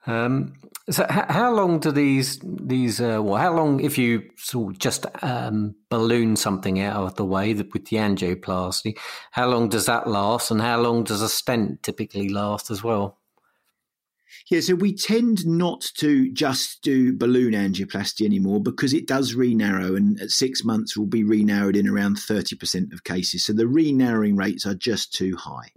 Um, 0.08 0.54
so, 0.90 1.04
h- 1.04 1.26
how 1.30 1.54
long 1.54 1.80
do 1.80 1.92
these 1.92 2.40
these? 2.44 3.00
Uh, 3.00 3.22
well, 3.22 3.36
how 3.36 3.54
long 3.54 3.80
if 3.82 3.98
you 3.98 4.24
sort 4.36 4.74
of 4.74 4.80
just 4.80 5.06
um, 5.22 5.76
balloon 5.90 6.36
something 6.36 6.80
out 6.80 7.04
of 7.04 7.16
the 7.16 7.26
way 7.26 7.54
with 7.54 7.86
the 7.86 7.98
angioplasty? 7.98 8.98
How 9.32 9.48
long 9.48 9.70
does 9.70 9.86
that 9.86 10.08
last, 10.08 10.50
and 10.50 10.60
how 10.60 10.82
long 10.82 11.04
does 11.04 11.22
a 11.22 11.30
stent 11.30 11.84
typically 11.84 12.30
last 12.30 12.72
as 12.72 12.84
well? 12.84 13.20
Yeah, 14.50 14.62
so 14.62 14.76
we 14.76 14.96
tend 14.96 15.46
not 15.46 15.82
to 15.98 16.32
just 16.34 16.82
do 16.82 17.16
balloon 17.16 17.54
angioplasty 17.54 18.26
anymore 18.26 18.62
because 18.62 18.94
it 18.94 19.06
does 19.06 19.36
re-narrow, 19.36 19.96
and 19.96 20.20
at 20.20 20.32
six 20.32 20.64
months 20.64 20.98
will 20.98 21.06
be 21.06 21.24
re-narrowed 21.24 21.76
in 21.76 21.88
around 21.88 22.18
thirty 22.18 22.56
percent 22.56 22.92
of 22.92 23.04
cases. 23.04 23.46
So 23.46 23.54
the 23.54 23.68
re-narrowing 23.68 24.36
rates 24.36 24.66
are 24.66 24.74
just 24.74 25.14
too 25.14 25.36
high. 25.36 25.72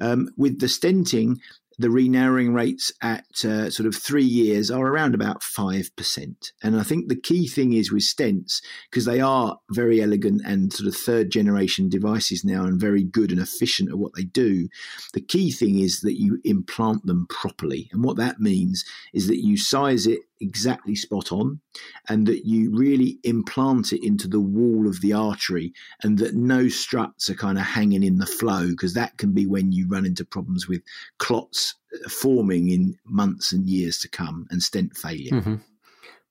Um, 0.00 0.30
with 0.36 0.58
the 0.58 0.66
stenting, 0.66 1.38
the 1.78 1.90
re-narrowing 1.90 2.54
rates 2.54 2.92
at 3.02 3.24
uh, 3.44 3.70
sort 3.70 3.86
of 3.86 3.94
three 3.94 4.24
years 4.24 4.70
are 4.70 4.86
around 4.86 5.14
about 5.14 5.40
5%. 5.40 6.52
And 6.62 6.78
I 6.78 6.82
think 6.82 7.08
the 7.08 7.20
key 7.20 7.46
thing 7.48 7.72
is 7.72 7.92
with 7.92 8.02
stents, 8.02 8.62
because 8.90 9.04
they 9.04 9.20
are 9.20 9.58
very 9.70 10.02
elegant 10.02 10.42
and 10.44 10.72
sort 10.72 10.88
of 10.88 10.96
third 10.96 11.30
generation 11.30 11.88
devices 11.88 12.44
now 12.44 12.64
and 12.64 12.80
very 12.80 13.02
good 13.02 13.30
and 13.30 13.40
efficient 13.40 13.90
at 13.90 13.98
what 13.98 14.14
they 14.14 14.24
do, 14.24 14.68
the 15.12 15.20
key 15.20 15.50
thing 15.50 15.78
is 15.78 16.00
that 16.00 16.20
you 16.20 16.40
implant 16.44 17.06
them 17.06 17.26
properly. 17.28 17.88
And 17.92 18.02
what 18.04 18.16
that 18.16 18.40
means 18.40 18.84
is 19.12 19.26
that 19.28 19.44
you 19.44 19.56
size 19.56 20.06
it 20.06 20.20
exactly 20.44 20.94
spot 20.94 21.32
on 21.32 21.60
and 22.08 22.26
that 22.26 22.46
you 22.46 22.70
really 22.70 23.18
implant 23.24 23.92
it 23.92 24.04
into 24.04 24.28
the 24.28 24.40
wall 24.40 24.86
of 24.86 25.00
the 25.00 25.12
artery 25.12 25.72
and 26.02 26.18
that 26.18 26.34
no 26.34 26.68
struts 26.68 27.28
are 27.28 27.34
kind 27.34 27.58
of 27.58 27.64
hanging 27.64 28.02
in 28.02 28.18
the 28.18 28.26
flow 28.26 28.68
because 28.68 28.94
that 28.94 29.16
can 29.18 29.32
be 29.32 29.46
when 29.46 29.72
you 29.72 29.88
run 29.88 30.06
into 30.06 30.24
problems 30.24 30.68
with 30.68 30.82
clots 31.18 31.74
uh, 31.94 32.08
forming 32.08 32.70
in 32.70 32.94
months 33.04 33.52
and 33.52 33.66
years 33.68 33.98
to 33.98 34.08
come 34.08 34.46
and 34.50 34.62
stent 34.62 34.96
failure. 34.96 35.32
Mm-hmm. 35.32 35.54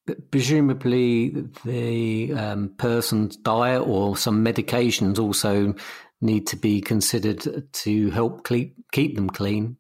But 0.06 0.32
presumably, 0.32 1.30
the 1.64 2.34
um, 2.34 2.74
person's 2.78 3.38
diet 3.38 3.84
or 3.88 4.18
some 4.18 4.44
medications 4.44 5.18
also 5.18 5.74
need 6.20 6.48
to 6.48 6.58
be 6.58 6.82
considered 6.82 7.66
to 7.72 8.10
help 8.10 8.46
keep, 8.48 8.76
keep 8.92 9.16
them 9.16 9.30
clean. 9.30 9.78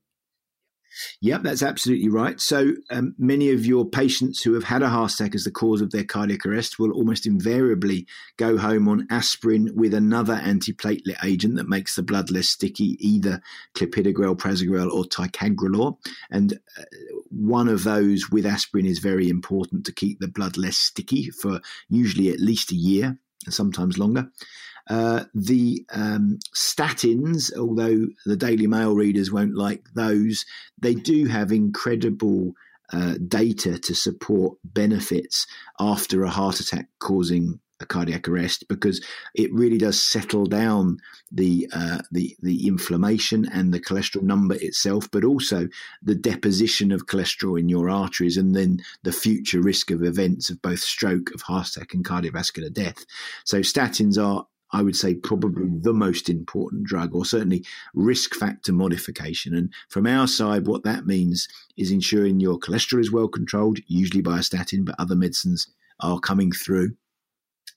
Yep, 1.21 1.43
that's 1.43 1.63
absolutely 1.63 2.09
right. 2.09 2.39
So 2.39 2.73
um, 2.89 3.15
many 3.17 3.51
of 3.51 3.65
your 3.65 3.85
patients 3.85 4.41
who 4.41 4.53
have 4.53 4.63
had 4.63 4.81
a 4.81 4.89
heart 4.89 5.13
attack 5.13 5.35
as 5.35 5.43
the 5.43 5.51
cause 5.51 5.81
of 5.81 5.91
their 5.91 6.03
cardiac 6.03 6.45
arrest 6.45 6.79
will 6.79 6.91
almost 6.91 7.25
invariably 7.25 8.07
go 8.37 8.57
home 8.57 8.87
on 8.87 9.07
aspirin 9.09 9.71
with 9.75 9.93
another 9.93 10.35
antiplatelet 10.35 11.23
agent 11.23 11.55
that 11.55 11.69
makes 11.69 11.95
the 11.95 12.03
blood 12.03 12.31
less 12.31 12.49
sticky, 12.49 12.97
either 12.99 13.41
clopidogrel, 13.75 14.37
prasugrel, 14.37 14.91
or 14.91 15.03
ticagrelor. 15.03 15.97
And 16.29 16.53
uh, 16.77 16.83
one 17.29 17.67
of 17.67 17.83
those 17.83 18.29
with 18.29 18.45
aspirin 18.45 18.85
is 18.85 18.99
very 18.99 19.29
important 19.29 19.85
to 19.85 19.93
keep 19.93 20.19
the 20.19 20.27
blood 20.27 20.57
less 20.57 20.77
sticky 20.77 21.29
for 21.29 21.59
usually 21.89 22.29
at 22.29 22.39
least 22.39 22.71
a 22.71 22.75
year, 22.75 23.17
and 23.45 23.53
sometimes 23.53 23.97
longer. 23.97 24.29
Uh, 24.89 25.23
the 25.34 25.86
um, 25.93 26.39
statins, 26.55 27.55
although 27.57 28.07
the 28.25 28.36
Daily 28.36 28.67
Mail 28.67 28.95
readers 28.95 29.31
won't 29.31 29.55
like 29.55 29.86
those, 29.93 30.45
they 30.77 30.93
do 30.93 31.25
have 31.27 31.51
incredible 31.51 32.53
uh, 32.91 33.15
data 33.27 33.79
to 33.79 33.95
support 33.95 34.57
benefits 34.63 35.47
after 35.79 36.23
a 36.23 36.29
heart 36.29 36.59
attack 36.59 36.88
causing 36.99 37.59
a 37.79 37.86
cardiac 37.86 38.27
arrest 38.27 38.67
because 38.67 39.03
it 39.36 39.53
really 39.53 39.77
does 39.77 40.01
settle 40.01 40.45
down 40.45 40.97
the 41.31 41.69
uh, 41.73 41.99
the 42.11 42.36
the 42.41 42.67
inflammation 42.67 43.45
and 43.45 43.73
the 43.73 43.79
cholesterol 43.79 44.23
number 44.23 44.55
itself, 44.55 45.09
but 45.11 45.23
also 45.23 45.67
the 46.01 46.15
deposition 46.15 46.91
of 46.91 47.05
cholesterol 47.05 47.59
in 47.59 47.69
your 47.69 47.89
arteries, 47.89 48.38
and 48.38 48.55
then 48.55 48.79
the 49.03 49.11
future 49.11 49.61
risk 49.61 49.91
of 49.91 50.03
events 50.03 50.49
of 50.49 50.61
both 50.61 50.79
stroke, 50.79 51.31
of 51.34 51.41
heart 51.41 51.67
attack, 51.67 51.93
and 51.93 52.05
cardiovascular 52.05 52.71
death. 52.71 53.05
So 53.43 53.59
statins 53.59 54.23
are 54.23 54.45
I 54.74 54.82
would 54.82 54.95
say 54.95 55.13
probably 55.13 55.69
the 55.69 55.93
most 55.93 56.30
important 56.30 56.84
drug, 56.86 57.13
or 57.13 57.26
certainly 57.26 57.63
risk 57.93 58.34
factor 58.34 58.74
modification. 58.74 59.53
And 59.53 59.71
from 59.89 60.07
our 60.07 60.28
side, 60.28 60.65
what 60.65 60.84
that 60.84 61.05
means 61.05 61.47
is 61.78 61.91
ensuring 61.91 62.39
your 62.39 62.59
cholesterol 62.59 62.99
is 62.99 63.11
well 63.11 63.28
controlled, 63.28 63.80
usually 63.88 64.21
by 64.21 64.39
a 64.39 64.43
statin, 64.43 64.84
but 64.84 64.95
other 64.97 65.15
medicines 65.15 65.67
are 65.99 66.19
coming 66.19 66.51
through 66.51 66.95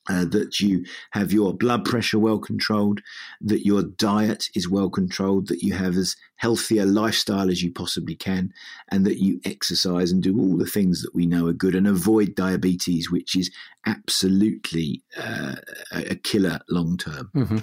uh, 0.09 0.24
that 0.26 0.61
you 0.61 0.84
have 1.12 1.32
your 1.32 1.54
blood 1.54 1.84
pressure 1.84 2.18
well 2.18 2.38
controlled, 2.38 3.00
that 3.40 3.64
your 3.66 3.82
diet 3.82 4.48
is 4.54 4.68
well 4.68 4.90
controlled, 4.90 5.48
that 5.48 5.62
you 5.62 5.74
have 5.74 5.96
as 5.96 6.16
healthy 6.36 6.78
a 6.78 6.86
lifestyle 6.86 7.50
as 7.50 7.62
you 7.62 7.72
possibly 7.72 8.14
can, 8.14 8.52
and 8.90 9.04
that 9.07 9.18
you 9.18 9.40
exercise 9.44 10.12
and 10.12 10.22
do 10.22 10.38
all 10.38 10.57
the 10.57 10.66
things 10.66 11.02
that 11.02 11.14
we 11.14 11.26
know 11.26 11.46
are 11.46 11.52
good 11.52 11.74
and 11.74 11.86
avoid 11.86 12.34
diabetes, 12.34 13.11
which 13.11 13.36
is 13.36 13.50
absolutely 13.86 15.02
uh, 15.16 15.57
a 15.92 16.14
killer 16.16 16.61
long 16.68 16.96
term. 16.96 17.30
Mm-hmm. 17.34 17.59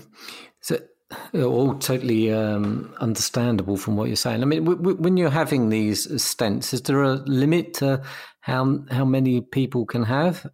So, 0.62 0.80
all 1.36 1.76
totally 1.76 2.34
um, 2.34 2.94
understandable 3.00 3.78
from 3.78 3.96
what 3.96 4.08
you're 4.08 4.16
saying. 4.16 4.42
I 4.42 4.46
mean, 4.46 4.64
w- 4.64 4.80
w- 4.80 4.98
when 4.98 5.18
you're 5.18 5.30
having 5.30 5.70
these 5.70 6.08
stents, 6.08 6.74
is 6.74 6.82
there 6.82 7.04
a 7.04 7.14
limit 7.14 7.76
to 7.76 8.02
how 8.42 8.84
how 8.90 9.06
many 9.06 9.42
people 9.42 9.86
can 9.86 10.04
have? 10.04 10.48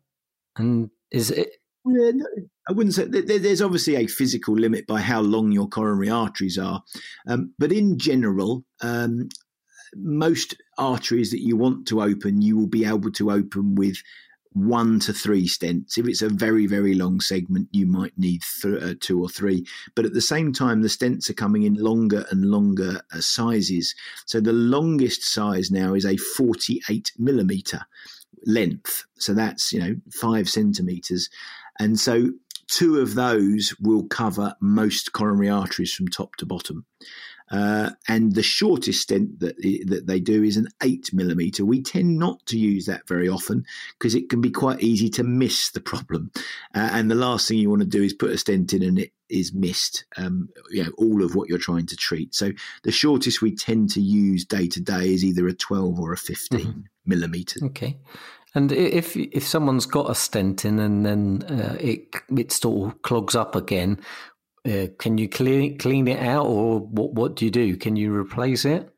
And 0.57 0.89
is 1.11 1.31
it 1.31 1.58
yeah, 1.85 2.11
no, 2.13 2.25
I 2.67 2.71
wouldn't 2.73 2.95
say 2.95 3.05
there's 3.05 3.61
obviously 3.61 3.95
a 3.95 4.07
physical 4.07 4.53
limit 4.53 4.85
by 4.85 5.01
how 5.01 5.21
long 5.21 5.51
your 5.51 5.67
coronary 5.67 6.09
arteries 6.09 6.57
are, 6.57 6.83
um, 7.27 7.53
but 7.57 7.71
in 7.71 7.97
general, 7.97 8.63
um, 8.81 9.29
most 9.95 10.55
arteries 10.77 11.31
that 11.31 11.43
you 11.43 11.57
want 11.57 11.87
to 11.87 12.01
open, 12.01 12.41
you 12.41 12.57
will 12.57 12.67
be 12.67 12.85
able 12.85 13.11
to 13.11 13.31
open 13.31 13.75
with 13.75 13.97
one 14.53 14.99
to 14.99 15.13
three 15.13 15.47
stents. 15.47 15.97
If 15.97 16.07
it's 16.07 16.21
a 16.21 16.29
very, 16.29 16.65
very 16.65 16.95
long 16.95 17.19
segment, 17.21 17.69
you 17.71 17.85
might 17.85 18.17
need 18.17 18.41
th- 18.61 18.81
uh, 18.81 18.93
two 18.99 19.21
or 19.21 19.29
three. 19.29 19.65
But 19.95 20.05
at 20.05 20.13
the 20.13 20.21
same 20.21 20.53
time, 20.53 20.81
the 20.81 20.87
stents 20.87 21.29
are 21.29 21.35
coming 21.35 21.63
in 21.63 21.75
longer 21.75 22.25
and 22.31 22.45
longer 22.45 23.01
uh, 23.13 23.21
sizes. 23.21 23.93
So 24.25 24.39
the 24.39 24.53
longest 24.53 25.23
size 25.23 25.69
now 25.69 25.93
is 25.93 26.05
a 26.05 26.17
48 26.17 27.11
millimeter 27.17 27.85
length. 28.45 29.05
So 29.17 29.33
that's, 29.33 29.71
you 29.71 29.79
know, 29.79 29.95
five 30.11 30.49
centimeters. 30.49 31.29
And 31.79 31.99
so 31.99 32.31
two 32.67 32.99
of 32.99 33.15
those 33.15 33.73
will 33.79 34.03
cover 34.03 34.55
most 34.61 35.13
coronary 35.13 35.49
arteries 35.49 35.93
from 35.93 36.07
top 36.07 36.35
to 36.37 36.45
bottom. 36.45 36.85
Uh, 37.51 37.89
and 38.07 38.35
the 38.35 38.43
shortest 38.43 39.01
stent 39.01 39.39
that 39.39 39.55
that 39.87 40.05
they 40.05 40.19
do 40.19 40.43
is 40.43 40.55
an 40.55 40.67
eight 40.83 41.11
millimeter. 41.11 41.65
We 41.65 41.81
tend 41.81 42.19
not 42.19 42.45
to 42.47 42.59
use 42.59 42.85
that 42.85 43.07
very 43.07 43.27
often 43.27 43.65
because 43.97 44.13
it 44.13 44.29
can 44.29 44.39
be 44.39 44.51
quite 44.51 44.81
easy 44.81 45.09
to 45.11 45.23
miss 45.23 45.71
the 45.71 45.79
problem. 45.79 46.31
Uh, 46.75 46.89
and 46.91 47.09
the 47.09 47.15
last 47.15 47.47
thing 47.47 47.57
you 47.57 47.69
want 47.69 47.81
to 47.81 47.87
do 47.87 48.03
is 48.03 48.13
put 48.13 48.31
a 48.31 48.37
stent 48.37 48.73
in 48.73 48.83
and 48.83 48.99
it 48.99 49.11
is 49.29 49.53
missed. 49.53 50.05
Um, 50.15 50.49
you 50.69 50.83
know 50.83 50.91
all 50.97 51.23
of 51.23 51.33
what 51.33 51.49
you're 51.49 51.57
trying 51.57 51.87
to 51.87 51.95
treat. 51.95 52.35
So 52.35 52.51
the 52.83 52.91
shortest 52.91 53.41
we 53.41 53.55
tend 53.55 53.89
to 53.91 54.01
use 54.01 54.45
day 54.45 54.67
to 54.67 54.79
day 54.79 55.11
is 55.11 55.25
either 55.25 55.47
a 55.47 55.53
twelve 55.53 55.99
or 55.99 56.13
a 56.13 56.17
15 56.17 56.59
mm-hmm. 56.59 56.79
millimeter. 57.07 57.59
Okay. 57.65 57.97
And 58.55 58.71
if 58.71 59.15
if 59.15 59.47
someone's 59.47 59.85
got 59.85 60.09
a 60.09 60.15
stent 60.15 60.65
in 60.65 60.79
and 60.79 61.05
then 61.05 61.43
uh, 61.43 61.77
it 61.79 62.15
it 62.35 62.51
sort 62.51 62.91
of 62.93 63.01
clogs 63.03 63.35
up 63.35 63.55
again, 63.55 63.99
uh, 64.67 64.87
can 64.97 65.17
you 65.17 65.29
clean 65.29 65.77
clean 65.77 66.07
it 66.07 66.19
out, 66.19 66.47
or 66.47 66.79
what 66.79 67.13
what 67.13 67.35
do 67.35 67.45
you 67.45 67.51
do? 67.51 67.77
Can 67.77 67.95
you 67.95 68.13
replace 68.13 68.65
it? 68.65 68.91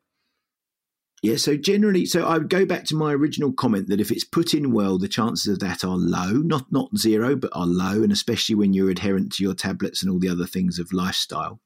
Yeah, 1.23 1.35
so 1.35 1.55
generally, 1.55 2.07
so 2.07 2.25
I 2.25 2.39
would 2.39 2.49
go 2.49 2.65
back 2.65 2.83
to 2.85 2.95
my 2.95 3.13
original 3.13 3.53
comment 3.53 3.89
that 3.89 4.01
if 4.01 4.09
it's 4.11 4.23
put 4.23 4.55
in 4.55 4.71
well, 4.71 4.97
the 4.97 5.07
chances 5.07 5.53
of 5.53 5.59
that 5.59 5.83
are 5.83 5.95
low, 5.95 6.31
not 6.31 6.71
not 6.71 6.97
zero, 6.97 7.35
but 7.35 7.51
are 7.53 7.67
low, 7.67 8.01
and 8.01 8.11
especially 8.11 8.55
when 8.55 8.73
you're 8.73 8.89
adherent 8.89 9.31
to 9.33 9.43
your 9.43 9.53
tablets 9.53 10.01
and 10.01 10.11
all 10.11 10.17
the 10.17 10.29
other 10.29 10.47
things 10.47 10.79
of 10.79 10.91
lifestyle. 10.91 11.59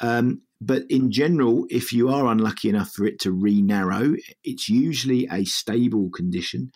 Um, 0.00 0.42
but 0.64 0.84
in 0.88 1.10
general, 1.10 1.66
if 1.70 1.92
you 1.92 2.08
are 2.08 2.26
unlucky 2.26 2.68
enough 2.68 2.92
for 2.92 3.04
it 3.04 3.18
to 3.20 3.32
re 3.32 3.60
narrow, 3.60 4.14
it's 4.44 4.68
usually 4.68 5.26
a 5.30 5.44
stable 5.44 6.08
condition. 6.10 6.70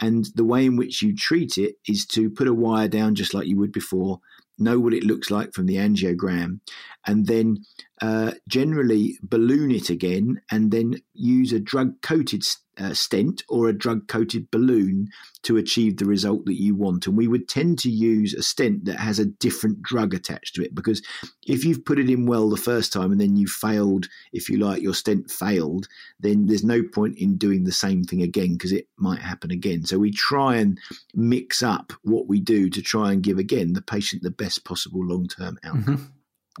And 0.00 0.26
the 0.36 0.44
way 0.44 0.66
in 0.66 0.76
which 0.76 1.02
you 1.02 1.16
treat 1.16 1.58
it 1.58 1.76
is 1.88 2.06
to 2.06 2.30
put 2.30 2.46
a 2.46 2.54
wire 2.54 2.86
down 2.86 3.16
just 3.16 3.34
like 3.34 3.48
you 3.48 3.56
would 3.58 3.72
before, 3.72 4.20
know 4.56 4.78
what 4.78 4.94
it 4.94 5.02
looks 5.02 5.32
like 5.32 5.52
from 5.52 5.66
the 5.66 5.76
angiogram, 5.76 6.60
and 7.06 7.26
then 7.26 7.64
uh, 8.00 8.32
generally 8.48 9.18
balloon 9.22 9.72
it 9.72 9.90
again 9.90 10.40
and 10.50 10.70
then 10.70 10.94
use 11.12 11.52
a 11.52 11.58
drug 11.58 12.00
coated 12.02 12.44
uh, 12.78 12.94
stent 12.94 13.42
or 13.48 13.68
a 13.68 13.72
drug 13.72 14.08
coated 14.08 14.50
balloon 14.50 15.08
to 15.42 15.56
achieve 15.56 15.96
the 15.96 16.06
result 16.06 16.44
that 16.46 16.60
you 16.60 16.74
want. 16.74 17.06
And 17.06 17.16
we 17.16 17.28
would 17.28 17.48
tend 17.48 17.78
to 17.80 17.90
use 17.90 18.34
a 18.34 18.42
stent 18.42 18.84
that 18.86 18.98
has 18.98 19.18
a 19.18 19.26
different 19.26 19.82
drug 19.82 20.14
attached 20.14 20.54
to 20.54 20.64
it 20.64 20.74
because 20.74 21.02
if 21.46 21.64
you've 21.64 21.84
put 21.84 21.98
it 21.98 22.10
in 22.10 22.26
well 22.26 22.48
the 22.48 22.56
first 22.56 22.92
time 22.92 23.12
and 23.12 23.20
then 23.20 23.36
you 23.36 23.46
failed, 23.46 24.08
if 24.32 24.48
you 24.48 24.58
like, 24.58 24.82
your 24.82 24.94
stent 24.94 25.30
failed, 25.30 25.86
then 26.20 26.46
there's 26.46 26.64
no 26.64 26.82
point 26.82 27.18
in 27.18 27.36
doing 27.36 27.64
the 27.64 27.72
same 27.72 28.04
thing 28.04 28.22
again 28.22 28.54
because 28.54 28.72
it 28.72 28.86
might 28.96 29.20
happen 29.20 29.50
again. 29.50 29.84
So 29.84 29.98
we 29.98 30.10
try 30.10 30.56
and 30.56 30.78
mix 31.14 31.62
up 31.62 31.92
what 32.02 32.26
we 32.26 32.40
do 32.40 32.70
to 32.70 32.82
try 32.82 33.12
and 33.12 33.22
give 33.22 33.38
again 33.38 33.72
the 33.74 33.82
patient 33.82 34.22
the 34.22 34.30
best 34.30 34.64
possible 34.64 35.04
long 35.04 35.28
term 35.28 35.58
outcome. 35.64 35.82
Mm-hmm. 35.84 36.04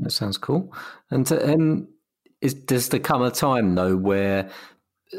That 0.04 0.10
sounds 0.10 0.38
cool. 0.38 0.74
And 1.10 1.30
um, 1.32 1.88
is, 2.40 2.54
does 2.54 2.88
there 2.88 3.00
come 3.00 3.22
a 3.22 3.30
time 3.30 3.74
though 3.74 3.96
where 3.96 4.50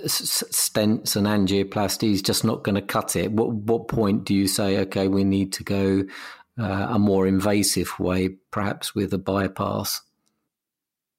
stents 0.05 1.15
and 1.15 1.27
angioplasty 1.27 2.11
is 2.11 2.21
just 2.21 2.43
not 2.43 2.63
going 2.63 2.75
to 2.75 2.81
cut 2.81 3.15
it? 3.15 3.31
What 3.31 3.51
what 3.51 3.87
point 3.87 4.25
do 4.25 4.33
you 4.33 4.47
say, 4.47 4.79
okay, 4.79 5.07
we 5.07 5.23
need 5.23 5.53
to 5.53 5.63
go 5.63 6.03
uh, 6.59 6.87
a 6.89 6.99
more 6.99 7.27
invasive 7.27 7.99
way, 7.99 8.37
perhaps 8.51 8.93
with 8.93 9.13
a 9.13 9.17
bypass? 9.17 10.01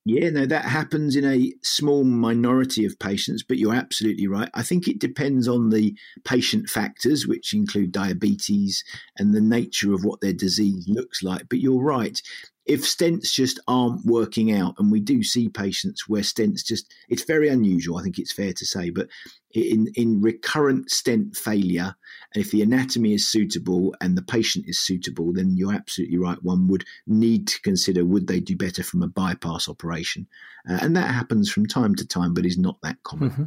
Yeah, 0.09 0.31
no, 0.31 0.47
that 0.47 0.67
happens 0.67 1.17
in 1.17 1.25
a 1.25 1.53
small 1.65 2.05
minority 2.05 2.85
of 2.85 2.97
patients, 3.01 3.43
but 3.43 3.59
you're 3.59 3.75
absolutely 3.75 4.29
right. 4.29 4.49
I 4.55 4.63
think 4.63 4.87
it 4.87 5.01
depends 5.01 5.49
on 5.49 5.71
the 5.71 5.97
patient 6.23 6.71
factors, 6.71 7.27
which 7.27 7.53
include 7.53 7.91
diabetes 7.91 8.85
and 9.19 9.35
the 9.35 9.41
nature 9.41 9.93
of 9.93 10.05
what 10.05 10.21
their 10.21 10.33
disease 10.33 10.87
looks 10.89 11.25
like. 11.25 11.49
But 11.49 11.59
you're 11.59 11.83
right 11.83 12.23
if 12.67 12.83
stents 12.83 13.33
just 13.33 13.61
aren't 13.69 14.05
working 14.05 14.53
out, 14.53 14.75
and 14.79 14.91
we 14.91 14.99
do 14.99 15.23
see 15.23 15.49
patients 15.49 16.09
where 16.09 16.23
stents 16.23 16.65
just, 16.65 16.93
it's 17.09 17.23
very 17.23 17.49
unusual, 17.49 17.97
I 17.97 18.03
think 18.03 18.19
it's 18.19 18.33
fair 18.33 18.53
to 18.53 18.67
say, 18.67 18.91
but 18.91 19.09
in, 19.53 19.87
in 19.95 20.21
recurrent 20.21 20.91
stent 20.91 21.37
failure, 21.37 21.95
and 22.35 22.45
if 22.45 22.51
the 22.51 22.63
anatomy 22.63 23.15
is 23.15 23.29
suitable 23.29 23.95
and 24.01 24.19
the 24.19 24.23
patient 24.23 24.65
is 24.69 24.81
suitable, 24.81 25.33
then 25.33 25.57
you're 25.57 25.73
absolutely 25.73 26.19
right. 26.19 26.43
One 26.43 26.67
would 26.67 26.85
need 27.07 27.47
to 27.49 27.63
consider 27.63 28.05
would 28.05 28.27
they 28.27 28.41
do 28.41 28.57
better 28.57 28.83
from 28.83 29.03
a 29.03 29.09
bypass 29.09 29.69
operation? 29.69 30.27
Uh, 30.69 30.79
and 30.83 30.97
that 30.97 31.15
happens 31.15 31.51
from 31.51 31.67
time 31.67 31.95
to 31.95 32.07
time, 32.07 32.35
but 32.35 32.45
is 32.45 32.59
not 32.59 32.83
that 32.83 33.03
common. 33.05 33.31
Mm-hmm. 33.31 33.45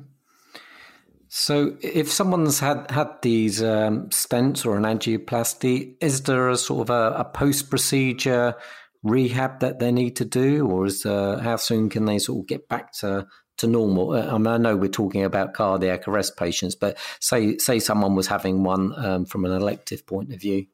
So, 1.31 1.77
if 1.81 2.11
someone's 2.11 2.59
had 2.59 2.89
had 2.89 3.21
these 3.21 3.61
um, 3.61 4.09
stents 4.09 4.65
or 4.65 4.77
an 4.77 4.83
angioplasty, 4.83 5.93
is 6.01 6.23
there 6.23 6.49
a 6.49 6.57
sort 6.57 6.89
of 6.89 6.89
a, 6.89 7.19
a 7.19 7.25
post 7.25 7.69
procedure 7.69 8.55
rehab 9.03 9.59
that 9.61 9.79
they 9.79 9.91
need 9.91 10.15
to 10.17 10.25
do, 10.25 10.67
or 10.67 10.85
is 10.85 11.05
uh, 11.05 11.39
how 11.39 11.55
soon 11.55 11.89
can 11.89 12.05
they 12.05 12.19
sort 12.19 12.43
of 12.43 12.47
get 12.47 12.67
back 12.67 12.93
to 12.93 13.27
to 13.57 13.67
normal? 13.67 14.11
Uh, 14.11 14.27
I 14.27 14.37
mean, 14.37 14.47
I 14.47 14.57
know 14.57 14.75
we're 14.75 14.89
talking 14.89 15.23
about 15.23 15.53
cardiac 15.53 16.07
arrest 16.07 16.37
patients, 16.37 16.75
but 16.75 16.97
say 17.19 17.57
say 17.57 17.79
someone 17.79 18.15
was 18.15 18.27
having 18.27 18.63
one 18.63 18.93
um, 18.97 19.25
from 19.25 19.45
an 19.45 19.51
elective 19.51 20.05
point 20.05 20.33
of 20.33 20.39
view. 20.39 20.65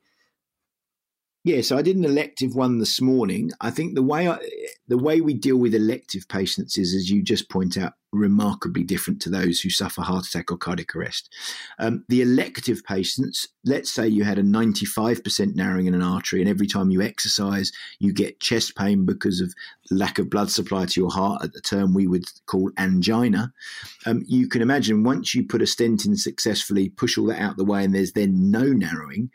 Yeah, 1.44 1.62
so 1.62 1.78
I 1.78 1.84
did 1.84 1.96
an 1.96 2.06
elective 2.06 2.56
one 2.56 2.80
this 2.80 3.00
morning. 3.00 3.52
I 3.62 3.70
think 3.70 3.94
the 3.94 4.02
way 4.02 4.28
I, 4.28 4.40
the 4.88 4.98
way 4.98 5.22
we 5.22 5.36
deal 5.36 5.58
with 5.58 5.76
elective 5.76 6.28
patients 6.28 6.76
is, 6.76 6.96
as 6.96 7.12
you 7.12 7.22
just 7.22 7.52
point 7.52 7.78
out, 7.78 7.94
remarkably 8.16 8.84
different 8.84 9.22
to 9.22 9.30
those 9.30 9.60
who 9.62 9.70
suffer 9.70 10.02
heart 10.02 10.26
attack 10.26 10.52
or 10.52 10.58
cardiac 10.58 10.96
arrest. 10.96 11.34
Um, 11.80 12.04
the 12.10 12.22
elective 12.22 12.84
patients, 12.84 13.48
let's 13.64 13.92
say 13.92 14.08
you 14.08 14.24
had 14.24 14.40
a 14.40 14.44
95% 14.44 15.56
narrowing 15.56 15.88
in 15.88 15.94
an 15.94 16.02
artery, 16.02 16.42
and 16.42 16.50
every 16.50 16.68
time 16.68 16.90
you 16.90 17.02
exercise, 17.02 17.72
you 18.00 18.14
get 18.14 18.40
chest 18.40 18.76
pain 18.76 19.06
because 19.06 19.42
of 19.42 19.54
lack 19.92 20.18
of 20.18 20.30
blood 20.30 20.50
supply 20.50 20.86
to 20.86 21.00
your 21.00 21.12
heart, 21.12 21.44
at 21.44 21.54
the 21.54 21.62
term 21.62 21.94
we 21.94 22.08
would 22.08 22.26
call 22.48 22.72
angina. 22.78 23.54
Um, 24.06 24.24
you 24.28 24.48
can 24.48 24.62
imagine 24.62 25.04
once 25.04 25.36
you 25.36 25.46
put 25.46 25.62
a 25.62 25.68
stent 25.68 26.06
in 26.06 26.16
successfully, 26.16 26.90
push 26.90 27.18
all 27.18 27.28
that 27.28 27.42
out 27.42 27.58
the 27.58 27.66
way, 27.66 27.84
and 27.84 27.94
there's 27.94 28.14
then 28.14 28.52
no 28.52 28.64
narrowing, 28.64 29.30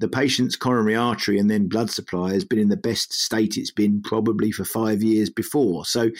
the 0.00 0.08
patient's 0.08 0.56
coronary 0.56 0.96
artery 0.96 1.38
and 1.38 1.50
then 1.50 1.68
blood 1.68 1.90
supply 1.90 2.32
has 2.32 2.44
been 2.44 2.58
in 2.58 2.68
the 2.68 2.76
best 2.76 3.12
state 3.12 3.56
it's 3.56 3.70
been 3.70 4.02
probably 4.02 4.50
for 4.50 4.64
five 4.64 5.02
years 5.02 5.30
before. 5.30 5.84
So 5.84 6.10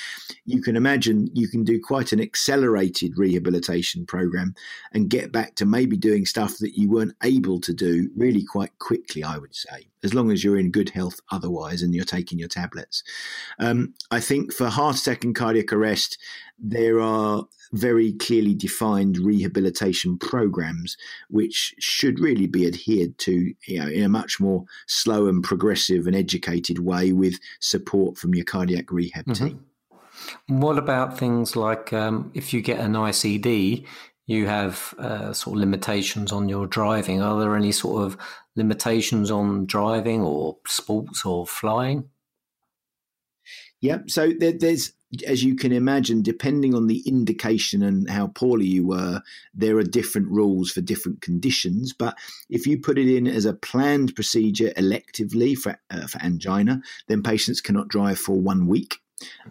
you 0.44 0.62
can 0.62 0.76
imagine 0.76 1.30
you 1.32 1.48
can 1.48 1.64
do 1.64 1.80
quite 1.80 2.01
quite 2.03 2.12
an 2.12 2.20
accelerated 2.20 3.16
rehabilitation 3.16 4.05
program 4.05 4.55
and 4.92 5.09
get 5.09 5.30
back 5.30 5.55
to 5.55 5.64
maybe 5.64 5.96
doing 5.96 6.26
stuff 6.26 6.59
that 6.59 6.76
you 6.76 6.90
weren't 6.90 7.14
able 7.22 7.61
to 7.61 7.72
do 7.72 8.11
really 8.16 8.44
quite 8.44 8.76
quickly, 8.80 9.22
I 9.22 9.38
would 9.38 9.55
say, 9.55 9.86
as 10.03 10.12
long 10.12 10.32
as 10.32 10.42
you're 10.42 10.59
in 10.59 10.72
good 10.72 10.90
health 10.90 11.20
otherwise 11.30 11.80
and 11.80 11.94
you're 11.94 12.05
taking 12.05 12.40
your 12.40 12.48
tablets. 12.48 13.05
Um, 13.61 13.94
I 14.11 14.18
think 14.18 14.53
for 14.53 14.68
heart 14.68 14.96
attack 14.96 15.22
and 15.22 15.32
cardiac 15.32 15.72
arrest, 15.72 16.18
there 16.59 17.00
are 17.00 17.44
very 17.72 18.14
clearly 18.14 18.55
defined 18.55 19.16
rehabilitation 19.18 20.18
programs 20.18 20.96
which 21.30 21.72
should 21.78 22.18
really 22.18 22.48
be 22.48 22.66
adhered 22.66 23.16
to 23.18 23.55
you 23.68 23.78
know, 23.78 23.86
in 23.86 24.03
a 24.03 24.09
much 24.09 24.40
more 24.40 24.64
slow 24.88 25.28
and 25.28 25.44
progressive 25.44 26.09
and 26.09 26.16
educated 26.16 26.80
way 26.80 27.12
with 27.12 27.38
support 27.61 28.18
from 28.18 28.34
your 28.34 28.44
cardiac 28.44 28.90
rehab 28.90 29.24
mm-hmm. 29.24 29.46
team. 29.46 29.66
What 30.46 30.78
about 30.78 31.18
things 31.18 31.56
like 31.56 31.92
um, 31.92 32.30
if 32.34 32.52
you 32.52 32.60
get 32.62 32.80
an 32.80 32.92
ICD, 32.92 33.86
you 34.26 34.46
have 34.46 34.94
uh, 34.98 35.32
sort 35.32 35.56
of 35.56 35.60
limitations 35.60 36.32
on 36.32 36.48
your 36.48 36.66
driving. 36.66 37.22
Are 37.22 37.38
there 37.40 37.56
any 37.56 37.72
sort 37.72 38.04
of 38.04 38.16
limitations 38.56 39.30
on 39.30 39.66
driving 39.66 40.22
or 40.22 40.58
sports 40.66 41.24
or 41.24 41.46
flying? 41.46 42.08
Yep. 43.80 44.10
So 44.10 44.32
there, 44.38 44.52
there's, 44.52 44.92
as 45.26 45.42
you 45.42 45.56
can 45.56 45.72
imagine, 45.72 46.22
depending 46.22 46.72
on 46.72 46.86
the 46.86 47.00
indication 47.00 47.82
and 47.82 48.08
how 48.08 48.28
poorly 48.28 48.66
you 48.66 48.86
were, 48.86 49.20
there 49.52 49.76
are 49.76 49.82
different 49.82 50.28
rules 50.28 50.70
for 50.70 50.80
different 50.80 51.20
conditions. 51.20 51.92
But 51.92 52.16
if 52.48 52.64
you 52.64 52.78
put 52.78 52.98
it 52.98 53.12
in 53.12 53.26
as 53.26 53.44
a 53.44 53.54
planned 53.54 54.14
procedure 54.14 54.72
electively 54.76 55.56
for, 55.58 55.80
uh, 55.90 56.06
for 56.06 56.22
angina, 56.22 56.80
then 57.08 57.24
patients 57.24 57.60
cannot 57.60 57.88
drive 57.88 58.20
for 58.20 58.40
one 58.40 58.68
week. 58.68 58.98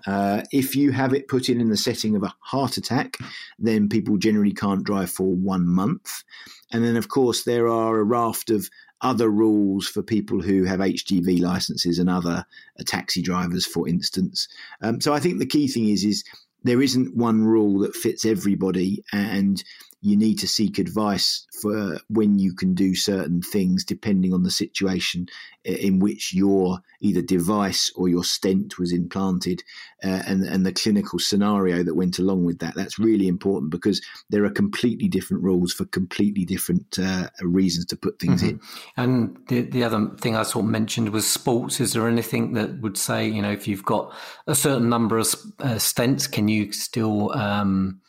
Uh, 0.06 0.42
if 0.52 0.76
you 0.76 0.92
have 0.92 1.14
it 1.14 1.28
put 1.28 1.50
in 1.50 1.62
in 1.62 1.70
the 1.70 1.78
setting 1.78 2.16
of 2.16 2.24
a 2.24 2.34
heart 2.40 2.78
attack, 2.78 3.18
then 3.60 3.90
people 3.90 4.18
generally 4.18 4.54
can't 4.54 4.84
drive 4.84 5.10
for 5.10 5.36
one 5.36 5.68
month. 5.68 6.24
And 6.72 6.84
then, 6.84 6.98
of 6.98 7.10
course, 7.10 7.44
there 7.44 7.68
are 7.68 8.00
a 8.00 8.04
raft 8.04 8.50
of 8.50 8.70
other 9.02 9.30
rules 9.30 9.88
for 9.88 10.04
people 10.04 10.42
who 10.42 10.64
have 10.64 10.80
HGV 10.80 11.42
licenses 11.42 12.00
and 12.00 12.10
other 12.10 12.46
uh, 12.80 12.84
taxi 12.86 13.22
drivers, 13.22 13.66
for 13.66 13.88
instance. 13.88 14.48
Um, 14.82 15.02
so 15.02 15.14
I 15.14 15.20
think 15.20 15.40
the 15.40 15.46
key 15.46 15.68
thing 15.68 15.90
is 15.90 16.04
is 16.04 16.24
there 16.64 16.82
isn't 16.82 17.16
one 17.16 17.44
rule 17.44 17.80
that 17.80 17.96
fits 17.96 18.26
everybody, 18.26 19.04
and 19.12 19.64
you 20.02 20.18
need 20.18 20.40
to 20.40 20.48
seek 20.48 20.80
advice 20.80 21.46
for 21.62 22.00
when 22.10 22.40
you 22.40 22.54
can 22.54 22.74
do 22.74 22.96
certain 22.96 23.42
things 23.42 23.86
depending 23.86 24.34
on 24.34 24.42
the 24.42 24.50
situation 24.50 25.28
in 25.64 26.00
which 26.00 26.34
your 26.34 26.80
either 27.02 27.22
device 27.22 27.92
or 27.96 28.10
your 28.10 28.24
stent 28.24 28.80
was 28.80 28.92
implanted 28.92 29.64
uh, 30.04 30.24
and, 30.26 30.44
and 30.44 30.66
the 30.66 30.74
clinical 30.74 31.20
scenario 31.20 31.84
that 31.84 31.94
went 31.94 32.18
along 32.18 32.44
with 32.44 32.58
that. 32.60 32.74
That's 32.76 32.98
really 32.98 33.28
important 33.28 33.72
because 33.72 34.02
there 34.32 34.44
are 34.44 34.50
completely 34.50 35.08
different 35.08 35.44
rules 35.44 35.72
for 35.72 35.86
completely 35.86 36.46
different 36.46 36.98
uh, 36.98 37.30
reasons 37.42 37.86
to 37.88 37.96
put 37.96 38.20
things 38.20 38.42
mm-hmm. 38.42 38.56
in. 38.56 38.62
And 38.98 39.38
the, 39.50 39.62
the 39.62 39.84
other 39.84 40.10
thing 40.20 40.36
I 40.36 40.44
sort 40.44 40.66
of 40.66 40.72
mentioned 40.72 41.10
was 41.10 41.32
sports. 41.32 41.80
Is 41.80 41.94
there 41.94 42.08
anything 42.08 42.54
that 42.54 42.82
would 42.82 42.98
say, 42.98 43.28
you 43.28 43.42
know, 43.42 43.52
if 43.52 43.68
you've 43.68 43.86
got 43.86 44.12
a 44.48 44.56
certain 44.56 44.90
number 44.90 45.20
of 45.20 45.28
uh, 45.60 45.76
stents, 45.76 46.32
can 46.32 46.48
you 46.48 46.72
still 46.72 47.32
um, 47.38 48.02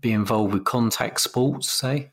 be 0.00 0.12
involved 0.12 0.54
with 0.54 0.64
contact 0.64 1.20
sports, 1.20 1.70
say? 1.70 2.10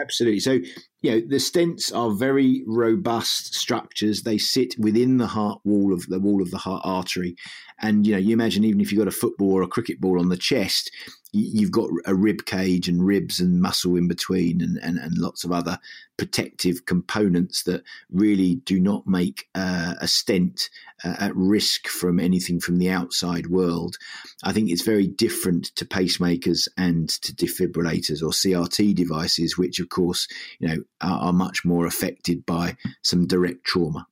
Absolutely. 0.00 0.40
So, 0.40 0.58
you 1.04 1.10
know, 1.10 1.20
the 1.20 1.36
stents 1.36 1.94
are 1.94 2.10
very 2.10 2.64
robust 2.66 3.54
structures. 3.54 4.22
They 4.22 4.38
sit 4.38 4.74
within 4.78 5.18
the 5.18 5.26
heart 5.26 5.60
wall 5.62 5.92
of 5.92 6.06
the 6.06 6.18
wall 6.18 6.40
of 6.40 6.50
the 6.50 6.56
heart 6.56 6.80
artery. 6.82 7.36
And, 7.78 8.06
you 8.06 8.12
know, 8.12 8.18
you 8.18 8.32
imagine 8.32 8.64
even 8.64 8.80
if 8.80 8.90
you've 8.90 9.00
got 9.00 9.08
a 9.08 9.10
football 9.10 9.52
or 9.52 9.60
a 9.60 9.68
cricket 9.68 10.00
ball 10.00 10.18
on 10.18 10.30
the 10.30 10.38
chest, 10.38 10.90
you've 11.34 11.72
got 11.72 11.90
a 12.06 12.14
rib 12.14 12.46
cage 12.46 12.88
and 12.88 13.04
ribs 13.04 13.40
and 13.40 13.60
muscle 13.60 13.96
in 13.96 14.06
between 14.06 14.62
and, 14.62 14.78
and, 14.78 14.98
and 14.98 15.18
lots 15.18 15.44
of 15.44 15.50
other 15.50 15.78
protective 16.16 16.86
components 16.86 17.64
that 17.64 17.82
really 18.10 18.54
do 18.54 18.78
not 18.78 19.06
make 19.06 19.48
uh, 19.54 19.94
a 20.00 20.06
stent 20.06 20.70
uh, 21.04 21.16
at 21.18 21.34
risk 21.34 21.88
from 21.88 22.20
anything 22.20 22.60
from 22.60 22.78
the 22.78 22.88
outside 22.88 23.48
world. 23.48 23.96
I 24.44 24.52
think 24.52 24.70
it's 24.70 24.82
very 24.82 25.08
different 25.08 25.66
to 25.76 25.84
pacemakers 25.84 26.68
and 26.78 27.08
to 27.08 27.34
defibrillators 27.34 28.22
or 28.22 28.30
CRT 28.30 28.94
devices, 28.94 29.58
which 29.58 29.80
of 29.80 29.88
course, 29.88 30.28
you 30.60 30.68
know, 30.68 30.76
are, 31.04 31.32
much 31.32 31.64
more 31.64 31.86
affected 31.86 32.44
by 32.46 32.76
some 33.02 33.26
direct 33.26 33.64
trauma. 33.64 34.06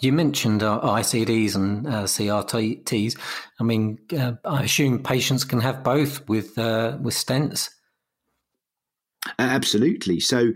You 0.00 0.12
mentioned 0.12 0.62
uh, 0.62 0.80
ICDs 0.82 1.56
and 1.56 1.86
uh, 1.86 2.04
CRTs. 2.04 3.18
I 3.58 3.64
mean, 3.64 3.98
uh, 4.16 4.32
I 4.44 4.62
assume 4.62 5.02
patients 5.02 5.44
can 5.44 5.60
have 5.60 5.82
both 5.82 6.28
with 6.28 6.56
uh, 6.58 6.98
with 7.00 7.14
stents. 7.14 7.70
Absolutely. 9.38 10.20
So, 10.20 10.52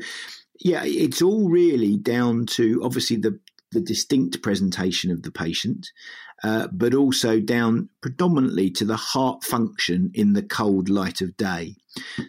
yeah, 0.60 0.82
it's 0.84 1.20
all 1.20 1.50
really 1.50 1.96
down 1.96 2.46
to 2.46 2.80
obviously 2.82 3.16
the 3.16 3.38
the 3.72 3.80
distinct 3.80 4.40
presentation 4.40 5.10
of 5.10 5.22
the 5.22 5.32
patient, 5.32 5.90
uh, 6.44 6.68
but 6.70 6.94
also 6.94 7.40
down 7.40 7.88
predominantly 8.02 8.70
to 8.70 8.84
the 8.84 8.96
heart 8.96 9.42
function 9.42 10.10
in 10.12 10.34
the 10.34 10.42
cold 10.42 10.90
light 10.90 11.22
of 11.22 11.34
day. 11.38 11.74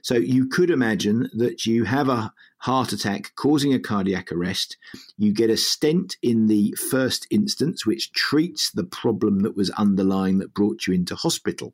So 0.03 0.16
you 0.16 0.47
could 0.47 0.70
imagine 0.70 1.30
that 1.34 1.66
you 1.66 1.84
have 1.84 2.07
a 2.07 2.32
heart 2.59 2.93
attack 2.93 3.34
causing 3.36 3.74
a 3.74 3.80
cardiac 3.80 4.32
arrest. 4.32 4.78
You 5.18 5.34
get 5.34 5.49
a 5.49 5.57
stent 5.57 6.16
in 6.22 6.47
the 6.47 6.72
first 6.89 7.28
instance, 7.30 7.86
which 7.86 8.13
treats 8.13 8.72
the 8.72 8.86
problem 8.86 9.41
that 9.41 9.57
was 9.57 9.70
underlying 9.72 10.39
that 10.39 10.53
brought 10.53 10.88
you 10.88 10.93
into 10.93 11.16
hospital. 11.16 11.74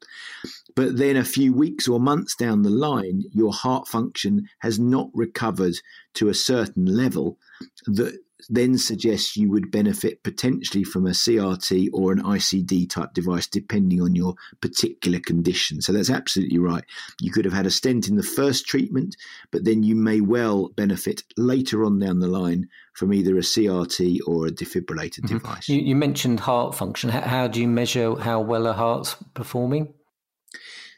But 0.76 0.98
then 0.98 1.18
a 1.18 1.24
few 1.24 1.54
weeks 1.54 1.88
or 1.88 2.00
months 2.00 2.36
down 2.36 2.64
the 2.64 2.72
line, 2.72 3.24
your 3.32 3.54
heart 3.54 3.88
function 3.88 4.50
has 4.60 4.80
not 4.80 5.12
recovered 5.14 5.76
to 6.16 6.30
a 6.30 6.34
certain 6.34 6.86
level 6.86 7.38
that 7.86 8.18
then 8.50 8.78
suggests 8.78 9.38
you 9.38 9.50
would 9.50 9.72
benefit 9.72 10.24
potentially 10.24 10.84
from 10.84 11.06
a 11.06 11.12
CRT 11.12 11.90
or 11.94 12.12
an 12.12 12.22
ICD 12.22 12.90
type 12.90 13.14
device, 13.14 13.48
depending 13.48 14.02
on 14.02 14.16
your 14.16 14.36
particular 14.62 15.20
condition. 15.20 15.82
So 15.82 15.94
that's 15.94 16.10
absolutely 16.10 16.60
right. 16.60 16.84
You 17.20 17.32
could 17.32 17.46
have 17.46 17.54
had 17.54 17.66
a 17.66 17.72
stent 17.72 18.08
in 18.08 18.16
the 18.16 18.24
first 18.24 18.66
treatment, 18.66 19.16
but 19.52 19.66
then 19.66 19.84
you 19.84 19.96
may 19.96 20.22
well 20.22 20.70
benefit 20.70 21.24
later 21.38 21.84
on 21.84 22.00
down 22.00 22.20
the 22.20 22.28
line 22.28 22.68
from 22.94 23.14
either 23.14 23.38
a 23.38 23.42
CRT 23.42 24.20
or 24.28 24.48
a 24.48 24.52
defibrillator 24.52 25.20
mm-hmm. 25.20 25.38
device. 25.38 25.70
You, 25.70 25.80
you, 25.80 25.96
mentioned 25.96 26.42
heart 26.42 26.76
function. 26.76 27.10
How, 27.10 27.22
how 27.22 27.48
do 27.48 27.62
you 27.62 27.68
measure 27.68 28.16
how 28.16 28.42
well 28.42 28.68
a 28.68 28.74
heart's 28.74 29.16
performing? 29.34 29.94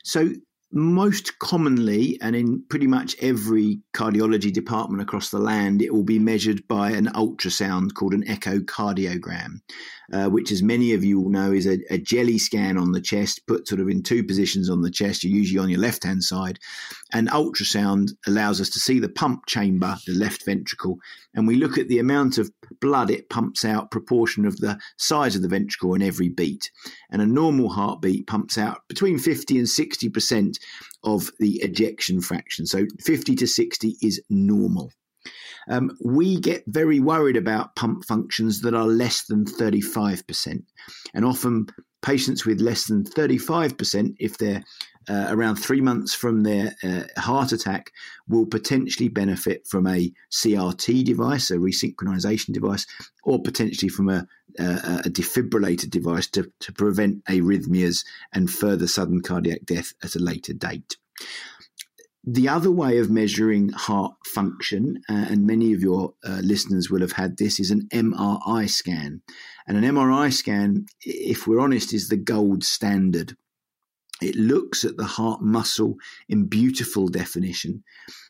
So 0.03 0.29
most 0.73 1.39
commonly, 1.39 2.17
and 2.21 2.35
in 2.35 2.63
pretty 2.69 2.87
much 2.87 3.15
every 3.21 3.79
cardiology 3.93 4.51
department 4.51 5.01
across 5.01 5.29
the 5.29 5.39
land, 5.39 5.81
it 5.81 5.93
will 5.93 6.03
be 6.03 6.19
measured 6.19 6.67
by 6.67 6.91
an 6.91 7.07
ultrasound 7.07 7.93
called 7.93 8.13
an 8.13 8.23
echocardiogram. 8.23 9.61
Uh, 10.11 10.29
which, 10.29 10.51
as 10.51 10.61
many 10.61 10.93
of 10.93 11.03
you 11.03 11.19
will 11.19 11.29
know, 11.29 11.51
is 11.51 11.65
a, 11.65 11.79
a, 11.89 11.97
jelly 11.97 12.37
scan 12.37 12.77
on 12.77 12.91
the 12.91 13.01
chest, 13.01 13.41
put 13.47 13.67
sort 13.67 13.79
of 13.79 13.87
in 13.87 14.03
two 14.03 14.23
positions 14.23 14.69
on 14.69 14.81
the 14.81 14.91
chest. 14.91 15.23
You're 15.23 15.37
usually 15.37 15.59
on 15.59 15.69
your 15.69 15.79
left 15.79 16.03
hand 16.03 16.23
side. 16.23 16.59
And 17.13 17.29
ultrasound 17.29 18.11
allows 18.27 18.59
us 18.59 18.69
to 18.71 18.79
see 18.79 18.99
the 18.99 19.09
pump 19.09 19.45
chamber, 19.45 19.95
the 20.05 20.13
left 20.13 20.45
ventricle, 20.45 20.97
and 21.33 21.47
we 21.47 21.55
look 21.55 21.77
at 21.77 21.87
the 21.87 21.99
amount 21.99 22.37
of 22.37 22.51
blood 22.79 23.09
it 23.09 23.29
pumps 23.29 23.65
out, 23.65 23.91
proportion 23.91 24.45
of 24.45 24.57
the 24.57 24.77
size 24.97 25.35
of 25.35 25.41
the 25.41 25.47
ventricle 25.47 25.93
in 25.93 26.01
every 26.01 26.29
beat. 26.29 26.69
And 27.09 27.21
a 27.21 27.25
normal 27.25 27.69
heartbeat 27.69 28.27
pumps 28.27 28.57
out 28.57 28.81
between 28.87 29.17
50 29.17 29.57
and 29.57 29.67
60% 29.67 30.57
of 31.03 31.31
the 31.39 31.61
ejection 31.61 32.21
fraction. 32.21 32.65
So 32.65 32.85
50 33.01 33.35
to 33.35 33.47
60 33.47 33.97
is 34.01 34.21
normal. 34.29 34.91
Um, 35.69 35.91
we 36.03 36.39
get 36.39 36.63
very 36.67 36.99
worried 36.99 37.37
about 37.37 37.75
pump 37.75 38.05
functions 38.05 38.61
that 38.61 38.73
are 38.73 38.87
less 38.87 39.25
than 39.25 39.45
35%. 39.45 40.63
And 41.13 41.25
often 41.25 41.67
patients 42.01 42.45
with 42.45 42.61
less 42.61 42.87
than 42.87 43.03
35%, 43.03 44.15
if 44.19 44.37
they're 44.37 44.63
uh, 45.09 45.27
around 45.29 45.55
three 45.55 45.81
months 45.81 46.13
from 46.13 46.43
their 46.43 46.75
uh, 46.83 47.03
heart 47.17 47.51
attack, 47.51 47.91
will 48.27 48.45
potentially 48.45 49.09
benefit 49.09 49.67
from 49.67 49.87
a 49.87 50.11
CRT 50.31 51.03
device, 51.03 51.51
a 51.51 51.57
resynchronization 51.57 52.53
device, 52.53 52.85
or 53.23 53.41
potentially 53.41 53.89
from 53.89 54.09
a, 54.09 54.25
a, 54.59 54.63
a 55.05 55.09
defibrillator 55.09 55.89
device 55.89 56.27
to, 56.27 56.51
to 56.59 56.71
prevent 56.71 57.23
arrhythmias 57.25 58.05
and 58.33 58.49
further 58.49 58.87
sudden 58.87 59.21
cardiac 59.21 59.65
death 59.65 59.93
at 60.03 60.15
a 60.15 60.19
later 60.19 60.53
date. 60.53 60.97
The 62.25 62.47
other 62.47 62.71
way 62.71 62.99
of 62.99 63.09
measuring 63.09 63.69
heart 63.69 64.13
function, 64.25 65.01
uh, 65.09 65.25
and 65.29 65.45
many 65.45 65.73
of 65.73 65.81
your 65.81 66.13
uh, 66.23 66.39
listeners 66.41 66.89
will 66.89 67.01
have 67.01 67.11
had 67.11 67.37
this, 67.37 67.59
is 67.59 67.69
an 67.69 67.89
MRI 67.93 68.69
scan. 68.69 69.21
And 69.67 69.77
an 69.77 69.83
MRI 69.83 70.31
scan, 70.31 70.85
if 71.01 71.47
we're 71.47 71.59
honest, 71.59 71.93
is 71.93 72.07
the 72.07 72.15
gold 72.15 72.63
standard. 72.63 73.35
It 74.23 74.35
looks 74.35 74.83
at 74.83 74.97
the 74.97 75.05
heart 75.05 75.41
muscle 75.41 75.95
in 76.29 76.45
beautiful 76.45 77.07
definition 77.07 77.83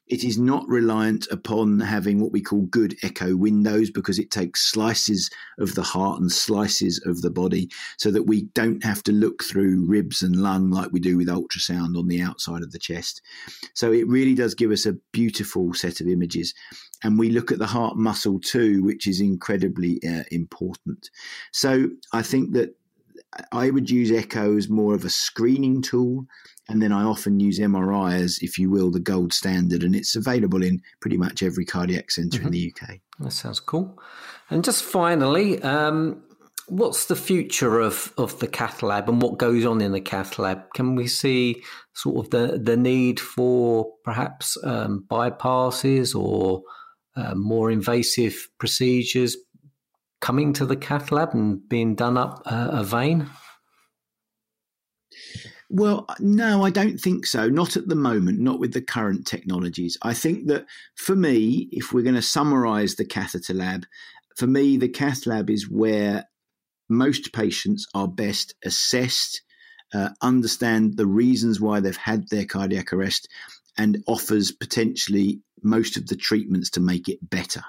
it 0.08 0.24
is 0.24 0.38
not 0.38 0.68
reliant 0.68 1.28
upon 1.32 1.80
having 1.80 2.20
what 2.20 2.32
we 2.34 2.41
call 2.41 2.64
good 2.64 2.96
echo 3.04 3.36
windows 3.36 3.89
because 3.89 4.20
it 4.20 4.32
takes 4.32 4.70
slices 4.70 5.30
of 5.60 5.76
the 5.76 5.82
heart 5.82 6.20
and 6.20 6.32
slices 6.32 7.02
of 7.06 7.22
the 7.22 7.30
body 7.30 7.70
so 7.98 8.12
that 8.12 8.24
we 8.24 8.44
don't 8.54 8.84
have 8.84 9.02
to 9.04 9.14
look 9.14 9.44
through 9.44 9.86
ribs 9.88 10.22
and 10.22 10.36
lung 10.36 10.70
like 10.70 10.91
we 10.91 11.00
do 11.00 11.18
with 11.18 11.28
ultrasound 11.28 11.98
on 11.98 12.08
the 12.08 12.22
outside 12.22 12.64
of 12.64 12.72
the 12.72 12.80
chest. 12.80 13.22
So 13.74 13.94
it 13.94 14.08
really 14.08 14.36
does 14.36 14.54
give 14.54 14.72
us 14.72 14.86
a 14.86 14.98
beautiful 15.14 15.74
set 15.74 16.02
of 16.02 16.08
images. 16.08 16.54
And 17.04 17.18
we 17.18 17.30
look 17.30 17.52
at 17.52 17.60
the 17.60 17.66
heart 17.66 17.98
muscle 17.98 18.39
too, 18.39 18.84
which 18.84 19.08
is 19.08 19.22
incredibly 19.22 20.02
uh, 20.06 20.24
important. 20.32 21.10
So 21.52 21.88
I 22.12 22.22
think 22.22 22.54
that 22.54 22.76
I 23.52 23.70
would 23.70 23.90
use 23.90 24.12
echo 24.12 24.58
as 24.58 24.70
more 24.70 24.94
of 24.94 25.06
a 25.06 25.10
screening 25.10 25.82
tool 25.82 26.28
and 26.70 26.82
then 26.82 26.94
I 26.94 27.04
often 27.04 27.40
use 27.40 27.60
MRI 27.60 28.14
as, 28.14 28.40
if 28.42 28.58
you 28.58 28.70
will, 28.70 28.90
the 28.90 29.00
gold 29.00 29.34
standard, 29.34 29.84
and 29.84 29.96
it's 29.96 30.16
available 30.16 30.64
in 30.64 30.82
pretty 31.02 31.18
much 31.18 31.44
every 31.44 31.66
cardiac 31.66 32.10
center 32.10 32.38
mm-hmm. 32.38 32.48
in 32.48 32.54
the 32.54 32.74
UK. 32.74 33.00
That 33.20 33.32
sounds 33.32 33.60
cool. 33.60 34.00
And 34.50 34.64
just 34.64 34.84
finally, 34.84 35.62
um, 35.62 36.24
what's 36.68 37.08
the 37.08 37.18
future 37.18 37.82
of, 37.82 38.14
of 38.18 38.40
the 38.40 38.48
cath 38.48 38.82
lab 38.82 39.10
and 39.10 39.22
what 39.22 39.38
goes 39.38 39.66
on 39.66 39.82
in 39.82 39.92
the 39.92 40.00
cath 40.00 40.40
lab? 40.40 40.64
Can 40.74 40.96
we 40.96 41.08
see 41.08 41.62
sort 41.94 42.26
of 42.26 42.32
the, 42.32 42.58
the 42.58 42.78
need 42.78 43.20
for 43.20 43.92
perhaps 44.06 44.58
um, 44.64 45.06
bypasses 45.10 46.16
or 46.16 46.64
uh, 47.18 47.36
more 47.36 47.72
invasive 47.72 48.48
procedures 48.58 49.36
coming 50.24 50.54
to 50.54 50.66
the 50.66 50.78
cath 50.78 51.12
lab 51.12 51.34
and 51.34 51.68
being 51.68 51.96
done 51.96 52.18
up 52.18 52.42
uh, 52.46 52.70
a 52.72 52.84
vein? 52.84 53.30
Well, 55.70 56.08
no, 56.20 56.64
I 56.64 56.70
don't 56.70 56.98
think 56.98 57.26
so. 57.26 57.50
Not 57.50 57.76
at 57.76 57.90
the 57.90 57.96
moment, 57.96 58.40
not 58.40 58.58
with 58.58 58.72
the 58.72 58.82
current 58.82 59.28
technologies. 59.28 59.98
I 60.02 60.14
think 60.14 60.48
that 60.48 60.66
for 60.96 61.14
me, 61.14 61.68
if 61.74 61.92
we're 61.92 62.04
going 62.04 62.16
to 62.16 62.22
summarize 62.22 62.96
the 62.96 63.04
catheter 63.06 63.54
lab, 63.54 63.86
for 64.38 64.48
me, 64.48 64.78
the 64.78 64.88
cath 64.88 65.28
lab 65.28 65.50
is 65.50 65.70
where 65.70 66.26
most 66.90 67.34
patients 67.34 67.86
are 67.94 68.08
best 68.08 68.56
assessed, 68.64 69.42
uh, 69.94 70.10
understand 70.22 70.96
the 70.96 71.06
reasons 71.06 71.60
why 71.60 71.82
they've 71.82 71.98
had 71.98 72.30
their 72.30 72.46
cardiac 72.46 72.94
arrest, 72.94 73.28
and 73.78 74.02
offers 74.08 74.54
potentially 74.54 75.42
most 75.64 75.98
of 75.98 76.08
the 76.08 76.16
treatments 76.16 76.70
to 76.70 76.80
make 76.80 77.10
it 77.10 77.30
better. 77.30 77.64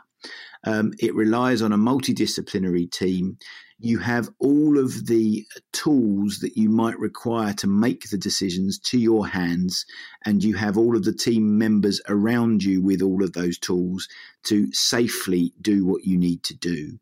Um, 0.65 0.93
it 0.99 1.15
relies 1.15 1.63
on 1.63 1.73
a 1.73 1.79
multidisciplinary 1.79 2.91
team. 2.91 3.39
You 3.79 3.99
have 3.99 4.31
all 4.39 4.79
of 4.79 5.07
the 5.07 5.45
tools 5.73 6.39
that 6.39 6.57
you 6.57 6.71
might 6.71 6.99
require 6.99 7.53
to 7.55 7.67
make 7.67 8.09
the 8.09 8.17
decisions 8.17 8.79
to 8.81 8.99
your 8.99 9.27
hands, 9.27 9.85
and 10.25 10.43
you 10.43 10.55
have 10.55 10.79
all 10.79 10.97
of 10.97 11.05
the 11.05 11.13
team 11.13 11.59
members 11.59 12.01
around 12.09 12.63
you 12.63 12.81
with 12.81 13.03
all 13.03 13.23
of 13.23 13.33
those 13.33 13.59
tools 13.59 14.09
to 14.45 14.73
safely 14.73 15.53
do 15.61 15.85
what 15.85 16.05
you 16.05 16.17
need 16.17 16.43
to 16.45 16.55
do. 16.55 16.99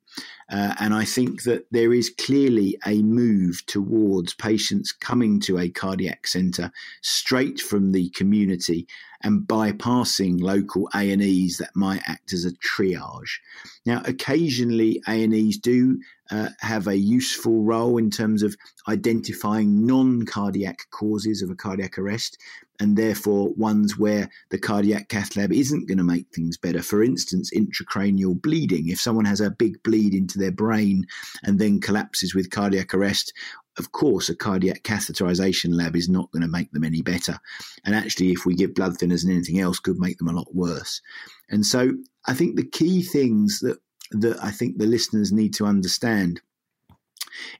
Uh, 0.50 0.74
and 0.80 0.92
I 0.92 1.04
think 1.04 1.44
that 1.44 1.64
there 1.70 1.94
is 1.94 2.10
clearly 2.10 2.78
a 2.86 3.02
move 3.02 3.64
towards 3.66 4.34
patients 4.34 4.92
coming 4.92 5.40
to 5.40 5.58
a 5.58 5.70
cardiac 5.70 6.26
centre 6.26 6.70
straight 7.00 7.60
from 7.60 7.92
the 7.92 8.10
community 8.10 8.86
and 9.22 9.46
bypassing 9.46 10.40
local 10.42 10.88
A&Es 10.94 11.56
that 11.58 11.70
might 11.74 12.02
act 12.06 12.32
as 12.32 12.44
a 12.44 12.52
triage. 12.52 13.38
Now, 13.86 14.02
occasionally 14.04 15.02
A&Es 15.08 15.56
do 15.56 16.00
uh, 16.30 16.48
have 16.60 16.86
a 16.86 16.96
useful 16.96 17.62
role 17.62 17.98
in 17.98 18.10
terms 18.10 18.42
of 18.42 18.56
identifying 18.88 19.86
non 19.86 20.24
cardiac 20.24 20.86
causes 20.90 21.42
of 21.42 21.50
a 21.50 21.54
cardiac 21.54 21.98
arrest, 21.98 22.38
and 22.80 22.96
therefore 22.96 23.50
ones 23.54 23.98
where 23.98 24.28
the 24.50 24.58
cardiac 24.58 25.08
cath 25.08 25.36
lab 25.36 25.52
isn't 25.52 25.86
going 25.86 25.98
to 25.98 26.04
make 26.04 26.26
things 26.34 26.56
better. 26.56 26.82
For 26.82 27.02
instance, 27.02 27.50
intracranial 27.54 28.40
bleeding. 28.40 28.88
If 28.88 29.00
someone 29.00 29.24
has 29.24 29.40
a 29.40 29.50
big 29.50 29.82
bleed 29.82 30.14
into 30.14 30.38
their 30.38 30.52
brain 30.52 31.06
and 31.42 31.58
then 31.58 31.80
collapses 31.80 32.34
with 32.34 32.50
cardiac 32.50 32.94
arrest, 32.94 33.32
of 33.78 33.92
course, 33.92 34.28
a 34.28 34.36
cardiac 34.36 34.82
catheterization 34.82 35.74
lab 35.74 35.96
is 35.96 36.08
not 36.08 36.30
going 36.32 36.42
to 36.42 36.48
make 36.48 36.70
them 36.72 36.84
any 36.84 37.02
better. 37.02 37.38
And 37.84 37.94
actually, 37.94 38.32
if 38.32 38.44
we 38.44 38.54
give 38.54 38.74
blood 38.74 38.98
thinners 38.98 39.22
and 39.22 39.32
anything 39.32 39.60
else, 39.60 39.78
could 39.78 39.98
make 39.98 40.18
them 40.18 40.28
a 40.28 40.32
lot 40.32 40.54
worse. 40.54 41.00
And 41.48 41.64
so 41.64 41.92
I 42.26 42.34
think 42.34 42.56
the 42.56 42.66
key 42.66 43.02
things 43.02 43.60
that 43.60 43.78
that 44.10 44.42
I 44.42 44.50
think 44.50 44.76
the 44.76 44.86
listeners 44.86 45.32
need 45.32 45.54
to 45.54 45.64
understand 45.64 46.42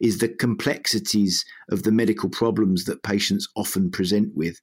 is 0.01 0.19
the 0.19 0.29
complexities 0.29 1.45
of 1.71 1.83
the 1.83 1.93
medical 1.93 2.29
problems 2.29 2.85
that 2.85 3.03
patients 3.03 3.49
often 3.57 3.91
present 3.91 4.35
with 4.35 4.61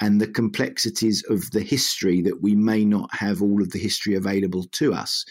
and 0.00 0.20
the 0.20 0.26
complexities 0.26 1.22
of 1.28 1.50
the 1.50 1.62
history 1.62 2.20
that 2.22 2.42
we 2.42 2.54
may 2.54 2.84
not 2.84 3.14
have 3.14 3.42
all 3.42 3.62
of 3.62 3.70
the 3.70 3.78
history 3.78 4.14
available 4.14 4.64
to 4.72 4.92
us. 4.92 5.24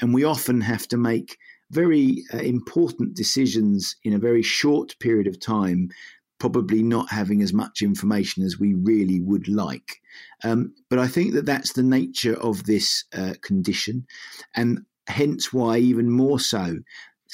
And 0.00 0.12
we 0.12 0.24
often 0.24 0.60
have 0.60 0.88
to 0.88 0.96
make 0.96 1.38
very 1.70 2.24
uh, 2.32 2.38
important 2.38 3.14
decisions 3.14 3.96
in 4.04 4.12
a 4.12 4.18
very 4.18 4.42
short 4.42 4.96
period 5.00 5.26
of 5.26 5.40
time, 5.40 5.90
probably 6.38 6.82
not 6.82 7.10
having 7.10 7.42
as 7.42 7.52
much 7.52 7.82
information 7.82 8.44
as 8.44 8.58
we 8.58 8.74
really 8.74 9.20
would 9.20 9.48
like. 9.48 10.00
Um, 10.42 10.74
but 10.90 10.98
I 10.98 11.08
think 11.08 11.34
that 11.34 11.46
that's 11.46 11.72
the 11.72 11.82
nature 11.82 12.38
of 12.40 12.64
this 12.64 13.04
uh, 13.16 13.34
condition. 13.42 14.06
And 14.54 14.80
hence 15.06 15.52
why 15.52 15.78
even 15.78 16.10
more 16.10 16.40
so 16.40 16.78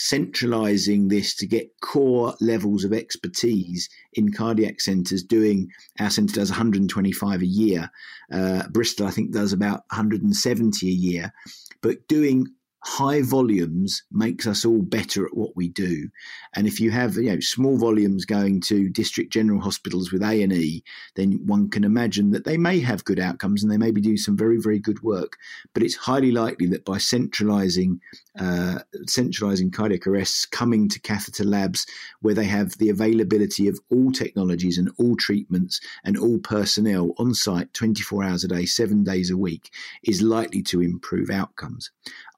centralizing 0.02 1.08
this 1.08 1.34
to 1.34 1.46
get 1.46 1.78
core 1.82 2.34
levels 2.40 2.84
of 2.84 2.92
expertise 2.92 3.86
in 4.14 4.32
cardiac 4.32 4.80
centres 4.80 5.22
doing 5.22 5.68
our 5.98 6.08
centre 6.08 6.36
does 6.36 6.48
125 6.48 7.42
a 7.42 7.46
year. 7.46 7.90
Uh, 8.32 8.66
bristol 8.68 9.06
i 9.06 9.10
think 9.10 9.30
does 9.30 9.52
about 9.52 9.82
170 9.90 10.86
a 10.86 10.90
year. 10.90 11.32
But 11.82 12.08
doing 12.08 12.46
high 12.82 13.22
volumes 13.22 14.02
makes 14.10 14.46
us 14.46 14.64
all 14.64 14.82
better 14.82 15.26
at 15.26 15.36
what 15.36 15.54
we 15.54 15.68
do. 15.68 16.08
And 16.54 16.66
if 16.66 16.80
you 16.80 16.90
have 16.90 17.16
you 17.16 17.32
know 17.32 17.40
small 17.40 17.76
volumes 17.76 18.24
going 18.24 18.60
to 18.62 18.88
district 18.88 19.32
general 19.32 19.60
hospitals 19.60 20.12
with 20.12 20.22
A 20.22 20.42
and 20.42 20.52
E, 20.52 20.82
then 21.14 21.40
one 21.44 21.68
can 21.68 21.84
imagine 21.84 22.30
that 22.30 22.44
they 22.44 22.56
may 22.56 22.80
have 22.80 23.04
good 23.04 23.20
outcomes 23.20 23.62
and 23.62 23.70
they 23.70 23.76
maybe 23.76 24.00
do 24.00 24.16
some 24.16 24.36
very 24.36 24.58
very 24.58 24.78
good 24.78 25.02
work. 25.02 25.36
But 25.74 25.82
it's 25.82 25.96
highly 25.96 26.30
likely 26.30 26.66
that 26.68 26.84
by 26.84 26.98
centralising 26.98 28.00
uh, 28.38 28.78
centralising 29.06 29.70
cardiac 29.70 30.06
arrests 30.06 30.46
coming 30.46 30.88
to 30.88 31.00
catheter 31.00 31.44
labs 31.44 31.86
where 32.20 32.34
they 32.34 32.44
have 32.44 32.78
the 32.78 32.88
availability 32.88 33.68
of 33.68 33.78
all 33.90 34.12
technologies 34.12 34.78
and 34.78 34.90
all 34.98 35.16
treatments 35.16 35.80
and 36.04 36.16
all 36.16 36.38
personnel 36.38 37.12
on 37.18 37.34
site 37.34 37.72
24 37.74 38.24
hours 38.24 38.44
a 38.44 38.48
day, 38.48 38.64
seven 38.64 39.04
days 39.04 39.30
a 39.30 39.36
week, 39.36 39.70
is 40.04 40.22
likely 40.22 40.62
to 40.62 40.80
improve 40.80 41.30
outcomes. 41.30 41.90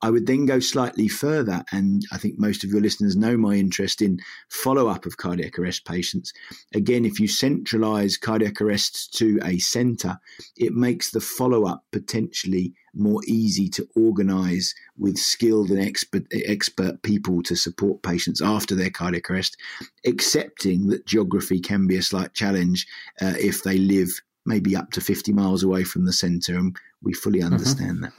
I 0.02 0.10
would 0.10 0.26
then 0.26 0.46
go 0.46 0.58
slightly 0.58 1.06
further, 1.06 1.62
and 1.70 2.02
I 2.10 2.18
think 2.18 2.38
most 2.38 2.64
of 2.64 2.70
your 2.70 2.80
listeners 2.80 3.16
know 3.16 3.36
my 3.36 3.54
interest 3.54 4.02
in 4.02 4.18
follow 4.48 4.88
up 4.88 5.06
of 5.06 5.16
cardiac 5.16 5.58
arrest 5.58 5.84
patients. 5.84 6.32
Again, 6.74 7.04
if 7.04 7.20
you 7.20 7.28
centralize 7.28 8.16
cardiac 8.16 8.60
arrests 8.60 9.06
to 9.18 9.38
a 9.44 9.58
center, 9.58 10.18
it 10.56 10.74
makes 10.74 11.12
the 11.12 11.20
follow 11.20 11.66
up 11.66 11.84
potentially 11.92 12.74
more 12.94 13.20
easy 13.26 13.68
to 13.68 13.88
organize 13.94 14.74
with 14.98 15.16
skilled 15.16 15.70
and 15.70 15.80
expert, 15.80 16.24
expert 16.32 17.02
people 17.02 17.42
to 17.44 17.54
support 17.54 18.02
patients 18.02 18.42
after 18.42 18.74
their 18.74 18.90
cardiac 18.90 19.30
arrest, 19.30 19.56
accepting 20.04 20.88
that 20.88 21.06
geography 21.06 21.60
can 21.60 21.86
be 21.86 21.96
a 21.96 22.02
slight 22.02 22.34
challenge 22.34 22.86
uh, 23.20 23.34
if 23.38 23.62
they 23.62 23.78
live 23.78 24.10
maybe 24.44 24.76
up 24.76 24.90
to 24.92 25.00
50 25.00 25.32
miles 25.32 25.62
away 25.62 25.84
from 25.84 26.04
the 26.04 26.12
centre, 26.12 26.56
and 26.56 26.76
we 27.02 27.12
fully 27.12 27.40
mm-hmm. 27.40 27.52
understand 27.52 27.96
mm-hmm. 27.96 28.04
that. 28.04 28.12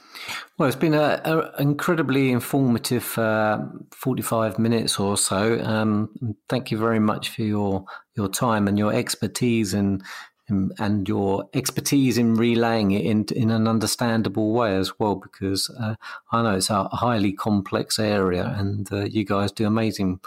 Well, 0.57 0.67
it's 0.67 0.77
been 0.77 0.93
an 0.93 1.49
incredibly 1.59 2.31
informative 2.31 3.17
uh, 3.17 3.59
45 3.91 4.57
minutes 4.59 4.99
or 4.99 5.17
so. 5.17 5.59
Um, 5.61 6.35
thank 6.47 6.71
you 6.71 6.77
very 6.77 6.99
much 6.99 7.29
for 7.29 7.41
your, 7.41 7.85
your 8.15 8.29
time 8.29 8.67
and 8.67 8.77
your 8.77 8.93
expertise 8.93 9.73
and 9.73 10.03
and 10.49 11.07
your 11.07 11.49
expertise 11.53 12.17
in 12.17 12.35
relaying 12.35 12.91
it 12.91 13.05
in 13.05 13.25
in 13.35 13.49
an 13.49 13.67
understandable 13.67 14.53
way 14.53 14.75
as 14.75 14.99
well, 14.99 15.15
because 15.15 15.69
uh, 15.79 15.95
I 16.31 16.41
know 16.41 16.55
it's 16.55 16.69
a 16.69 16.83
highly 16.85 17.31
complex 17.31 17.97
area, 17.99 18.53
and 18.57 18.91
uh, 18.91 19.05
you 19.05 19.25
guys 19.25 19.51
do 19.51 19.65
amazing, 19.65 20.19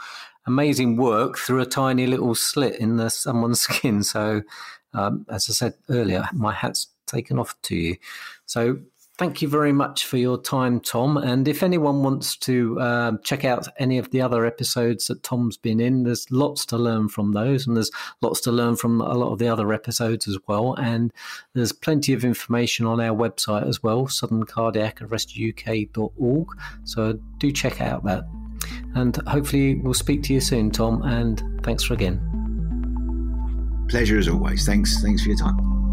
amazing 0.47 0.97
work 0.97 1.37
through 1.37 1.61
a 1.61 1.67
tiny 1.67 2.07
little 2.07 2.35
slit 2.35 2.77
in 2.77 2.97
the, 2.97 3.11
someone's 3.11 3.61
skin. 3.69 4.03
So, 4.03 4.43
um, 4.97 5.25
as 5.29 5.49
I 5.49 5.53
said 5.53 5.75
earlier, 5.89 6.29
my 6.33 6.53
hat's 6.53 6.89
taken 7.07 7.39
off 7.39 7.55
to 7.63 7.77
you. 7.77 7.97
So 8.47 8.79
Thank 9.19 9.41
you 9.41 9.49
very 9.49 9.73
much 9.73 10.05
for 10.05 10.19
your 10.19 10.37
time, 10.37 10.79
Tom. 10.79 11.17
And 11.17 11.49
if 11.49 11.63
anyone 11.63 12.03
wants 12.03 12.37
to 12.39 12.79
uh, 12.79 13.13
check 13.25 13.47
out 13.47 13.67
any 13.79 13.97
of 13.97 14.11
the 14.11 14.21
other 14.21 14.45
episodes 14.45 15.07
that 15.07 15.23
Tom's 15.23 15.57
been 15.57 15.81
in, 15.81 16.03
there's 16.03 16.31
lots 16.31 16.67
to 16.67 16.77
learn 16.77 17.09
from 17.09 17.33
those, 17.33 17.67
and 17.67 17.75
there's 17.75 17.91
lots 18.21 18.43
to 18.43 18.53
learn 18.53 18.77
from 18.77 19.01
a 19.01 19.15
lot 19.15 19.33
of 19.33 19.39
the 19.39 19.49
other 19.49 19.73
episodes 19.73 20.29
as 20.29 20.37
well. 20.47 20.75
And 20.75 21.15
there's 21.55 21.73
plenty 21.73 22.13
of 22.13 22.27
information 22.27 22.85
on 22.85 23.01
our 23.01 23.17
website 23.17 23.67
as 23.67 23.83
well, 23.83 24.07
suddencardiacarrestuk.org. 24.07 26.49
So 26.85 27.19
do 27.39 27.51
check 27.51 27.81
out 27.81 28.05
that. 28.05 28.25
And 28.95 29.17
hopefully, 29.27 29.77
we'll 29.77 29.95
speak 29.95 30.25
to 30.25 30.35
you 30.35 30.41
soon, 30.41 30.71
Tom. 30.71 31.01
And 31.05 31.43
thanks 31.63 31.85
for 31.85 31.95
again. 31.95 32.36
Pleasure 33.89 34.19
as 34.19 34.29
always. 34.29 34.67
Thanks. 34.67 35.03
Thanks 35.03 35.23
for 35.23 35.29
your 35.29 35.39
time. 35.39 35.86